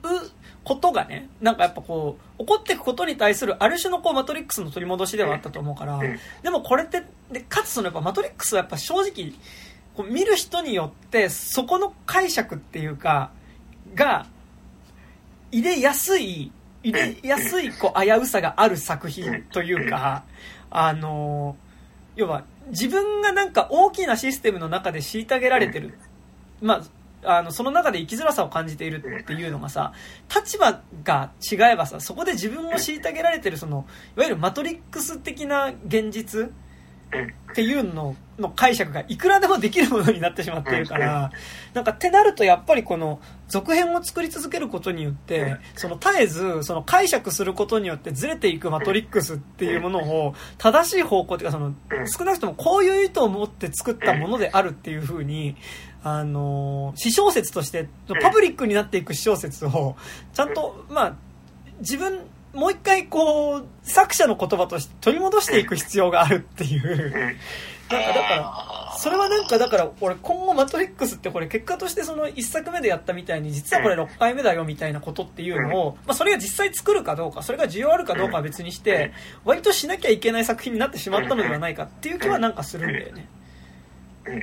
[0.65, 5.99] ことがね、なんかやっぱこう、起こっていくことに対するある種のこうマトリックスの取り戻しではあったと思うから、
[6.43, 9.31] でもこれって、で、かつそのやっぱマトリックスはやっぱ正直、
[9.95, 13.31] こう見る人によってそこの解釈っていうか、
[13.93, 14.27] が、
[15.51, 16.51] 入れやすい、
[16.83, 20.23] 入れやすい、こう、危うさがある作品というか、
[20.69, 21.55] あの、
[22.17, 25.97] 要は、自分がなんか大きなシステムの中で虐げられてる。
[26.61, 26.83] まあ、
[27.25, 29.93] あの、その中で生きづらさを感じているっていうのがさ、
[30.33, 33.85] 立場が違えばさ、そこで自分を虐げられてる、その、
[34.15, 36.51] いわゆるマトリックス的な現実
[37.51, 41.31] っていうのの解釈がいくらでもできるものになってしまっているから、
[41.73, 51.73] なんかってなるとやっぱりこの続編を作り続けることによって、その絶えずその解釈することによってずれていくマトリックスっていうものを正しい方向っていうかその
[52.05, 55.55] 少なくともこういう意図を持って作ったものであるっていうふうに、
[56.07, 57.89] あの、私小説として
[58.21, 59.95] パブリックになっていく私小説を
[60.35, 61.15] ちゃんと、まあ、
[61.79, 62.19] 自分
[62.53, 67.35] もう一回こう、作者の言葉として取り戻していく必要があるっていう。
[67.89, 68.35] なんかだか
[68.91, 79.11] ら、それはなんかだから、俺今後マトリックスってこれ結果としてその一作目でやったみたいに、実はこれ6回目だよみたいなことっていうのを、まあそれが実際作るかどうか、それが需要あるかどうかは別にして、
[79.43, 83.27] 割としなきゃいけない作品になってしまったのではないかっていう気はなんかするんだよね。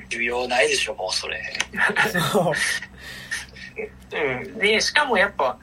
[0.09, 1.43] 需要ないでしょ、もうそれ。
[2.33, 2.53] そう。
[4.17, 4.59] うん。
[4.59, 5.59] で、しかもやっぱ、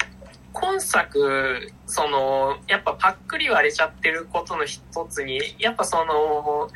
[0.52, 6.70] 今作、その、やっぱパックリ割れちゃってることの一つに、やっぱその、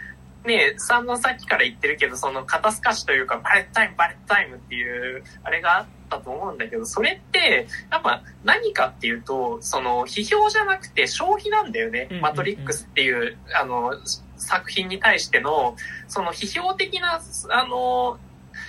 [0.46, 13.94] ね、散々さっきから言ってるけど、その肩透かしというか、バレットタイム、バレットタイムっていう、あれがあったと思うんだけど、それって、やっぱ何かっていうと、その、批評じゃなくて消費なんだよねマトリックスっていう、あの、
[14.38, 15.76] 作品に対しての、
[16.08, 18.20] その批評的な、あの、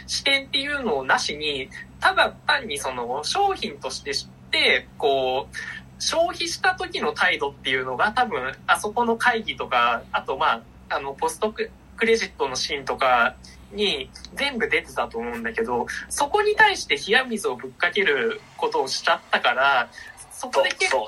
[0.06, 1.68] 視点っていうのをなしに、
[2.00, 5.56] ただ単にその商品として知って、こう、
[5.98, 13.36] 消費した時の態度っていうのが多分、あそこの会議とか、あとまあ、あの、ポストククレジットのシーンとか
[13.72, 19.88] に全部出てたと思うんだけど、そこに対して冷や水をぶっかけることをしちゃったから、
[20.32, 21.06] そこで結構、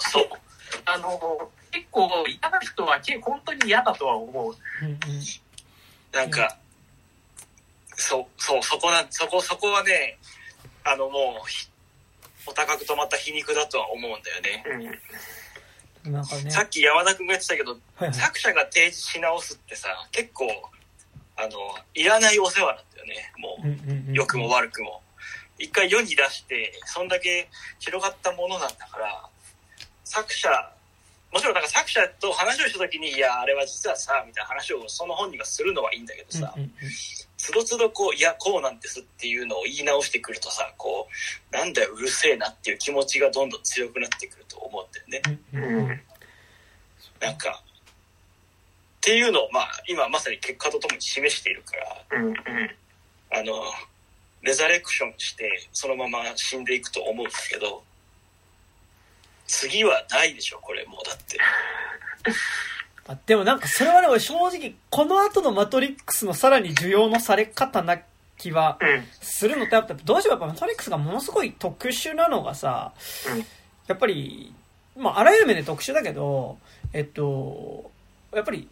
[0.86, 4.54] あの、結構、いた人は本当に嫌だとは思う。
[4.82, 4.98] うんうん
[6.12, 6.56] なんか、
[7.96, 10.16] そう、そう、そこなん、そこ、そこはね、
[10.82, 11.68] あのもう、ひ
[12.46, 14.98] お高く止まった皮肉だとは思うんだよね。
[16.04, 16.12] うん。
[16.12, 17.76] なんかねさっき山田君が言ってたけど、
[18.12, 20.46] 作者が提示し直すってさ、結構、
[21.36, 21.50] あの、
[21.92, 23.32] いらないお世話なんだよね。
[23.36, 25.02] もうんうんうんう、良くも悪くも。
[25.58, 29.28] 一回世に出して、そんだけ広がったものなんだから、
[30.04, 30.48] 作者、
[31.32, 36.54] もちろんなんか作者と話をした時に、いや、あれは実はさ、みたいな話をその本人がするのはいいんだけどさ、
[37.36, 41.08] つどつどこう、いや、こうなんですっていうのを言い直してくるとさ、こ
[41.52, 46.02] う、なんだよ、うるせえなっていう気持ちがどんどん強くなってくると思うんだよね。
[47.20, 52.26] なんか、っていうのを、まあ、今まさに結果とともに示しているから、うん。
[52.26, 52.34] うん。
[53.30, 53.62] あの、
[54.42, 57.82] レザレクションして、そのまま死んでいくと思うんだけど、
[59.46, 61.38] 次はないでしょ、これもうだって。
[63.08, 68.00] あでもなんかそれはね俺正直この後のマトリックスのさらに需要のされ方な
[68.36, 69.04] 気はうん。
[69.20, 72.92] するのとやっぱどうしてもやっぱマトリックスがものすごい特殊なのがさ
[73.32, 73.46] うん
[73.86, 74.52] やっぱり
[74.96, 76.58] まああらゆる面で特殊だけど
[76.92, 77.92] えっと
[78.34, 78.68] やっぱり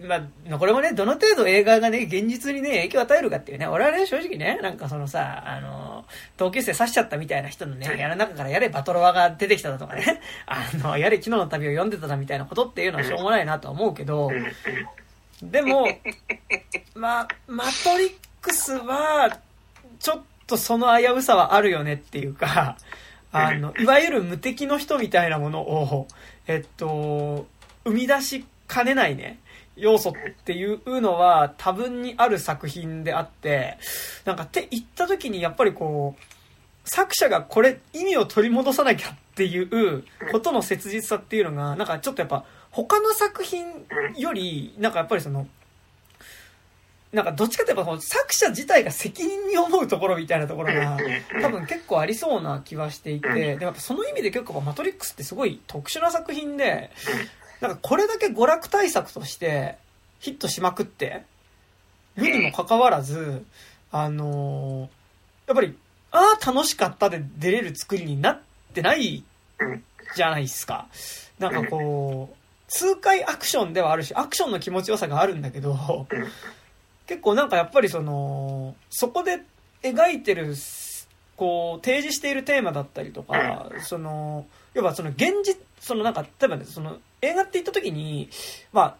[0.00, 6.04] まあ、これもね、どの程度映画がね、現実にね、影響を与えるかっていうね、俺はね、正直ね、なんかそのさ、あの、
[6.36, 15.50] 同級生刺しちゃったみたいな人のね、やる中からやれバトロワが出てきただとかね、 あの、やれ昨日の旅を読んでただみたいなことっていうのはしょうもないなとは思うけど、うん。
[15.50, 15.88] でも、
[16.94, 19.36] まあ、マトリックスは、
[19.98, 22.76] ちょっとその危うさはあるよねっていうか、
[23.32, 26.06] あの、いわゆる無敵の人みたいなものを、
[26.46, 27.46] えっと、
[27.84, 29.38] 生み出しかねないね、
[29.78, 30.12] 要素っ
[30.44, 33.78] ていうのは多分にある作品であって、
[34.24, 36.22] なんかって言った時にやっぱりこう、
[36.84, 43.66] 作者がこれ意味を取り戻さなきゃっていうことの切実さっていうのが、なんかちょっとやっぱ他の作品
[44.16, 45.46] より、なんかやっぱりその、
[47.12, 50.98] なんかどっちかというとこう作者自体が責任に思うところみたいなところが
[51.40, 56.90] 多分結構ありそうな気はしていて、でもやっぱその意味で結構マトリックスってすごい特殊な作品で、
[57.60, 59.76] なんかこれだけ娯楽対策として
[60.20, 61.24] ヒットしまくって
[62.16, 63.44] るにもかかわらず、
[63.90, 64.98] あのー
[65.48, 65.74] やっぱり、
[66.10, 68.40] ああ、楽しかったで出れる作りになっ
[68.74, 69.24] てない
[70.14, 70.88] じゃないですか。
[71.38, 72.36] なんかこう、
[72.68, 76.06] 痛快アクションではあるし、アクションの気持ちよさがあるんだけど、
[77.06, 79.40] 結構なんかやっぱりその、そこで
[79.82, 80.54] 描いてる、
[81.36, 88.28] こう、提示しているテーマだったりとか、その、要はその現実、そのなんか、例えばね、その映画って言った時に、
[88.72, 88.96] まあ、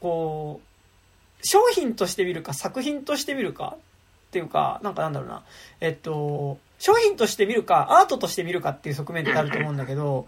[0.00, 5.42] こう、商品として見るか作品として見るかっていうか、なんかなんだろうな、
[5.80, 10.26] えっと、商品として見るか、アートとして見るかっていう側面ってあると思うんだけど、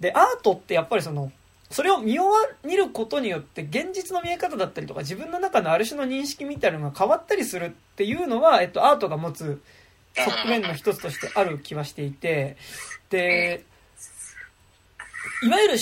[0.00, 1.32] で、アートってやっぱりその、
[1.70, 2.34] それを見終わ、
[2.64, 9.60] 見ることによって現実の見え方だったりとか自分の中のある種の認識みたいなのが変わったりするっていうのは、えっと、アートが持つ
[10.14, 12.56] 側面の一つとしてある気はしていて、
[13.10, 13.64] で、
[15.42, 15.78] いわゆる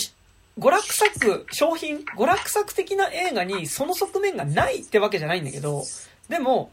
[0.57, 5.83] 娯楽作、商品、娯楽作的な映画にその側面がないってわけじゃないんだけど、
[6.29, 6.71] でも、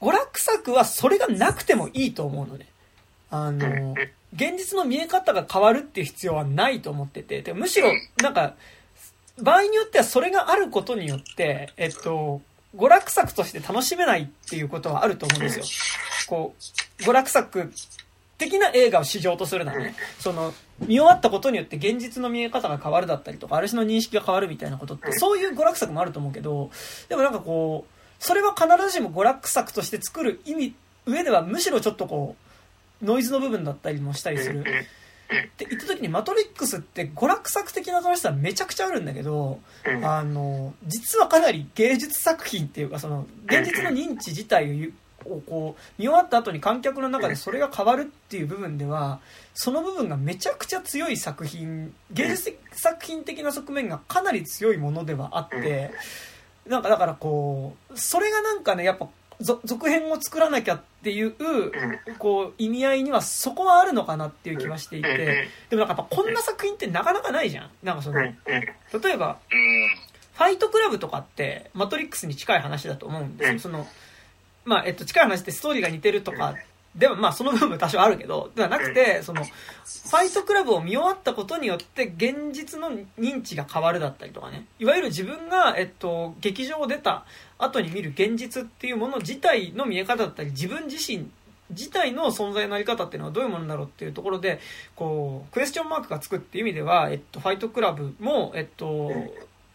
[0.00, 2.66] 娯楽作はそれがなくてもいいと思うのね。
[3.30, 3.94] あの、
[4.34, 7.90] 現実の見え方が変わるっていう必要はないと思ってて、でむしろ、
[8.22, 8.54] なんか、
[9.40, 12.40] 場合によってはそれがあることによって、えっと、
[12.76, 15.64] 娯楽作として楽しめないっていうことはあると思うんですよ。
[16.28, 16.54] こ
[17.00, 17.72] う、娯楽作
[18.38, 26.70] 的な映画を市場とするならね、その、見終わったことによって現実の見え方が変わるだったりとか、ある種の認識が変わるみたいなことって、そういう娯楽作もあると思うけど、
[27.08, 27.94] でもなんかこう、
[28.24, 30.74] それは必ずしも娯楽作として作る意味、
[31.06, 32.36] 上ではむしろちょっとこ
[33.02, 34.60] う、ノイズの部分だったりもしたりする。
[34.60, 34.64] っ
[35.56, 39.60] て言った時に、マトリックスって娯楽作的な楽しさめちゃくちゃあるんだけど、
[40.02, 44.94] あの、実はかなり芸術作品っていうか、その、現実の認知自体をゆ
[45.26, 49.20] をこう、見終わった後に観客の中でそれが変わるっていう部分では、
[49.54, 55.92] その部分がめちゃくちゃ強い作品、芸術作品的な側面がかなり強いものではあって、
[56.66, 59.08] なんかだからこう、それがなんかね、やっぱ、
[59.40, 61.34] ぞ続編を作らなきゃっていう、
[62.18, 67.70] こう、意味合いにはそこはあるのかなっていう気はしていて、でもなんかやっぱこんな作品ってなかなかないじゃん。
[67.82, 68.32] なんかその、例
[69.12, 70.14] えば、うん。
[70.34, 73.52] ファイトクラブとかって、マトリックスに近い話だと思うんですよ。
[73.52, 73.86] うんその、
[74.64, 76.54] まあ、えっと、近い話ってストーリーが似てるとか、
[76.94, 84.66] でもまあ、その部分多少あるけど、ではなくて、その、ファイトクラブを見終わったことによって、現実の認知が変わるだったりとかね。
[84.78, 87.24] いわゆる自分が、えっと、劇場を出た
[87.58, 91.28] 後に見る現実っていうもの自体の見え方だったり、自分自身、
[91.70, 94.60] 自体の存在のあり方っていうのはどういうものだろうっていうところで、
[94.94, 99.10] こう、クエスチョンマークがつくっていう意味では、えっと、ファイトクラブも、えっと、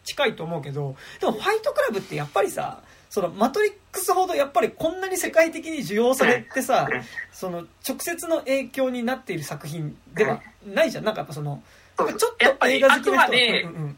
[0.06, 11.04] 近いと思うけど、でもファイトクラブってやっぱりさ、そのマトリックスほどやっぱりこんなに世界的に受容されてさうん、その直接の影響になっている作品ではないじゃん。
[11.04, 11.62] なんかやっぱその、
[11.98, 13.34] ちょっやっぱりと映画好きな人
[13.68, 13.98] うん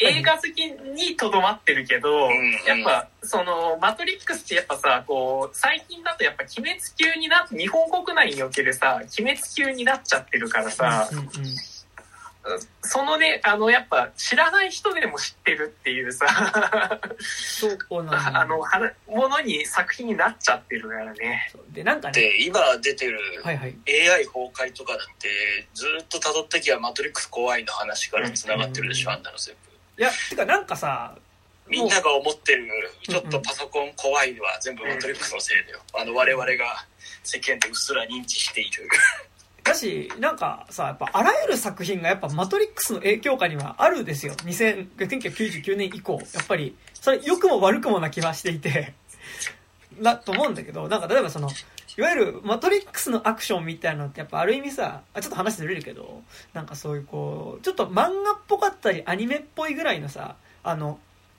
[0.00, 2.32] 映画好きにとどまってるけど、ん
[2.66, 11.08] やっぱ、その、マトリックスってやっぱさ、こう、最近だとやっぱ鬼滅級になって、日本国内におけるさ、鬼滅級になっちゃってるからさ、
[12.82, 16.26] そのね、あの、やっぱ知らない人でも知ってるっていうさ、
[17.20, 21.52] そうなんだあの、はものに、作品になっちゃってるからね。
[21.70, 23.76] で、なんかね、で、今出てるはいはい。
[23.86, 25.28] AI 崩壊とかだって、
[25.74, 29.54] ずっと辿ってきゃマトリックス怖いの話から繋がってるでしょ、うんあんなの全
[29.96, 30.02] 部。
[30.02, 31.14] いや、てかなんかさ、
[31.68, 32.70] みんなが思ってる、うん
[33.02, 35.80] ちょっとパソコン怖いのは全部マトリックスのせいだよ。
[35.94, 36.86] あの、我々が
[37.22, 38.88] 世間でうっすら認知している。
[39.70, 44.34] だし、なんかさ、やっぱあらゆる作品がやっぱマトリックスの影響下にはあるですよ。
[44.34, 46.20] 2000 1999年以降。
[46.34, 48.94] やっぱり、それ良くも悪くもな気はしていて、
[50.00, 51.50] だと思うんだけど、なんか例えばその、
[51.96, 56.22] いわゆるマトリックスのアクションみたいなのってやっぱある意味さ、あちょっと話ずれるけど、
[56.52, 60.98] なんかそういうこう、ちょっと漫画っぽかったりアニメっぽいぐらいのさ、あの、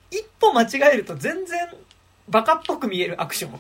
[0.10, 1.60] 一歩間違えると全然
[2.30, 3.60] バカっぽく見えるアクション。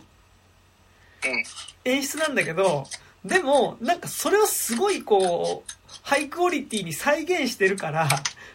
[1.85, 2.85] 演出なんだけど、
[3.25, 5.71] でも、なんかそれをすごいこう、
[6.03, 8.07] ハイクオリティに再現してるから、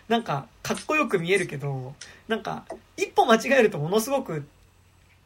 [0.09, 1.95] なんかかっこよく見えるけど、
[2.29, 2.65] なんか
[2.97, 4.47] 一歩間違えるとものすごく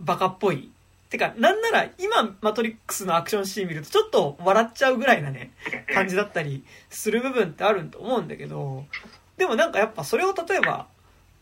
[0.00, 0.70] バカっぽい。
[1.08, 5.50] てか、なんなら今マトリックスのアクションシーン見るとちょっと笑っちゃうぐらいなね、
[5.92, 8.84] 感じだったりする部分ってあると思うんだけど、
[9.36, 10.86] でもなんかやっぱそれを例えば、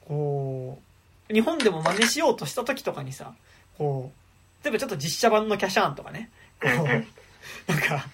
[0.07, 0.79] こ
[1.29, 3.35] う、日本でも真似しようとした時とかにさ、
[3.77, 4.13] こ
[4.63, 6.31] う、例えばちょっと実写版のキャシャーンとかね、
[6.61, 7.07] こう、
[7.67, 8.07] なんか、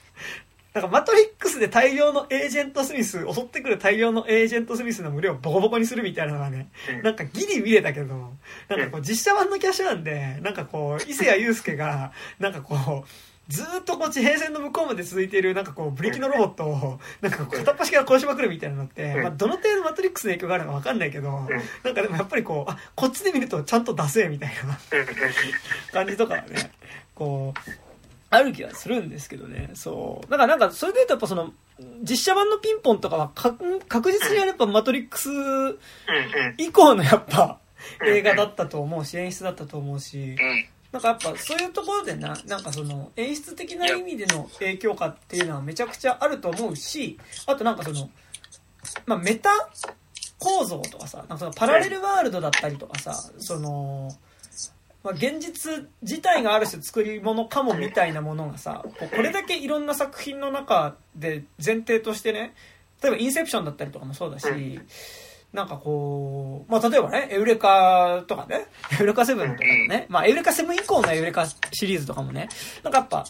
[0.74, 6.68] なんかマトリックスで大量のエージェントスミス、襲ってくる大量のエージェントスミスの群れをボコボコにするみたいなのがね、
[7.05, 8.34] なんかギリ見れたけど、
[8.68, 13.09] なんかこう実写版のキャシャーンで、なんかこう、伊勢谷友介が、 なんかこう、
[13.48, 19.22] ずーっとこう地平線の向こうまで続いているなんかこうブリキのロボットをなんか片っ端から殺しまくるみたいなのって、うん。
[19.22, 24.78] まあ、どの程度マトリックスの影響があるのかわかんないけど、なんかでもやっぱりこうあこっちで見るとちゃんと出せみたいな
[25.92, 26.72] 感じとかはね
[27.14, 27.70] こう
[28.35, 29.70] ある気はするんですけどね。
[29.74, 30.31] そう。
[30.31, 31.52] だからなんかそれで言うとやっぱその
[32.02, 33.55] 実写版のピンポンとかはか
[33.89, 35.28] 確実にやっぱマトリックス
[36.59, 37.59] 以降のやっぱ
[38.06, 40.19] 映画だったと思うし演出だったと思うし。
[40.19, 40.66] うん。
[40.94, 48.09] なんかやっぱそういうところでな、なんかその演出的な意味での影響下っていうのはめちゃくちゃあると思うし、あとなんかその、
[49.05, 49.51] まあメタ
[50.39, 54.09] 構造とかさ、なんかそのパラレルワールドだったりとかさ、その、
[55.05, 58.82] まあ、現実自体がある種作り物かもみたいなものがさ、
[59.14, 62.55] これだけいろんな作品の中で前提としてね、
[63.02, 64.48] 例えばインセプションだったりとかもそうだし、
[65.52, 68.66] なんかこう、まあ、例えばね、エウレカとかね、
[68.98, 72.48] エウレカセブンとかもね、まあ、エウレカセブン以降のエウレカシリーズとかもね、
[72.82, 73.26] なんかやっぱ、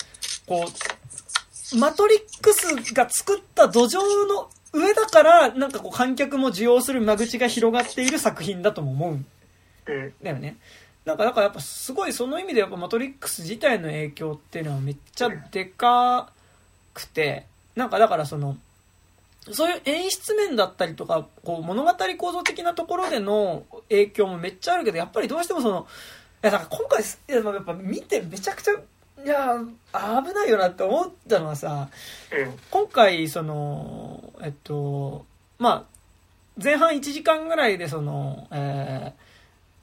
[0.46, 3.98] こう、マトリックスが作った土壌
[4.28, 9.26] の上だから、なんかこう観客も受容する間口が広がっている作品だとも思うん。
[10.22, 10.56] だよね。
[11.04, 16.30] なんか、だからやっぱすごいその意味でやっぱマトリックス自体の影響っていうのはめっちゃでか
[16.94, 18.56] くて、なんかだからその、
[19.52, 25.86] そういう演出面だったりとか、こう物語構造的なところでの影響もめっちゃあるけど、やっぱりどうしてもその、
[26.42, 29.58] いや、だから今回、いや、やっぱ見てめちゃくちゃ、いや、
[29.92, 31.90] 危ないよなって思ったのはさ、
[32.70, 35.26] 今回、その、えっと、
[35.58, 35.94] まあ、
[36.62, 39.12] 前半1時間ぐらいでその、え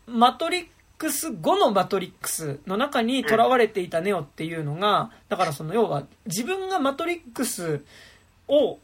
[0.07, 0.69] ー、マトリック
[1.09, 7.83] ス後のマトリックスの中に囚われていたネオっていうのが、だからその要は自分がマトリックス
[8.47, 8.77] を、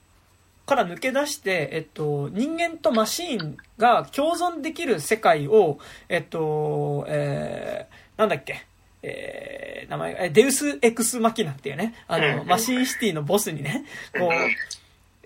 [0.66, 5.80] から抜け出して、えっと、人間とマシーンが共存できる世界を、
[6.10, 8.66] えっと、えー、なんだっけ、
[9.02, 13.86] えー、名前が、えデウス・エクス・マキナっていうね、あの、マシーンシティのボスにね、
[14.18, 14.32] こう、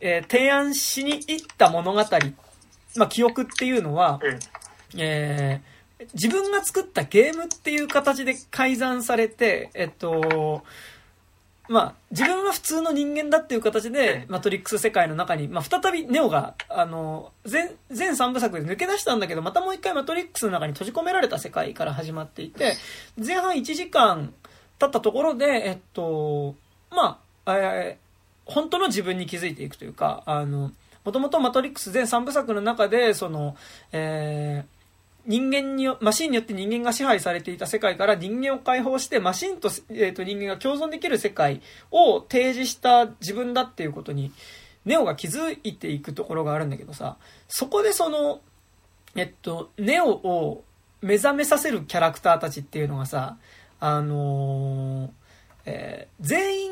[0.04, 2.00] えー提案しに行った物語、
[2.96, 4.20] まあ、記憶っていうのは、
[4.98, 5.71] えー
[6.14, 10.64] 自分が作ったゲームっていう形で改ざんされて、えっと、
[11.72, 22.74] まあ、自分は普通の人間だっていう形で、マトリックス世界の中に、まあ、再びネオが、あの、全、全3部作で抜け出したんだけど、またもう一回マトリックスの中に閉じ込められた世界から始まっていて、
[23.18, 24.34] 前半1時間
[24.80, 26.56] 経ったところで、えっと、
[26.90, 30.72] まあ、えー、本当の自分に気づいていくというか、あの、
[31.06, 33.56] もともとマトリックス全3部作の中で、その、
[33.94, 34.81] えー、
[35.26, 41.62] 人間によ、マシンによって人間が支配されていた世界から人間を解放して、マシンと,、えー、と人間が共存できる世界
[41.92, 44.32] を提示した自分だっていうことに、
[44.86, 47.18] ネオが気づいていくところがあるんだけどさ、
[47.48, 48.42] そこでその、
[49.16, 50.64] えっと、ネオを
[51.02, 53.38] 目覚めさせるキャラクターたちっていうのがさ、
[53.80, 55.10] あのー、
[55.66, 56.72] えー、全員、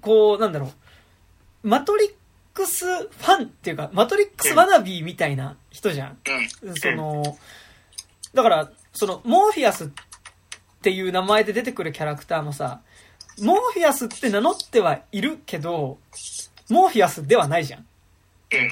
[0.00, 2.14] こう、なんだろう、マトリッ
[2.54, 6.18] クスファンっていうか、マトリックス wannabe みたいな人じゃん。
[6.76, 7.36] その、
[8.36, 9.88] だから、その、モーフィアスっ
[10.82, 12.82] ていう名前で出てくるキャラクターもさ、
[13.40, 15.98] モーフィアスって名乗ってはいるけど、
[16.68, 17.86] モーフィアスではないじゃん。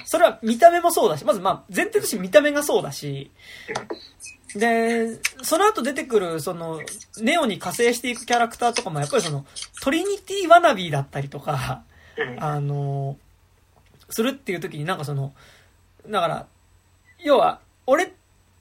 [0.05, 3.31] それは見た目もそうだし、まずまあ前提として見た目がそうだし、
[4.55, 6.81] で、その後出てくる、その、
[7.21, 9.47] ネオに加勢していくキャラクターとかもやっぱりその、
[9.83, 11.83] トリニティワナビーだったりとか、
[12.39, 13.17] あの、
[14.11, 15.35] するっていう時になんかその、
[16.07, 16.47] だから、
[17.19, 18.13] 要は、俺、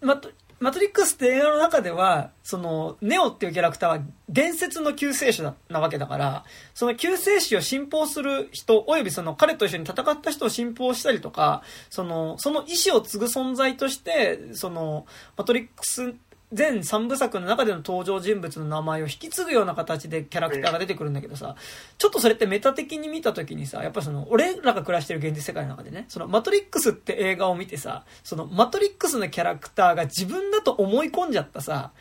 [0.01, 0.19] ま、
[0.63, 3.99] マトリックスって映画の中では、その、ネオっていうキャラクターは
[4.29, 16.15] 伝説の救世主なわけだから、その救世主を信奉する人、およびその彼と一緒に戦った人を信奉したりとか、その、その意志を継ぐ存在として、その、マトリックス
[16.53, 21.55] 全3部作の中での登場人物の名前を引き継ぐような形でキャラクターが出てくるんだけどさ、
[21.97, 31.91] ちょっとそれってメタ的に見た時にさ、やっぱその、俺らが暮らしてる現実世界の中でね、そのマトリックスって映画を見てさ、そのマトリックスのキャラクターが自分だと思い込んじゃったさ、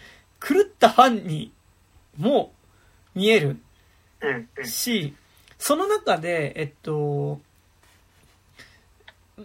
[0.40, 1.52] 狂ったファンに
[2.18, 2.52] も
[3.14, 3.58] 見える
[4.64, 5.14] し、
[5.58, 7.40] その中で、えっと、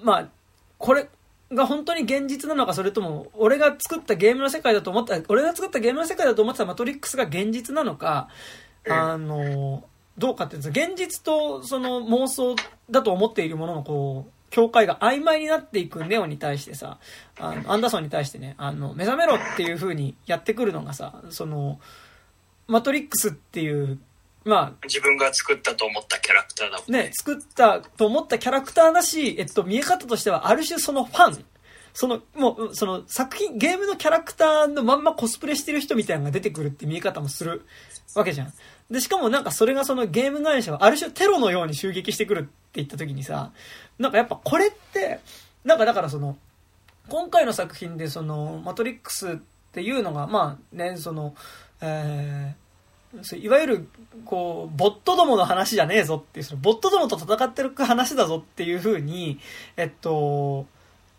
[0.01, 0.29] まあ、
[0.77, 1.07] これ、
[1.53, 8.30] が本当に現実なのか、それとも、俺が作ったゲームの世界だと思った、俺が作ったゲームの世界だと思ってたマトリックスが現実なのか、
[8.90, 9.84] あの、
[10.18, 12.56] どうかっていうんです現実とその妄想
[12.90, 16.99] だと思っているもののこう、境界が曖昧になっていくネオに対してさ、
[17.40, 21.80] あの、アンダーソンに対してね、あの、目覚めろっていう風にやってくるのがさ、その、
[22.68, 23.99] マトリックスっていう
[24.48, 27.03] まあ、自分が作ったと思ったキャラクターだもんね。
[27.03, 31.45] ね、作ったと思ったキャラクターだし、えっと、見え方としては、ある種そのファン、
[31.94, 37.65] その、もう、その作品、ゲームのキャラクターのまんまコスプレしてる人みたいなのが出てくるって見え方もする
[38.15, 38.53] わけじゃん。
[38.91, 43.52] で、しかもなんかそれがそのゲーム会社がある種テロのように襲撃してくるって言った時にさ、
[43.99, 45.19] なんかやっぱこれって、
[45.65, 46.38] なんかだからその、
[47.10, 49.36] 今回の作品でその、マトリックスっ
[49.72, 51.36] ていうのが、まあね、その、
[51.82, 52.66] えー、
[53.39, 53.89] いわゆる、
[54.25, 59.39] こう、ボットどもの話じゃねえぞっていう、そのボットどもと戦ってる話だぞっていう風に、
[59.77, 60.65] えっと、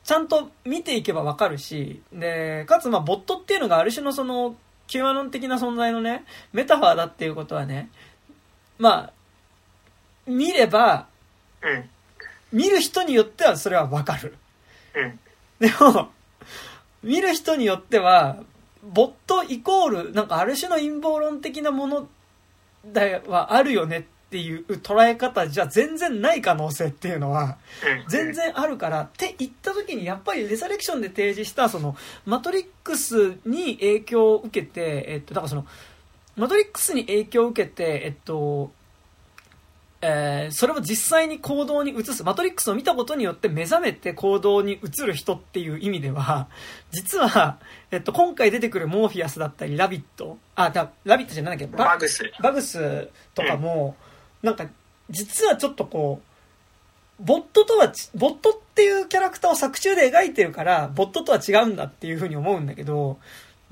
[0.05, 4.56] ちゃんと見ていけばわかるし、で、かつまあボットっていうのがある種のその、
[4.86, 7.90] キュアノン的な存在のね、メタファーだっていうことはね、
[8.78, 9.12] まあ、
[10.27, 11.09] 見れば、
[11.62, 11.90] うん、
[12.52, 14.36] 見る人によってはそれはわかる。
[14.94, 15.20] うん、
[15.59, 16.10] でも、
[17.02, 18.39] 見る人によっては、
[18.93, 22.09] ボットイコール、なんかある種の陰謀論的なもの
[22.85, 23.98] ではあるよね
[24.28, 27.56] っていう捉え方じゃ全然ない可能性っていうのは
[28.09, 31.97] 全然あるからって言った時にやっぱりレザレクションで提示したその
[32.27, 35.66] マトリックスに影響を受けて、えっと、だからその
[36.36, 38.70] マトリックスに影響を受けて、えっと、
[40.01, 46.49] えー、それを実際に行動に移す、マトリックスを見たことによって目覚めて行動に移る人っていう意味では、
[46.93, 47.59] 実は、
[47.91, 51.77] えっと、今回出てくるモーフィアスだったり、ラビット、あ、だラビットじゃなんだっけ？
[51.77, 52.31] バグス。
[52.41, 53.97] バグスとかも、
[54.43, 54.69] うん、なんか、
[55.11, 56.20] 実はちょっとこ
[57.20, 63.19] う、ボットとは、ボットっていうキャラクターを作中で描いてるから、ボットとは違うんだっていうふうに思うんだけど、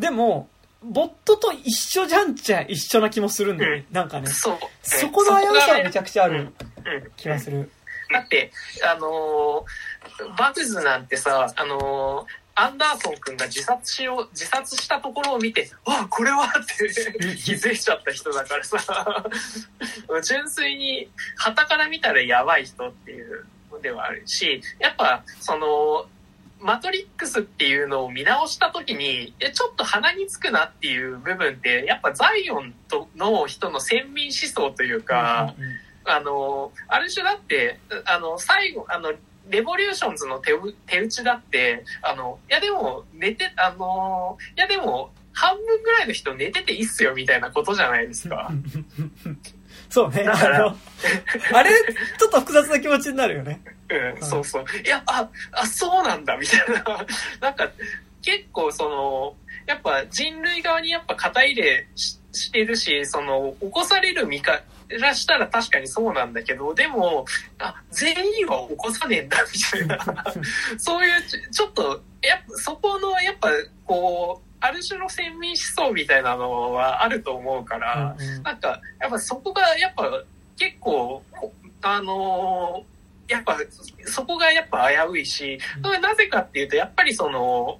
[0.00, 0.48] でも、
[0.90, 3.84] ボットと一緒じゃんちゃ一緒な気もするんだよね。
[3.88, 4.28] うん、なんかね。
[4.28, 4.58] そう。
[4.82, 6.52] そこの危うさはめちゃくちゃある
[7.16, 7.70] 気がする。
[8.12, 8.52] だって、
[8.84, 12.26] あのー、バグズなんてさ、あのー、
[12.58, 19.24] アンダーソン君が自殺しよう、自殺したところを見て、あ、これはって気づいちゃった人だからさ、
[20.24, 26.06] 純粋に、旗から見たらやばい人っていうのではあるし、やっぱ、その、
[26.60, 35.54] マトリックスっていうのを見直した時に、ちょっと鼻につくなっていう部分って、やっぱザイオンとの人の先民思想というか、
[36.04, 39.12] あの、ある種だって、あの、最後、あの、
[39.48, 48.50] レボリューションズの手う手打ちだって、あの、いやでも、寝て、あの、いやでも、半分ぐらいの人寝てていいっすよ、みたいなことじゃないですか。
[49.88, 50.24] そうね。
[50.24, 50.76] だからあの、
[51.54, 51.70] あれ、
[52.18, 53.60] ちょっと複雑な気持ちになるよね。
[53.88, 54.64] うん、そうそう。
[54.84, 57.06] いや、あ、あ、そうなんだ、みたいな。
[57.40, 57.70] なんか、
[58.22, 59.34] 結構その、
[59.66, 64.60] やっぱ人類側にやっぱ肩入れししてるし、その、起こされる身か
[64.90, 67.24] らしたら確かにそうなんだけど、でも、
[67.58, 70.24] あ、全員は起こさねえんだ、みたいな。
[70.78, 73.50] そういうち、ちょっと、やっぱそこの、やっぱ、
[73.84, 75.56] こう、ある種の先民思
[75.88, 78.42] 想みたいなのはあると思うから、うんうん。
[78.42, 80.22] なんか、やっぱそこが、やっぱ
[80.58, 81.52] 結構、こ
[81.82, 82.96] あのー
[83.28, 83.58] やっぱ
[84.04, 87.78] そこがやっぱ危ういし、それなぜかっていうと、やっぱりその、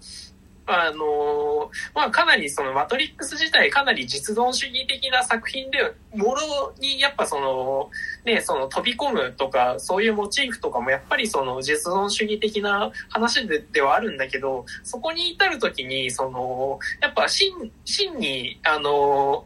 [0.67, 5.79] あのまあかなりそのマトリックス自体かなり実存主義的な作品で、
[6.15, 7.91] もろにやっぱその、
[8.25, 19.45] ね、その飛び込むとか、そういうモチーフとかもやっぱりその実存主義的な話でではあるんだけど、そこに至るときに、その、やっぱ真、真に、あの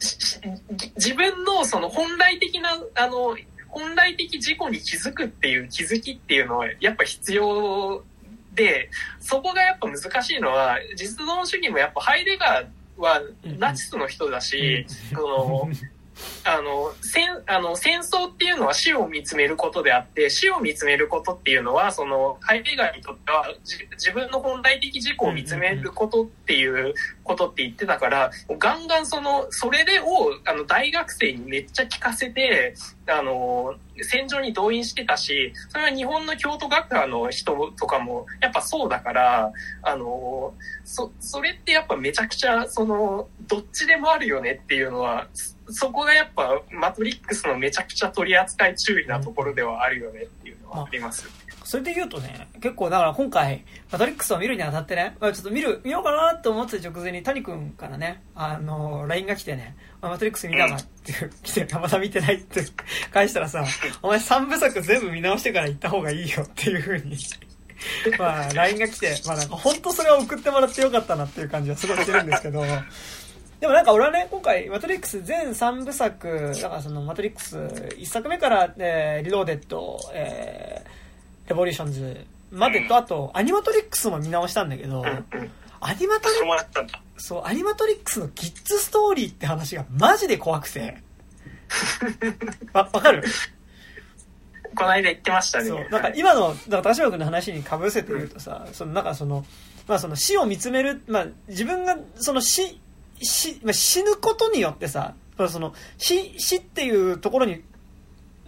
[0.00, 3.36] 自分のその本来的な、あの、
[3.68, 8.04] 本来的自己に気づくっていう気づきっていうのはやっぱ必要
[8.54, 8.90] で、
[9.20, 13.20] そこがやっぱ難しいのは、実存主義もやっぱハイデガーは
[13.58, 15.68] ナチスの人だし、その、
[16.44, 30.04] あの、戦、あの、戦争っていうのは死を見つめることであって、死を見つめることっていうのは、その、ハイデガーにとっては、自分の本来的自己を見つめることっていうことって言ってたから、ガンガンその、それでを、
[30.44, 32.74] あの、大学生にめっちゃ聞かせて、
[33.06, 40.54] あの、戦場に動員してたし、それは日本の京都学科の人とかも、やっぱそうだから、あの、
[40.84, 45.28] そ、それってやっぱめちゃくちゃ、その、どっちでもあるよねっていうのは、
[45.70, 51.28] そこがやっぱ、マトリックスのめちゃくちゃ取り扱い注意なところではあるよねっていうのはあります。
[51.64, 61.12] それで言うとね、結構だから今回、マトリックスを見るにあたってね、まあちょっと見る、見ようかなと思ってた直前に谷くんからね、あの、LINE が来てね、あマトリックス見たかって
[61.42, 62.62] 来て、まだ見てないって
[63.10, 63.64] 返したらさ、
[64.02, 67.16] お前3部作全部見直してから行った方がいいよっていう風に、
[68.18, 72.62] まあ LINE が来て、まあなんか本当それは送ってもらってよかったなっていう感じはすごいしてるんですけど、
[73.60, 85.04] でもなんか俺はね、今回、マトリックス全3部作、だからそのマトリックス1作目から、えーリローデッド、えーレボリューションズまでと、あと、アニマトリックスも見直したんだけど。
[85.80, 87.00] アニマトリそれもらったんだ。
[87.18, 90.96] そう、アニマトリックスのキッズストーリーって話がマジで怖くて。
[92.72, 93.22] わ、わかる？
[94.74, 95.66] この間言ってましたね。
[95.68, 95.86] そう。
[95.90, 99.44] なんか今の、だから高島君の話にかぶせて言うとさ、そのなんかその、
[99.86, 102.80] まあその死を見つめる、まあ自分がその死、
[103.20, 107.62] 死、まあ、死ぬことによってさ、まあその死、死っていうところに、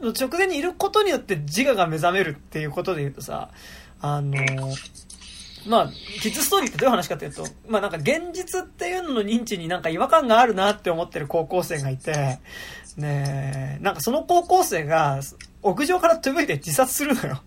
[0.01, 3.51] の直前にいることによって自我が目覚めるっていうことで言うとさ、
[4.01, 4.37] あの、
[5.67, 5.91] まあ、
[6.21, 12.39] キッズストーリーってどういう話かっていうと、まあなんか現実っていうのの認知になんか違和感があるなって思ってる高校生がいて、
[12.97, 15.21] ねえ、なんかその高校生が
[15.63, 17.43] 屋上から飛び降りて自殺するのよ。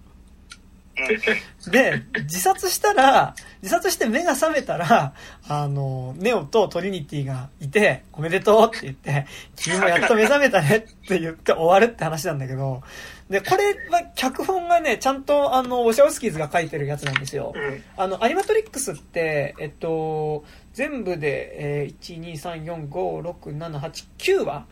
[1.72, 5.14] で、自殺したら、自殺して目が覚めたら、
[5.48, 12.82] あの、ネオとトリニティがいて、おめでとうって言って、君もやっと目覚めたねって言って終わるって話なんだけど、
[13.30, 17.54] で、これは脚本がね、ちゃんとあの、ウォシャウスキーズが書いてるやつなんですよ。
[17.54, 17.84] うん。
[17.96, 24.66] あの、アニマトリックスって、えっと、全部で、えー、1、2、3、4、5、6、7、8、9話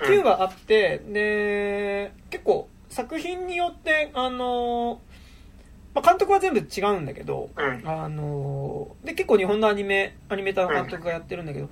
[0.00, 5.00] うん ?9 話あって、で、結構、作品によって、あの、
[5.94, 7.82] まあ、監督は全部違うんだけど、うん。
[7.84, 11.68] あの、で、結構日本のアニメ、アニメーターの監督がやってるんだけど、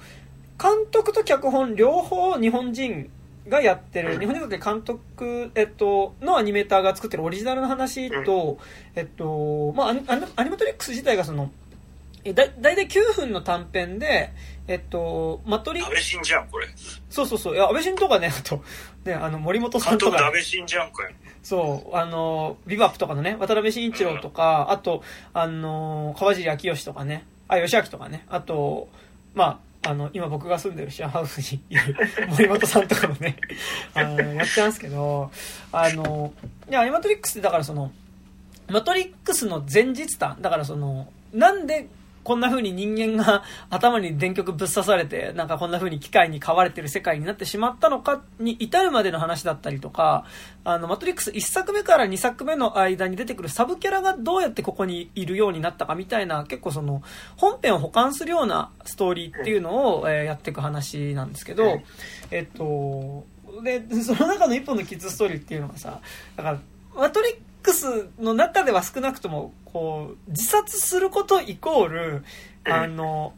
[0.61, 3.11] 監督と脚本両方日本人
[3.49, 8.59] がやってる、うん日本人で監督、えっと、のアニメーターが作ってるオリジナルの話と、
[8.95, 11.51] えっと、まあアニ、アニアニマトリックス自体がその、
[12.25, 14.31] えだ、だいたい9分の短編で、
[14.71, 16.69] えっと、マトリック安倍晋じゃん、これ。
[17.11, 18.63] そうそうそう、いや、安倍晋とかね、あと、
[19.05, 21.11] ね、あの、森本さんとか安、倍晋じゃんかよ。
[21.43, 25.03] そう、あの、ビバップとかのね、渡辺慎一郎とか、あと、
[25.33, 28.89] あの、川尻明義とかね、あ、吉明とかね、あと、
[29.35, 31.97] まあ、あの、今僕が住んでるシェアハウスにいる
[32.31, 33.39] 森本さんとかもね、
[33.95, 35.33] あの、やってますけど、
[35.73, 36.33] あの、
[36.69, 37.91] いや、アニマトリックスってだからその、
[38.69, 41.89] マトリックスの前日談、だからその、なんで
[42.31, 50.25] こんな風に人間が頭に電極ぶっ刺されて、なんかこんな風に機械に飼われてる世界になってしまったのかに至るまでの話だったりとか、
[50.63, 57.03] あの、マトリックス1作目から2作目の間に出てくるサブキャラがどうやってここにいるようになったかみたいな、結構その、
[57.37, 61.81] 本編を保管するようなストーリーっていうのを、えーやっていく話なんですけど、
[62.31, 63.25] えっと、
[63.65, 65.99] で、その中の一本のキッズストーリーっていうのがさ、
[66.37, 66.61] だから、
[66.95, 72.25] マトリックスの中では少なくとも、こう、自殺することイコール、
[72.65, 73.35] あの、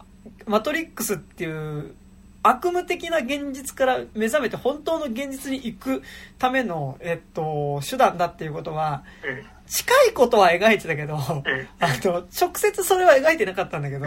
[0.47, 1.94] マトリックスっていう
[2.43, 6.03] 悪夢的な現実から目覚めて本当の現実に行く
[6.39, 9.44] ための、えっと、手段だっていうことは、うん。
[9.65, 11.20] 近いことは描いてたけど、うん。
[11.20, 14.07] あの、直接それは描いてなかったんだけど、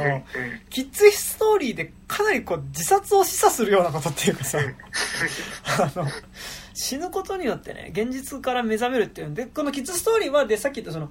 [0.70, 4.60] キッズストーリーでかなりこう自殺を示唆するようなことっていうかさ、
[5.80, 6.06] あの、
[6.76, 11.10] 死ぬことによってね、現実から目覚めるっていうんで、このキッズストーリーは、で、さっき言ったその、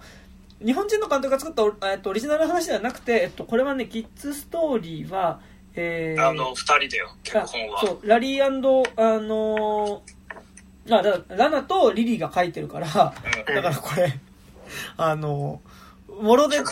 [0.64, 5.40] 日本人の監督が作ったオえっとオリジナルの話ではなくて、えっと、これはね、キッズストーリーは、
[5.74, 7.80] えー、あの、二人だよ、脚本は。
[7.80, 10.14] そう、ラリーあのー
[10.90, 14.20] あ、だラナとリリーが書いてるから、うんだからこれ、
[14.98, 15.62] あの
[16.20, 16.66] もろで、100%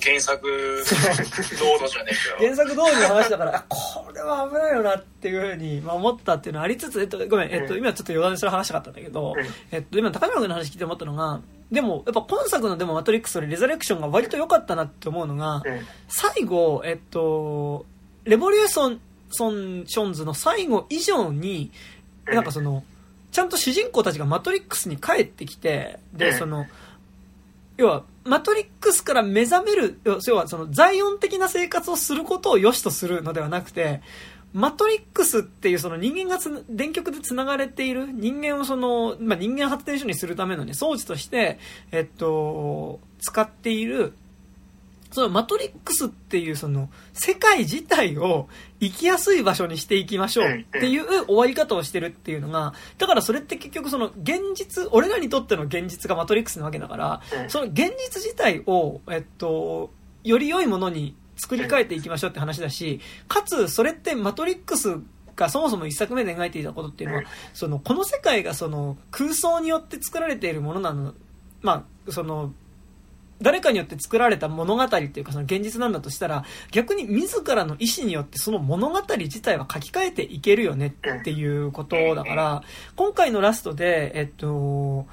[0.00, 2.54] 原作どおりじゃねえかよ。
[2.54, 7.80] 原作通りの話だから、 あ、これは危ないよなっていうふうに、まあ、思ったっていうのはありつつ、えっと、ごめん、えっと、うん。
[7.80, 11.40] 今ちょっと余談でそれ話したかったんだけどうん、えっと、今高島君の話聞いて思ったのが、
[11.70, 15.62] でも、やっぱ今作のでもマトリックスよりレザレクションが割と良かったなって思うのが、うん。
[16.08, 17.86] 最後、えっと、
[18.24, 19.00] レボリューション、
[19.30, 21.70] ソンションズの最後以上に、
[22.26, 22.34] うん。
[22.34, 22.84] なんかその、
[23.32, 26.38] ちゃんと主人公たちがマトリックスに帰ってきて、で、うん。
[26.38, 26.66] その、
[27.76, 34.00] 要は、マトリックスから目覚める、要はその、財運的な生活をすることを良しとするのではなくて、
[34.54, 41.58] マトリックスっていうその人間がつ電極で繋がれている人間をその、まあ、人間発電所にするためのね、装置として、
[41.90, 44.14] えっと、使っている、
[45.14, 48.48] そのマトリックスっていうその世界自体を
[48.80, 57.48] 生きやすい場所にしていきましょうっていう終わり方をしてるっていうのが、だからそれって結局その現実、俺らにとっての現実がマトリックスなわけだから、うん。
[57.48, 59.92] その現実自体を、えっと、
[60.24, 64.98] より良いものに作り変えていきましょうって話だし、かつそれってマトリックス
[65.36, 71.14] がそもそも一作目で描いていたことっていうのはうん、その、この世界がその空想によって作られているものなの、
[71.62, 72.52] まあ、その、
[73.44, 82.62] 誰かによって作られた物語っていうかその現実なんだとしたら逆に自らの意思によってその物語自体は書き換えていけるよねっていうことだから
[82.96, 85.06] 今回のラストでえっと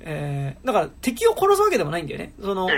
[0.00, 2.32] えーだから敵を殺すわけでもないんだよね。
[2.40, 2.68] その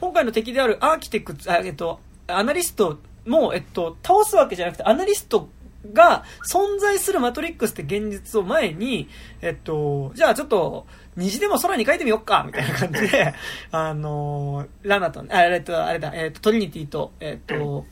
[0.00, 5.48] 今回の敵であるアーキテクツあえっとアナリストもえっと倒すわけじゃなくてアナリスト
[5.92, 9.08] が存在するマトリックスって現実を前に、
[9.40, 10.86] えっと、じゃあちょっと、
[11.16, 13.34] 虹でも空に書いてみよっか、みたいな感じで、
[13.72, 17.86] あの、ラナと、あえっと、あれだ、えっと、トリニティと、えっと、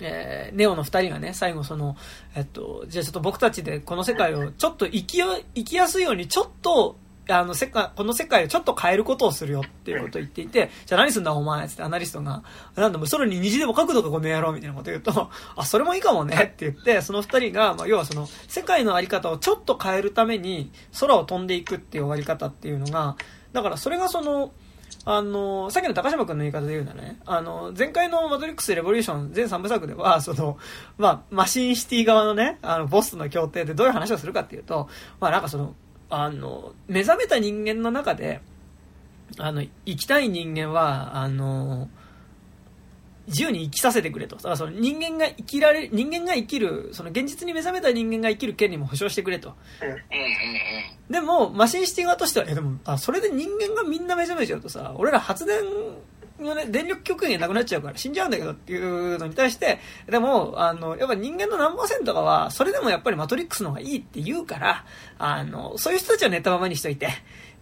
[0.00, 1.96] えーネオの二人がね、最後その、
[2.34, 6.96] えっと、じゃあちょっと僕たちでこの世界をちょっと生きよ、生きやすいようにちょっと、
[7.28, 12.42] あの、世界、この世界をちょっと変えることをするよっていうことを言っていて、じゃあ何すんだお前つってアナリストが、
[12.74, 23.16] なんだもう空に虹でも書くのかこの野郎みたいなこと言うと、 あ、それもいいかもねって言って、その二人が、まあ要はその、世界のあり方をちょっと変えるために空を飛んでいくっていう終わり方っていうのが、
[23.52, 24.52] だからそれがその、
[25.04, 30.58] あの、さっきの高島君の言い方で言うならね、あの、前回のマトリックス・レボリューション全3部作では、その、
[30.96, 34.88] まあ、マシンシティ側のね、あの、ボスとの協定でどういう話をするかっていうと、
[35.18, 35.74] まあなんかその、
[36.14, 38.42] あの、目覚めた人間の中で、
[39.38, 41.88] あの、生きたい人間は、あの、
[43.28, 44.36] 自由に生きさせてくれと。
[44.36, 49.54] だからその人間が生きられ、人間が生きる、その現実に目覚めた人間が生きる権利も保障してくれと。
[51.08, 55.62] でも、マシンシティ側としては、え、でも、あ、それで人間がみんな目覚めちゃうとさ、俺ら発電
[56.42, 59.78] のね、電力局員がなくなっちゃうから死んじゃうんだけどっていうのに対して、
[60.08, 64.84] でも、あの、やっぱ人間の何パーセントかは、それでもやっぱりマトリックスの方がいいって言うから、
[65.18, 67.08] あの、そういう人たちは寝たままにしといて、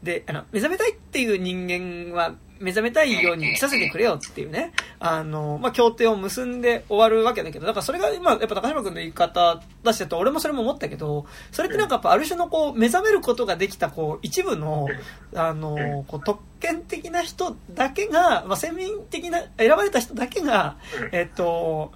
[0.03, 14.89] で、あの、目覚めたいっていう人間は、目覚めたいように生きさせてくれよっていうね、あの、まあ、協定を結んで終わるわけだけど、だからそれが今、やっぱ高島君の言い方出してると、俺もそれも思ったけど、それってなんかやっぱある種のこう、目覚めることができた、こう、一部の、
[15.35, 20.77] あの、こう、特権的な人だけが、まあ、先民的な、選ばれた人だけが、
[21.13, 21.93] えっと、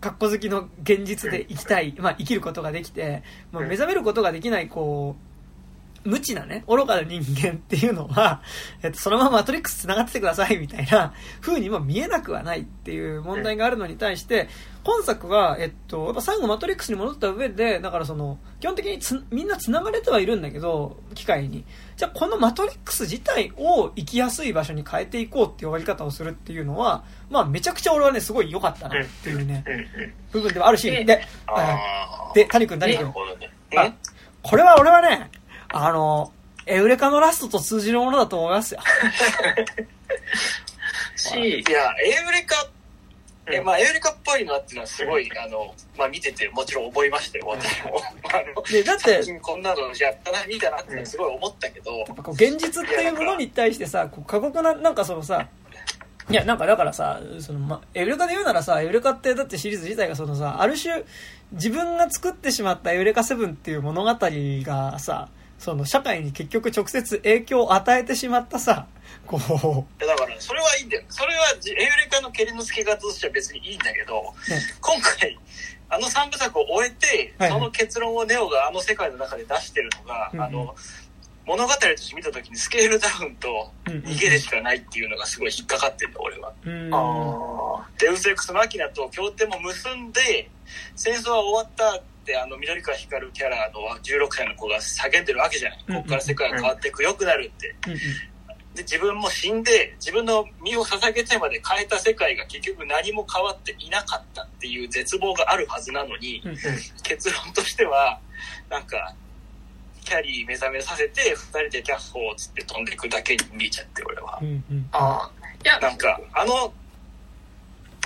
[0.00, 5.27] 格好好きの現実で生きたい、まあ、生きることができて、まあ、目覚めることができない、こう、
[6.04, 8.42] 無知なね、愚かな人間っていうのは、
[8.82, 14.48] えっと、そのままマトリックス繋がっててくださいみたいな 風にも見えなくはないっていう問題があるのに対して、
[14.84, 21.64] 今作は、えっと、やっぱ最後マトリックスに戻った上で、だからその、基本的につみんな繋がれてはいるんだけど、機械に。
[21.96, 29.64] じゃあこのマトリックス自体を生きやすい場所に変えていこうっていう終わり方をするっていうのは、まあめちゃくちゃ俺はね、すごい良かったなっていうね、
[30.32, 33.12] 部分ではあるし、で、あで、谷君、谷君？
[33.76, 33.92] あ
[34.42, 35.30] これは俺はね、
[35.68, 36.32] あの、
[36.66, 38.80] エウレカのラストと通じるものだと思いますよ。
[41.16, 42.68] し、いや、エウレカ
[43.50, 48.00] え、まあ、エウレカっぽいなっていうのはすごい、あの、まあ見ててもちろん覚えましたよ、私も。
[48.30, 55.48] あの、でだって最近こんなのやったな、見たなってすごい思ったけど、やっぱこう現実っていうものに対してさこう過酷ななんかそのさ
[56.30, 61.02] いやなんかだからさその、ま、エウレカで言うならさエウレカってだってシリーズ自体がそのさある種
[61.52, 68.86] 自分が作ってしまったエウレカセブンっていう物語がさその社会に結局直接影響を与えてしまったさ。
[69.26, 70.00] こう。
[70.00, 71.02] だから、それはいいんだよ。
[71.08, 74.14] それは、エウレカの蹴りの付け方としては別にいいんだけど、
[74.48, 75.38] ね今回、
[75.90, 77.50] あの三部作を終えて、はい。
[77.50, 80.44] はいその結論をネオがあの世界の中で出してるのが、うんうん。
[80.44, 80.76] あの、
[81.46, 86.52] 物語として見た時にスケールダウンと逃げでしかないっていうのがすごい引っかかってんだ、俺は。
[86.64, 86.90] うん。
[86.94, 90.50] あデウスエクスマキナと協定も結んで、
[90.94, 95.84] 戦争は終わったって、あの、緑川光るキャラの16歳の子が叫んでるわけじゃない。
[95.88, 97.74] ここから世界が変わっていく、良くなるって。
[98.74, 106.56] で、自分も死んで、自分の身を捧げてまで変えた世界が結局何も変わっていなかったっていう絶望があるはずなのに、うん
[107.02, 108.20] 結論としては、
[108.68, 109.14] なんか、
[110.04, 114.44] キャリー目覚めさせて、二人でキャッホーっつって飛んでいくだけに見えちゃって、俺はう。
[114.44, 115.30] んうんあ。
[115.64, 116.72] いや、なんか、あの、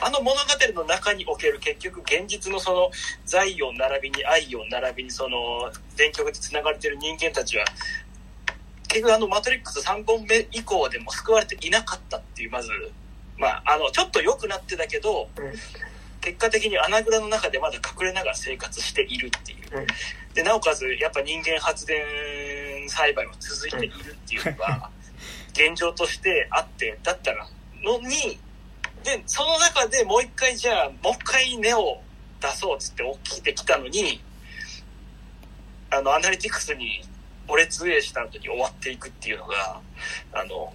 [0.04, 2.90] あの物語の中における結局現実のその
[3.24, 7.64] 財を並びに愛を並びにその電極で繋がれてる人間たちは
[8.88, 12.70] 結局あのマトリックス3本目以降でも救われていなかったっていうまず
[13.38, 15.52] まああのちょっと良くなってたけどうん
[16.22, 19.80] 結果的に穴蔵の中でまだ隠れながら生活しているっていう。
[19.80, 19.86] うん。
[20.34, 21.98] でなおかつやっぱ人間発電
[22.88, 24.88] 栽培は続いているっていうのが
[25.52, 27.46] 現状としてあってだったら
[27.82, 28.38] のに
[29.02, 32.00] でその中でもう一回じゃあもう一回根を
[32.40, 34.20] 出そうっつって起きてきたのに
[35.90, 37.02] あのアナリティクスに
[37.48, 39.80] 俺通営した後に終わっていくっていうのが
[40.32, 40.72] あの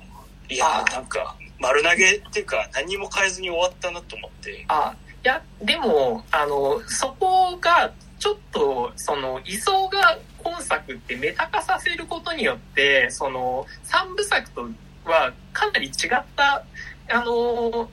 [0.49, 0.94] いやー。
[0.94, 4.66] なんか丸投げっていうか何も変えずに終わったなと思って。
[4.68, 14.70] あ、いや、でも、あの、そこが、ちょっと、その、位相が今作ってメタ化させることによって、その、三部作と
[15.06, 16.64] はかなり違った、
[17.10, 17.90] あの、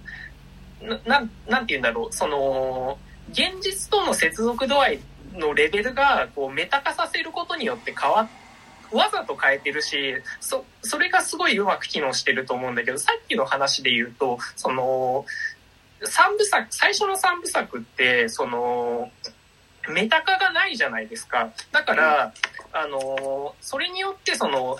[0.84, 2.98] な、なんなんて言うんだろう、その、
[3.30, 5.00] 現実との接続度合い
[5.34, 8.28] のレベルが、こう、メタ化させることによって変わっ
[8.94, 15.26] わざと変えてるし、そ、それがすごいうまく機能してると思うんだけど、さっきの話で言うと、その、
[16.04, 19.10] 三部作、最初の三部作って、その、
[19.88, 21.50] メタ化がないじゃないですか。
[21.72, 22.32] だから、
[22.72, 24.78] あの、それによってその、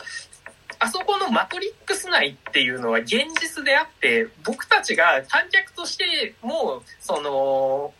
[0.84, 7.94] あそこのマトリックス内っていうのは現実であって、僕たちが観客としても、その、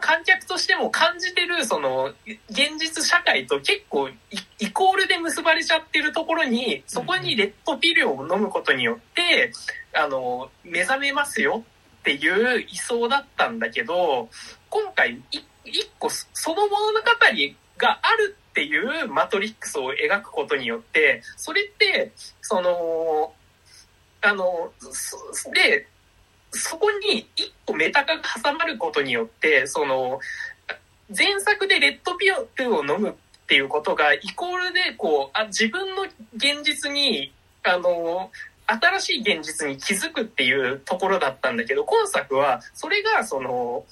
[0.00, 2.14] 観客としても感じてる、その、
[2.48, 4.08] 現実社会と結構
[4.58, 9.52] イコールで結ばれちゃってるところに、そこにレッドピルを飲むことによって、
[9.92, 11.64] あの、目覚めますよ
[12.00, 14.30] っていう位相だったんだけど、
[14.70, 17.00] 今回、い一個その物語
[17.76, 22.10] があるっていうマトリックスを描くことによって、それって、
[22.42, 23.32] その、
[24.20, 24.72] あの、
[25.54, 25.86] で、
[26.50, 30.18] そこに一個メタ化が挟まることによって、その、
[31.16, 32.26] 前作でレッドピ
[32.64, 33.14] ルを飲むっ
[33.46, 36.02] ていうことが、イコールで、こう、あ自分の
[36.34, 37.32] 現実に、
[37.62, 38.32] あの、
[38.66, 43.84] 新しい現実に気づくっていうところだったんだけど、今作は、それが、その、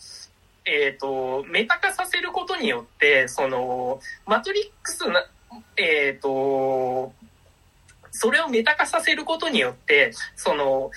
[0.66, 5.24] えっ、と、メタ化させることによって、その、マトリックスな、
[5.76, 7.12] えっ、と、
[8.10, 10.90] それをメタ化させることによって、その、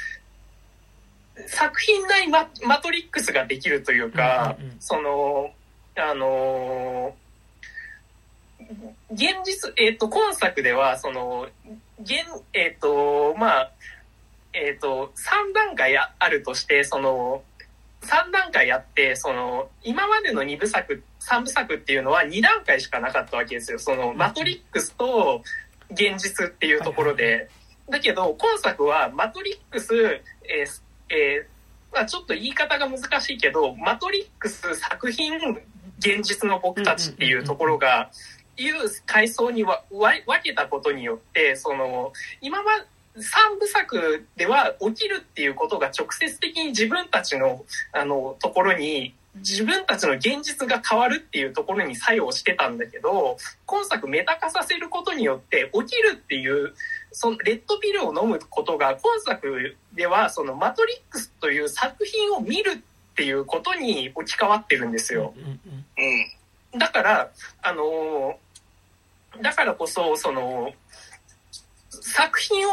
[1.48, 4.78] 作品内ママトリックスができるというか、うんうんうん。
[4.80, 5.54] その、
[5.96, 7.16] あの
[9.12, 11.48] 現実、えっ、と、今作では、その、
[12.02, 13.72] 現、えっ、と、まあ、
[14.54, 17.44] えっ、と、3段階ああるとして、その、
[18.02, 23.80] 3段階あって、その、今までの2部作、3部作っていうのは2段階しかなかったわけですよ。
[23.80, 25.44] その、マトリックスと
[25.92, 27.50] 現実っていうところで。
[27.90, 31.60] だけど、今作は、マトリックス、えーえー
[31.94, 35.38] まあ、ちょっと言い方が難しいけど、マトリックス作品、
[35.98, 38.12] 現実の僕たちっていうところが、
[38.58, 42.72] いう階層にわわ分けたことによって、その、今ま、
[43.22, 56.74] 三部作では起きるっていうことが直接的に自分たちの、あの、ところに、自分たちの現実が変わるっていうところに作用してたんだけど、今作メタ化させることによって起きるっていう、
[57.12, 65.34] そのレッドピルを飲むことが今作ではそのマトリックスという作品を見るっていうことに置き換わってるんですよ。
[65.38, 65.86] うんうん
[66.74, 66.80] うん。
[66.80, 67.30] だから、
[67.62, 68.50] あのー
[69.42, 70.74] だからこそ、その、
[71.90, 72.72] 作品を、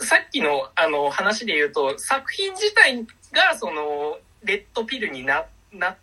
[0.00, 5.96] さっきのあの話で言うと、作品自体が、その、レッドピルにな、な、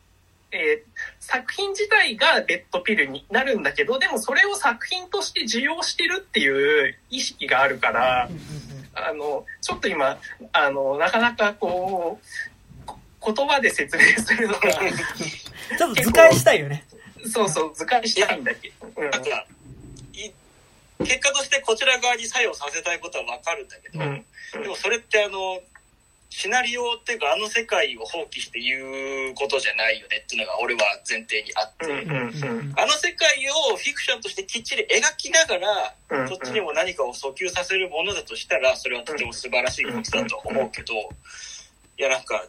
[0.52, 8.30] えー作品自体がレッドピルになるんだけど、でもそれを作品として受容してるっていう意識があるから
[8.96, 10.18] あの、ちょっと今、
[10.52, 16.86] あの、なかなかこう、こ言葉で説明するのが、うんちょっと図解したいよね。
[17.26, 18.88] そうそう、図解したいんだけど。
[18.98, 19.12] うん
[21.00, 24.26] 結果としてこちら側に作用させたいことはわかるんだけど、うん。
[24.64, 25.60] でもそれってあの、
[26.30, 31.86] シナリオっていうかあの世界を放棄して言うことじゃないよねっていうのが俺は前提にあって、
[32.76, 33.38] あの世界
[33.72, 42.44] をフィクションとしてきっちり描きながら、うんそっちにも何かを訴求させるものだとしたら、それはとても素晴らしいことだと思うけど、いやなんか、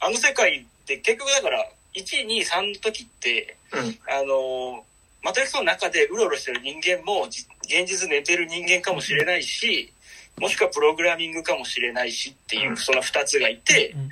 [0.00, 1.64] あの世界って結局だから、
[1.94, 3.98] 1、2、3の時って、うん。
[4.06, 4.84] あの、
[5.22, 9.92] マトリックスの中でうろうろしてる人間も、じ現実寝てる人間かもしれないし、
[10.38, 12.76] もしくはプログラミングかもしれないしっていうう、ん。
[12.76, 14.08] その2つがいて、うん。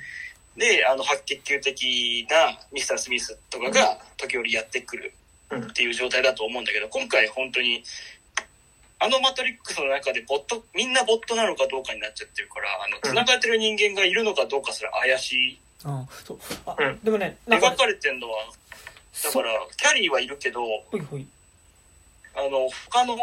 [0.57, 5.13] で、あの、白血球的なミスター・スミスとかが時折やってくる
[5.55, 7.83] っていう状態だと思うんだけど、今回本当に、
[8.99, 15.59] あのマトリックスの中でボット、みんなボットなのかどうかになっちゃってるから、あの、繋がってる人間がいるのかどうかすら怪しい。
[15.85, 16.39] あそう。
[16.65, 16.99] あうん。
[17.03, 18.45] でもね、描、かれてんのは、
[19.23, 20.61] だから、キャリーはいるけど、
[20.91, 21.27] ほいほい。
[22.35, 23.15] あの、他の、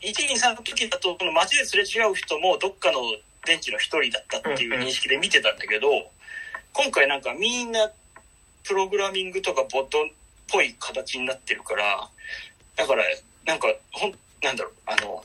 [0.00, 3.00] 1、2、3の時だと、この街ですれ違う人もどっかの
[3.44, 5.88] 電池の一人だったっていう認識で見てたんだけど、
[6.72, 7.90] 今回なんかみんな
[8.64, 10.06] プログラミングとかボットっ
[10.50, 12.08] ぽい形になってるから、
[12.76, 13.04] だから、
[13.46, 15.22] なんか、ほん、なんだろう、あの、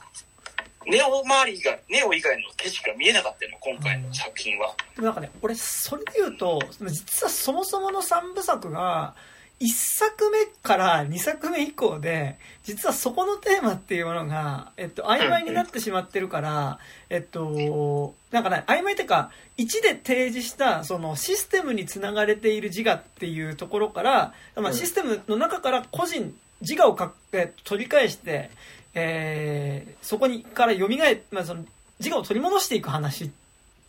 [0.85, 4.73] ネオ周りが、ネオ以外の景色が見えなかったの、今回の作品は。
[4.95, 9.13] でもなんかね、俺、それで言うと、実はそもそもの3部作が、
[9.61, 16.79] 1作目から2作目以降で、実はそこのテーマっていうものが、えっと、曖昧になってしまってるから、
[17.09, 24.73] えっと、なんかね、曖昧っていうか、1で提示した、そのシステムにつながれている自我っていうところから、まあ、うん。
[24.73, 28.51] システムの中から個人、自我をかえ取り返して、
[28.93, 31.63] えーそこにから蘇え、まあ、その
[31.99, 33.29] 自我を取り戻していく話っ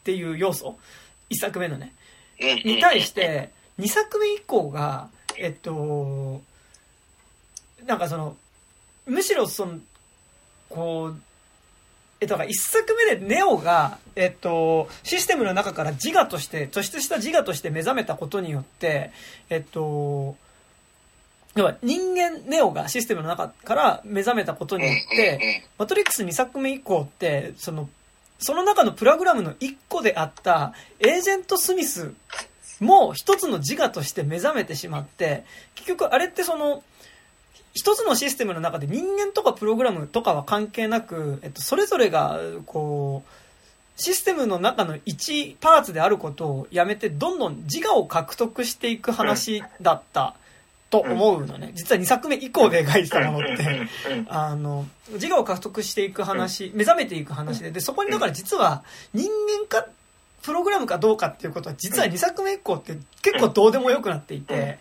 [0.02, 0.76] ていう要素、
[1.30, 1.94] 1作目のね。
[2.64, 5.08] に対して、2作目以降が、
[5.40, 6.42] えっと、
[7.86, 8.36] なんかその、
[9.06, 9.78] むしろその、
[10.68, 11.20] こう、
[12.20, 19.12] えっと、だから1作目でネオが、えっと、システムの中から自我として、突出した自我として目覚めたことによって、
[19.48, 20.36] えっと、
[21.56, 27.88] 要は人間ネオがシステムの中から目覚めたことによって、マトリックス2作目以降って、その、
[28.38, 32.12] その中のプログラムの1個であった、エージェント・スミス
[32.80, 35.44] も一つの自我として目覚めてしまって、
[35.74, 36.82] 結局あれってその、
[37.72, 43.30] 一つのシステムの中で人間とかプログラムとかは関係なく、えっと、それぞれが、こう、
[44.00, 50.34] システムの中の一パーツであることをやめて、どんどん自我を獲得していく話だった
[50.88, 51.72] と思うのね。
[51.74, 53.88] 実は2作目以降で描いてたものって。
[54.28, 58.82] あの、自我を獲得していく話、目覚めていく話で、で、そこにだから実は
[59.12, 59.30] 人
[59.68, 59.86] 間か、
[60.42, 64.78] プログラムかどうかっていうことは、実は2作目以降って結構どうでもよくなっていて、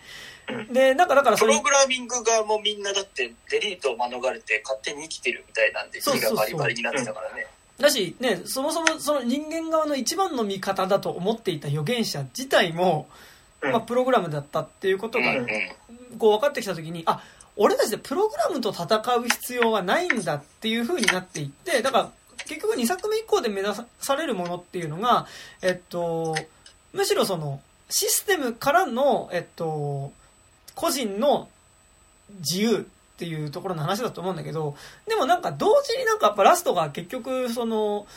[0.72, 6.36] で、なんかだからプログラミング側もみんなだってデリートを免れて勝手に生きてるみたいなんで字そうそうそう。
[6.36, 7.46] がバリバリになってたからね。
[7.78, 13.08] だし、ね、そもそもその人間側の一番の味方だと思っていた預言者自体も、
[13.62, 15.34] まあ、プログラムだったっていうことが
[16.18, 17.22] こう分かってきた時にあ
[17.56, 18.84] 俺たちでプログラムと戦
[19.16, 22.10] う必要はないんだっていう風になっていってだから
[22.50, 25.28] 結局2作目以降で目指されるものっていうのが
[25.62, 26.34] えっと
[26.92, 30.12] むしろそのシステムからのえっと
[30.74, 31.48] 個人の
[32.40, 32.82] 自由っ
[33.18, 34.74] ていうところの話だと思うんだけど
[35.06, 38.08] でもなんか同時になんかやっぱラストが結局その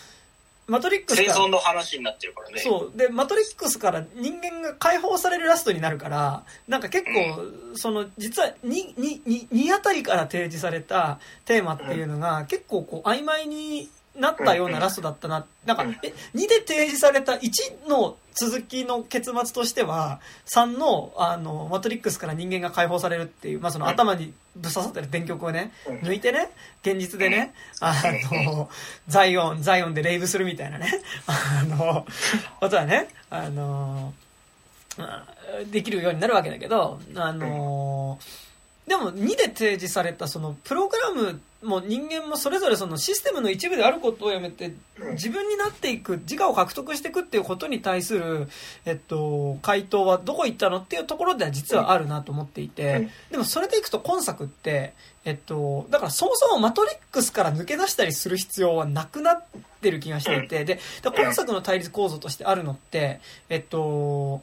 [0.65, 2.61] マトリックス生存の話になってるからね。
[2.61, 2.97] そう。
[2.97, 15.45] で、マトリックスから人間が解放されるラストになるから、なんか結構、その、実は2、2、2、2あたりから提示されたテーマっていうのが、結構こう、曖昧になったようなラストだったな。
[15.65, 26.51] なんか、え、2で提示された1の続きの結末としては、3の、あの、マトリックスから人間が解放されるっていう、まあその頭にぶっ刺さってる電極をね、抜いてね、
[26.83, 27.95] 現実でね、あ
[28.31, 28.69] の、
[29.07, 30.91] ザイオン、ザイオンでレイブするみたいなね、
[31.25, 32.05] あの、
[32.59, 34.13] ことはね、あの、
[34.97, 35.33] まあ
[35.71, 38.19] できるようになるわけだけど、あの、
[38.87, 44.73] でも2で提示されたそのプログラムも人間もそれぞれそのシステムの一部であることをやめて
[45.13, 48.47] 自分になっていく自我を獲得していくっていうことに対する、
[48.85, 54.93] えっと、回答はどこ行ったのっていうところでは実はあるなと思っていてでもそれでいくと今作って
[55.25, 59.45] えっとだからそもそもマトリックスから抜け出したりする必要はなくなっ
[59.81, 60.79] てる気がしていてで
[61.17, 64.41] 今作の対立構造としてあるのってえっと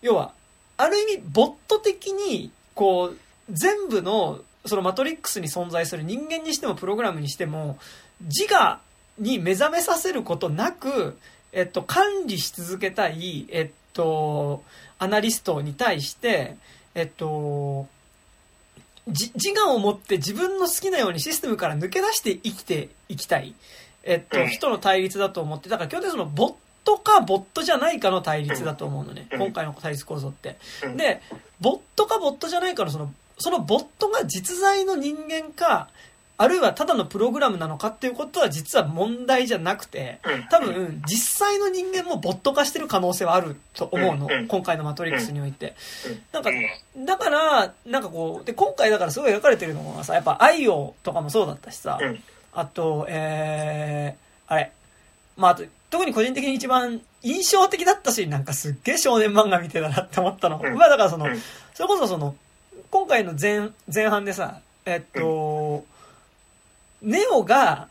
[0.00, 0.32] 要は
[0.78, 3.16] ある意味ボット的にこう
[3.50, 7.78] 全部のそのマトリックスに存在する人間にしてもプログラムにしても
[8.20, 8.80] 自我
[9.18, 11.18] に目覚めさせることなく、
[11.52, 14.62] えっと、管理し続けたい、えっと、
[14.98, 16.56] アナリストに対して、
[16.94, 17.86] えっと、
[19.06, 23.54] 自我を持って自分の好きなようにシステムから抜け出して生きていきたい、
[24.02, 26.54] えっと、人の対立だと思って、だから基本的にそのボッ
[26.84, 30.56] トかボットじゃないかの対立だと思うのね、今回の対立構造って。
[30.96, 31.22] で、
[31.60, 35.88] ボットかボットじゃないかのそのそのボットが実在の人間か、
[36.38, 44.28] あるいはただのプログラムなのかっていうことは実は問題じゃなくて、多分実際の人間もボット化してる可能性はあると思うの。
[44.46, 45.74] 今回のマトリックスにおいて。
[46.32, 46.50] なんか、
[46.98, 51.98] だから、なんかこう、で、今回だからすごい描かれてるのはさ、やっぱアイオとかもそうだったしさ、
[52.52, 54.72] あと、えー、あれ、
[55.36, 60.58] まあ、あと、特に個人的に一番印象的だったし、なんかすっげえ少年漫画見てたなって思ったの。
[60.58, 61.26] まあだからその、
[61.72, 62.34] それこそその、
[62.90, 65.84] 今回の前前半でさ、えっと、
[67.02, 67.88] ネオが、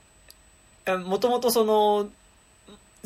[1.05, 2.09] もともとその、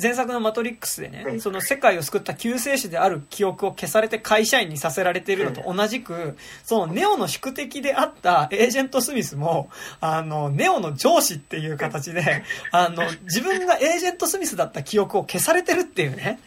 [0.02, 9.70] 前作のマトリックスでね、その世界を救った救世主である記憶を消されて会社員にさせられているのと同じく、そのネオの宿敵であったエージェント・スミスも、
[10.02, 16.40] あの、ネオの上司っていう形で、あの、自分がエージェント・スミスだった記憶を消されてるっていうね。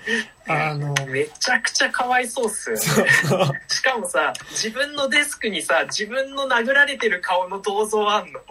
[0.49, 2.83] あの、めちゃくちゃかわいそうっすよ、ね。
[2.83, 8.41] そうそうしかもさ、自分のデスクにさ、自分の殴られてる顔の銅像あんの？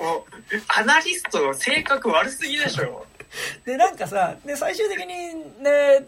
[0.00, 3.06] もう、アナリストの性格悪すぎでしょ。
[3.64, 5.06] で、なんかさ、で、最終的に
[5.62, 6.06] ね、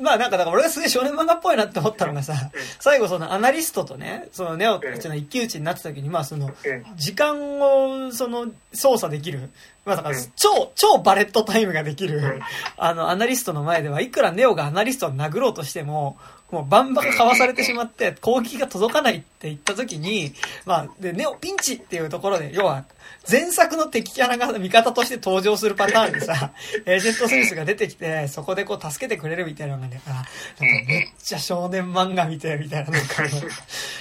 [0.00, 2.34] まあなんかだから俺がすげえ少年漫画っぽいなって思ったのがさ、
[2.80, 6.52] 最後そのアナリストとね、そのネオたちの一騎打ちになった時に、まあその、
[6.96, 9.48] 時間をその操作できる、
[9.86, 12.42] まあだから超、超バレットタイムができる、
[12.76, 16.18] あのアナリストの前では、いくらネオがアナリストを殴ろうとしても、
[16.50, 20.32] もうバンバンかわされてしまって攻撃が届かないって言った時に、
[20.64, 22.84] まあ、で、ネオピンチっていうところで、要は、
[23.30, 26.52] 前作の敵キャラが味方として登場するパターンでさ、
[26.86, 30.26] エージェント・スミスが出てきて、そこでこう助けてくれるみたいなのがね、あ、なんか
[30.60, 33.24] めっちゃ少年漫画見て、みたいな、なんか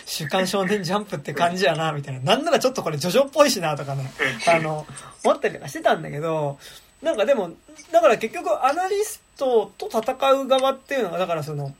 [0.05, 2.35] 週刊少年ジャンプって感じやな、みたいな。
[2.35, 4.11] なんならちょっとこれジョジョっぽいしな、とかね、
[4.47, 4.85] あの、
[5.23, 6.59] 思ったりとかしてたんだけど、
[7.01, 7.51] なんかでも、
[7.91, 11.73] だから結局アナリストと戦う側っていうのが、だからその、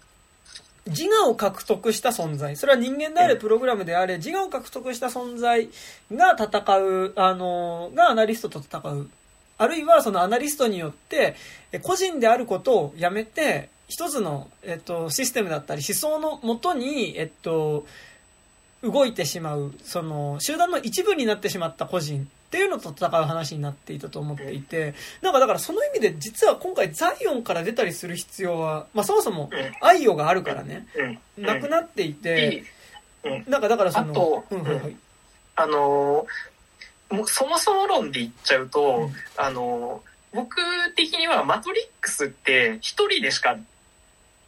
[0.88, 2.56] 自我を獲得した存在。
[2.56, 5.70] それは人間であれ、プログラムであれ、自我を獲得した存在
[6.14, 9.10] が戦う、あの、がアナリストと戦う。
[9.58, 11.36] あるいはそのアナリストによって、
[11.82, 17.86] 個人であることをやめて、一つの、えっと、システムだったり思想のもとに、えっと、
[18.84, 29.50] 動いてしまう、その、集団の一部になってしまった個人っていうのと戦う話になっていたと思っていて、なんかだからその意味で実は今回ザイオンから出たりする必要は、まあそもそも
[29.82, 30.88] 愛用があるからね、
[31.38, 32.64] なくなっていて、
[33.48, 34.96] なんかだからその、あと、うんはいはい、
[35.58, 36.26] あの
[37.26, 40.02] そもそも論で言っちゃうと、うん、あの
[40.34, 40.56] 僕
[40.96, 43.58] 的にはマトリックスって一人でしか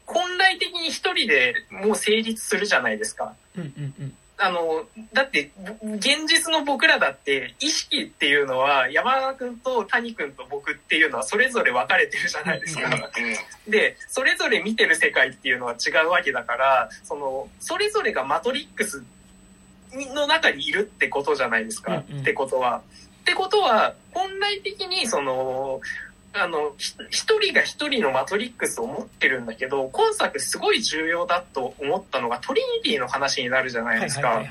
[0.05, 3.33] 本来的に一人でもう成立するじゃないですか。
[3.57, 5.51] うんうんうんあの、だって、
[5.81, 13.09] 現実の僕らだって、意識っていうのは、山田君と谷君と僕っていうのは、それぞれ分かれてるじゃないですか。
[13.67, 19.03] で、それぞれ見てる世界っていうのは違うわけだから、その、それぞれがマトリックス
[19.91, 21.97] の中にいるってことじゃないですか。
[21.97, 22.81] ってことは。
[23.21, 25.81] ってことは、本来的に、その、
[26.33, 26.73] あの、
[27.09, 34.43] 一人が一人のマトリックスを持ってるんだけど、今作すごい重要だと思ったのがトリニティの話になるじゃないですか。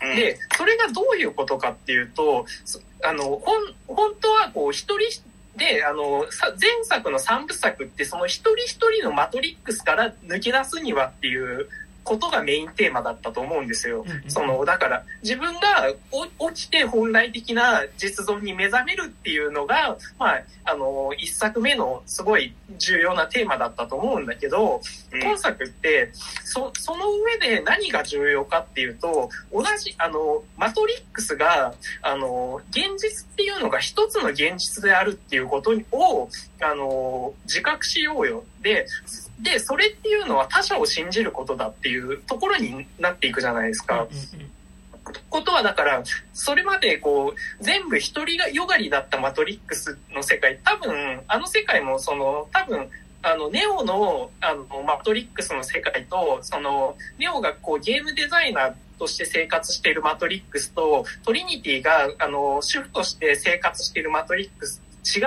[0.00, 2.46] で、それがどういうことかっていうと、
[3.02, 5.22] あの、ほん、本当はこう一人
[5.56, 6.26] で、あの、
[6.60, 11.68] 前作の三部作ってその一人一人のマトリックスから抜け出すにはっていう
[12.04, 14.04] ことがメインテーマだったと思うんですよ。
[14.28, 15.92] その、だから、自分が
[16.38, 24.80] 落ちて本来的な実存に目覚めるっていうのが、まあ、あの、一作目のすごい重要なテーマだったと思うんだけど、
[25.12, 26.10] 今作って、
[26.44, 36.28] そ、その上で何が重要かっていうと、同じ、あの、マトリックスが、あの、現実っていうのが一つの現実であるっていうことを、
[36.60, 38.44] あの、自覚しようよ。
[38.60, 38.86] で、
[39.40, 44.06] で、それっていうのは他者を信じることだっていうところになっていくじゃないですか。
[45.28, 46.02] ことはだから、
[46.32, 52.88] それまでこう、全部一人がよがりだったマトリックスの世界、多分、あの世界もその、多分、
[53.22, 64.82] あの、ネオの、あの、マトリックスの世界と、その、ネオがこう、ゲームデザイナーとして生活しているマトリックスと、トリニティが、あの、主婦として生活しているマトリックス、
[65.16, 65.20] 違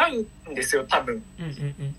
[0.47, 1.23] うんですよ、多分。
[1.39, 1.95] うんうんうん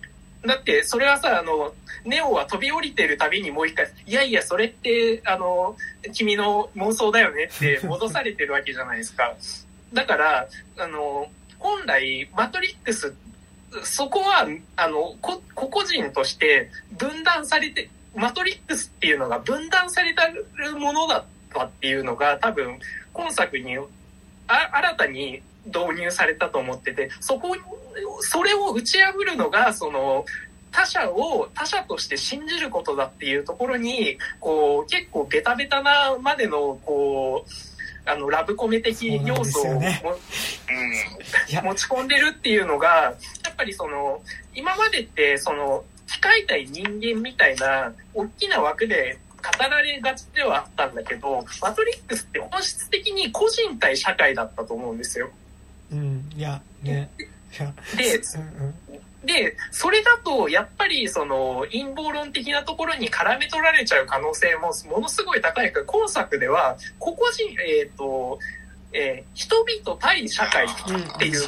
[0.46, 1.74] だって、それはさ、あの、
[2.04, 5.76] ネオは飛び降りてるたびにもう一回、いやいや、それって、あの、
[6.12, 9.34] 君の妄想だよねって戻されてるわけじゃないですか。
[9.92, 10.48] だから、
[10.78, 13.14] あの、本来、マトリックス、
[13.82, 14.46] そこは、
[14.76, 22.78] あの、個々人として分断されて、マトリックスっていうのが分断されたるものだったっていうのが、多分、
[23.12, 23.76] 今作に
[24.48, 27.56] あ新たに導入されたと思ってて、そこ、
[28.20, 30.24] それを打ち破るのが、その、
[30.70, 37.50] 他者を他者として信じることだっていうところに、こう、結構ベタベタなまでの、こう、
[38.10, 39.88] あの、ラブコメ的要素をも、そ
[41.52, 42.88] うなん持ち込んでるっていうのが、
[43.44, 44.22] やっぱりその、
[44.54, 55.30] 今までって、その、機械対人間みたいな、大きな枠で語られがちではあったんだけど、マトリックスって本質的に個人対社会だったと思うんですよ。
[55.92, 56.30] うん。
[56.36, 57.10] いやね。
[57.18, 58.20] いやで、
[59.24, 68.38] で、それだと、やっぱり、その、陰謀論的なところに絡め取られちゃう可能性も、ものすごい高いから、今作では、個々人、えっ、と、
[68.92, 71.42] えー人々対社会っていう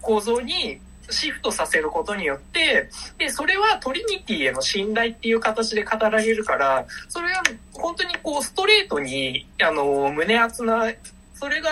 [0.00, 0.80] 構造に
[1.10, 2.88] シフトさせることによって、
[3.18, 7.42] で、それはトリニティへの信頼っていう形で語られるから、それは
[7.72, 10.92] 本当にこう、ストレートに、あの、胸熱な、
[11.38, 11.70] それが、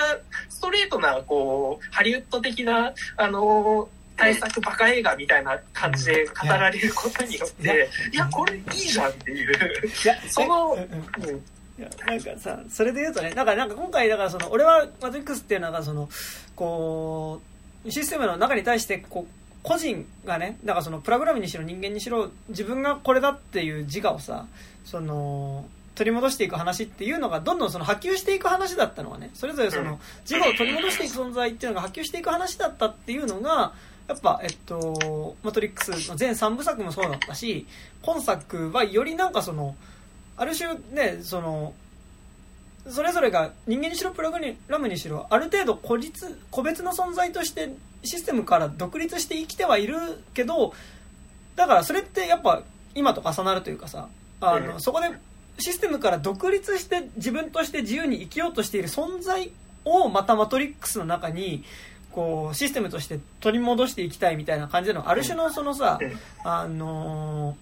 [0.48, 9.52] ストレートな、こう、ハリウッド的な、あの、対策バカ映画みたいな感じで語られることによって、いや、これいいじゃんっていう。
[9.52, 11.42] いやそのうん
[11.78, 16.08] いやなんかさそれで言うとねだからなんか今回だからその俺はマトリックスっていうのがその
[16.54, 17.42] こ
[17.84, 19.32] うシステムの中に対してこう
[19.62, 24.46] 個人がねだからそのプログラムにしろ人間にしろ自分がこれだっていう自我をさ
[24.86, 29.98] その取り戻していく話っていうのがどんどんその波及していく話だったのはねそれぞれその
[30.28, 33.72] 自我を取り戻していく存在っていうのが波及していく話だったっていうのが
[34.08, 37.66] やっぱ、えっと、マトリックスの全3部作もそうだったし、
[38.02, 39.74] 今作はよりなんかその、
[40.36, 41.74] ある種ね、その、
[42.88, 47.70] それぞれが人間にしろプログラムにしろ、ある程度個立、個別の存在として
[48.04, 49.96] システムから独立して生きてはいる
[50.34, 50.72] けど、
[51.56, 52.62] だからそれってやっぱ
[52.94, 54.08] 今と重なるというかさ、
[54.40, 54.80] あの、うん。
[54.80, 55.08] そこで
[55.58, 59.50] システムから独立して自分として自由に生きようとしている存在
[59.84, 61.64] をまたマトリックスの中に、
[62.12, 66.12] こう、システムとして取り戻していきたいみたいな感じでの、ある種のそのさ、うん
[66.44, 67.56] あの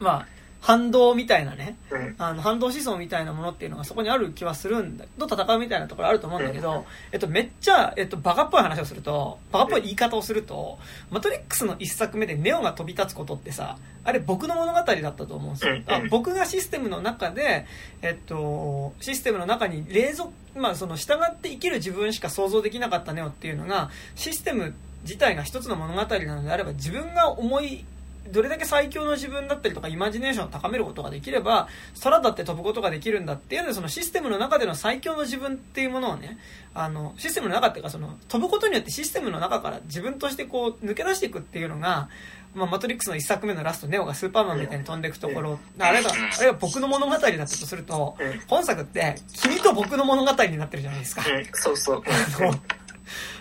[0.00, 0.26] ーまあ、
[0.60, 2.14] 反動みたいなね、うん。
[2.18, 10.78] あの、反動思想みたいなものっていうのがそこにある気はするんだけど、戦うみたいなところあると思うんだけど、えっと、めっちゃ、えっと、バカっぽい話をすると、バカっぽい言い方をすると、
[11.10, 15.74] マトリックスの一作目でネオが飛び立つことってさ、あれ僕の物語だったと思うんですよ。
[15.74, 15.84] うん。
[15.86, 17.66] あ僕がシステムの中で、
[18.02, 20.26] えっと、システムの中に冷蔵、
[20.56, 27.84] まあその従って生きる自分しか想像できなかったネオっていうのが、システム自体が一つの物語なのであれば、自分が思い、
[28.30, 31.68] どれだけ最強の自分だったりとかイマジネーションを高めることができれば
[32.02, 36.38] 空だって飛ぶことができるんだっていうのでそのシステムの中での最強の自分っていうものをね
[36.74, 42.08] あのシステムの中っていうかその飛ぶことによってシステムの中から自分としてこう抜け出していくっていうのが、
[42.54, 51.22] まあ、マトリックスの一作目のラストネオがスーパーマンみたいに飛んでいくところあれがあれが僕の物語だったとするとうん本作って君と僕の物語になってるじゃないですか。
[51.28, 52.02] うん、そうそう。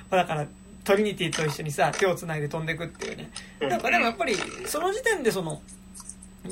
[0.09, 0.47] だから
[0.87, 3.29] トリニティと一緒にさ手をつないで飛んでいくっていうね。
[3.59, 3.69] うん。
[3.69, 4.35] なんかでもやっぱり
[4.65, 5.61] その時点でその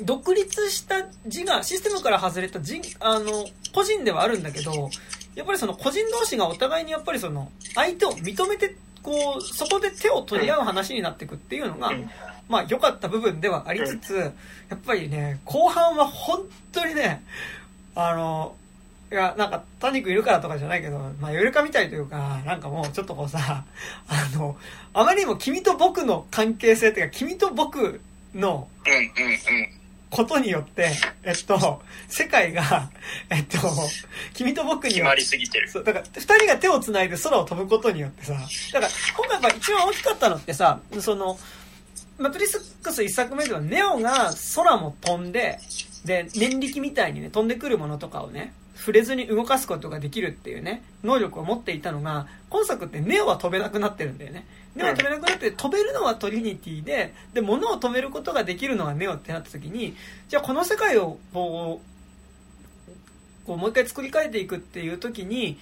[0.04, 4.90] 独立した自我システムから外れた自あの個人ではあるんだけど
[5.36, 12.10] やっぱりその個人同士がお互いにやっぱりその相手を認めてこうそこで手を取り合う話になっていくっていうのが、うん。
[12.50, 16.42] まあ良かった部分ではありつつ、やっぱりね、後半は本
[16.72, 17.24] 当にね、
[17.96, 18.56] あの、
[19.12, 23.40] いや、なんか、タニックいるからとかじゃないけど、まあ、ヨルカみたいというか、なんかもうちょっとこうさ、
[24.08, 24.58] あの、
[24.94, 28.02] あまりにも君と僕の関係性っていうか、君と僕
[28.34, 29.86] のうんうんうん。
[30.10, 30.92] ことによって、
[31.24, 32.90] えっと、世界が、
[33.30, 33.58] えっと、
[34.34, 35.70] 君と僕に決まりすぎてる。
[35.70, 41.38] そう、だから、二人が手を繋いで空を飛ぶことによってさ、だから、今回やっぱ一番大きかったのってさ、その、
[42.18, 42.50] マトリッ
[42.82, 45.60] クス一作目ではネオが空も飛んで、
[46.06, 48.54] で、念力みたいにね、飛んでくるものとかをね、
[48.86, 54.46] 触れずに動かすことができるっていうね、能力を持っていたのが、今作ってネオは飛べなくなってるんだよね。
[54.76, 59.96] ネオ飛べなくなって飛べるのはトリニティでで物を止めることができるのはネオってなった時に
[60.28, 65.58] じゃあこの世界をこうこうもう一回作り変えていくっていう時に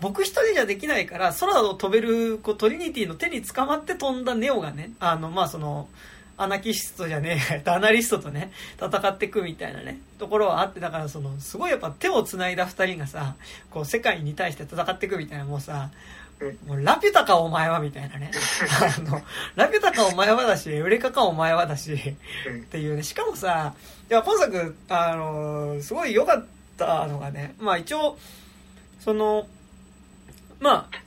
[0.00, 5.88] 僕一人じゃできないから空を飛べるこうトリニティの手に捕まって飛んだネオがねあのまあその
[6.36, 13.34] アナキストじゃねえ アナリストとね戦っていくみたいなねところはあってだからそのすごいやっぱ手をつないだ2人がさ
[13.70, 15.90] こう世界に対して戦っていくみたいなもうさ
[16.66, 18.30] もうラピュタかお前はみたいなね。
[18.98, 19.22] あの
[19.54, 23.02] ラピュタかお前はだしエウレカかお前はだしっていうね。
[23.02, 23.74] しかもさ
[24.10, 26.44] いや今作あのすごい良かっ
[26.76, 28.18] たのがねまあ一応
[29.00, 29.46] その
[30.58, 31.03] まあ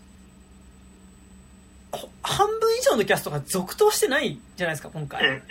[2.22, 5.42] 半分以上のキャストが続投してないじゃないですか今回、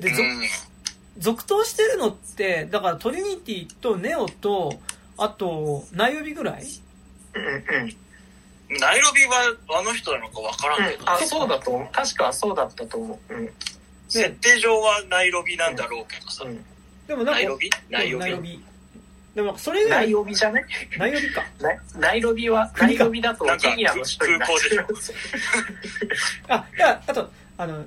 [0.00, 0.12] で
[1.18, 4.80] 続投してるのってだからトリニティとネオと
[5.16, 6.64] あとナイロビぐらい？
[8.80, 13.18] ナイロビはあの人なのか分からんけど、あそうだと思う確かそうだったと思う、
[14.08, 16.44] 設定上はナイロビなんだろうけどさ、
[17.06, 17.70] でもなんかナイロビ。
[17.90, 18.62] ナイロビ
[19.34, 20.64] でもそれぐらいナイロビじゃね？
[20.96, 21.44] ナイロビか。
[21.98, 24.84] ナイロビはナイロビだとケニアの人空港でしょ。
[26.48, 27.28] あいやあと
[27.58, 27.84] あの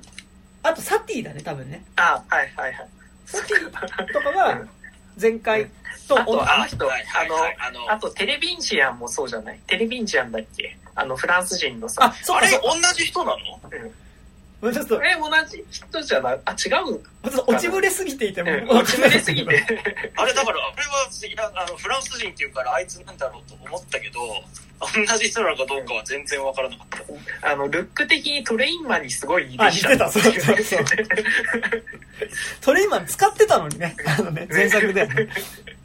[0.63, 1.83] あとサティだね多分ね。
[1.95, 2.87] あはいはいはい。
[3.25, 4.61] サティとかは
[5.19, 5.69] 前回
[6.07, 6.91] とあとあの人あ
[7.71, 9.59] のあとテレビンチアンもそうじゃない？
[9.67, 10.77] テレビンチアンだっけ？
[10.95, 12.05] あのフランス人のさ。
[12.05, 12.59] あそうあれ同
[12.93, 13.37] じ人なの？
[13.71, 13.91] うん
[14.61, 14.95] ちょっと。
[15.03, 16.39] え同じ人じゃない？
[16.45, 16.55] あ違
[16.91, 16.99] う
[17.45, 19.63] 落ちぶれすぎていても、落ちぶれすぎて。
[20.17, 24.19] あれだからあれはいやあのフランス人っていうからあいつなんだろうと思ったけど
[24.79, 26.87] 同じ人なのかどうかは全然わからなかっ
[27.41, 27.51] た。
[27.51, 30.11] あのルック的にトレインマンにすごい似て似てた。
[30.11, 30.85] そうそうそう。
[32.61, 33.95] トレインマン使ってたのにね。
[34.05, 35.07] あのね前作で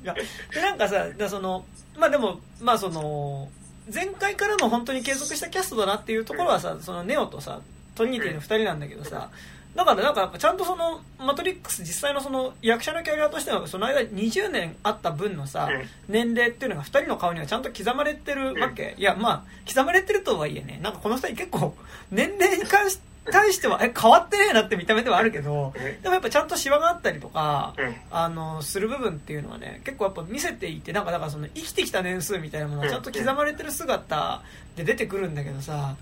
[0.03, 0.15] いや
[0.53, 1.65] でなんかさその
[1.99, 3.51] まあでもまあその
[3.93, 7.61] 前回からの本当に継続したキャストだなっていうところはさそのネオとさ
[7.95, 9.31] トリニティの2人なんだけどさ、
[9.75, 15.69] だからなんかちゃんとそのマトリックス実際のその役者のキャリアとしてはその間20年あった分のさ、
[16.09, 21.75] 年齢っていうのが2人の顔にはちゃんと刻まれてるわけ、いやまあ刻まれてるとはいえねなんかこの2人結構
[22.11, 27.75] 年齢に関して対してはえ変わってねえなって見た目ではあるけどでもやっぱちゃんとシワがあったりとか、
[28.11, 34.43] あのする部分っていうのはね結構やっぱ見せていてなんかだからその生きてきた年数みたいなものがちゃんと刻まれてる姿
[34.77, 35.95] で出てくるんだけどさ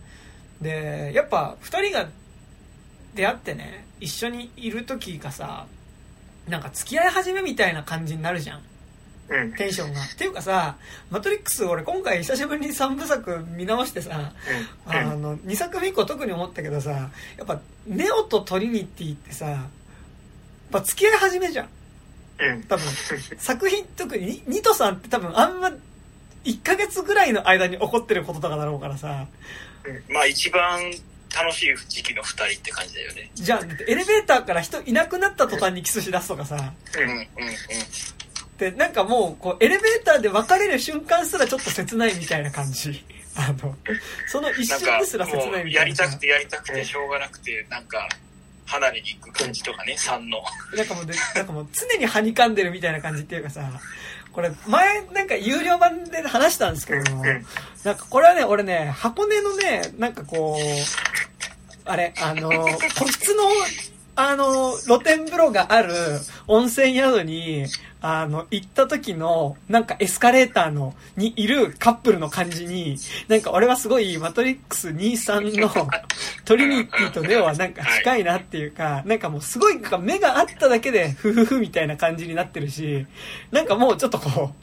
[0.60, 2.08] でやっぱ2人が
[3.14, 5.66] 出会ってね一緒にいる時がさ
[6.48, 8.60] なんか付き合い始めみたいな感じになるじゃん、
[9.28, 10.02] うん、テンションが。
[10.02, 10.76] っていうかさ
[11.10, 14.32] 「マトリックス」俺今回久しぶりに3部作見直してさ、
[14.86, 17.08] うん、あの2作目以降特に思ったけどさや
[17.44, 19.60] っぱネオとトリニティってさやっ
[20.70, 21.68] ぱ付き合い始めじゃん、
[22.68, 22.86] 多分。
[23.38, 25.72] 作品特にニトさんって多分あんま
[26.44, 29.26] 1ヶ月ぐらいの間に起こってることとかだろうからさ
[30.08, 30.80] まあ一番
[31.34, 33.30] 楽しい時期の2人って感じだよね。
[33.34, 36.72] じゃあエレベーターから人いなくなった途端にキスしだすとかさ。
[36.96, 37.26] うんうんうん
[38.60, 43.02] でなんかもうこうエレベーターで別れる瞬間すらちょっと切ないみたいな感じ。
[43.34, 43.74] あの
[44.28, 48.06] その一瞬ですら切ないみたいなやりたくてやりたくてしょうがなくてなんか
[48.66, 50.42] 離れに行く感じとかね3の。
[50.76, 53.62] なんかもうでなんかもう常にはにかんでるみたいな感じっていうかさ
[54.32, 60.60] これ前なんか有料版で話したんですけども、なんかこれはね、俺ね、箱根のね、なんかこう、
[61.84, 63.44] あれ、あの、個室の、
[64.14, 65.92] あの、露天風呂がある
[66.46, 67.66] 温泉宿に、
[68.02, 72.96] あの、行った時の、なんかエスカレーターの、にいるカップルの感じに、
[73.28, 75.68] なんか俺はすごい、マトリックス23の
[76.46, 83.06] トリニティとネオはなんか近いなっていうか、なんかもうすごい、なんか目があっただけで、ふふふみたいな感じになってるし、
[83.50, 84.54] なんかもうちょっとこ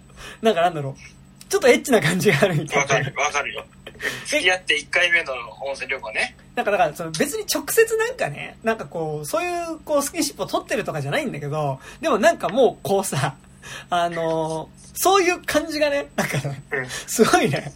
[0.42, 2.82] う、なんかなんだろう、ちょっとエッチな感じがあるみたいな。
[2.82, 3.66] わかる、わかるよ。
[4.26, 6.36] 付き合って1回目の温泉旅行ね。
[6.56, 13.36] なんかだからその別に直接なんかね、なんかこう、そういうこうスキンシップを取ってるとかじゃないんだけど、でもなんかもうこうさ、
[13.90, 16.40] あのそういう感じがね、なんか、
[17.06, 17.72] すごいね、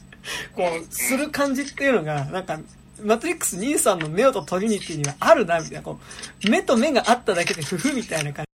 [0.55, 2.59] こう、する感じっていうのが、なんか、
[3.03, 5.99] マトリックス兄さんのネオとトリニティにはあるな、みたいな、こ
[6.45, 8.50] う、目と目があっただけで、ふふみたいな感じ。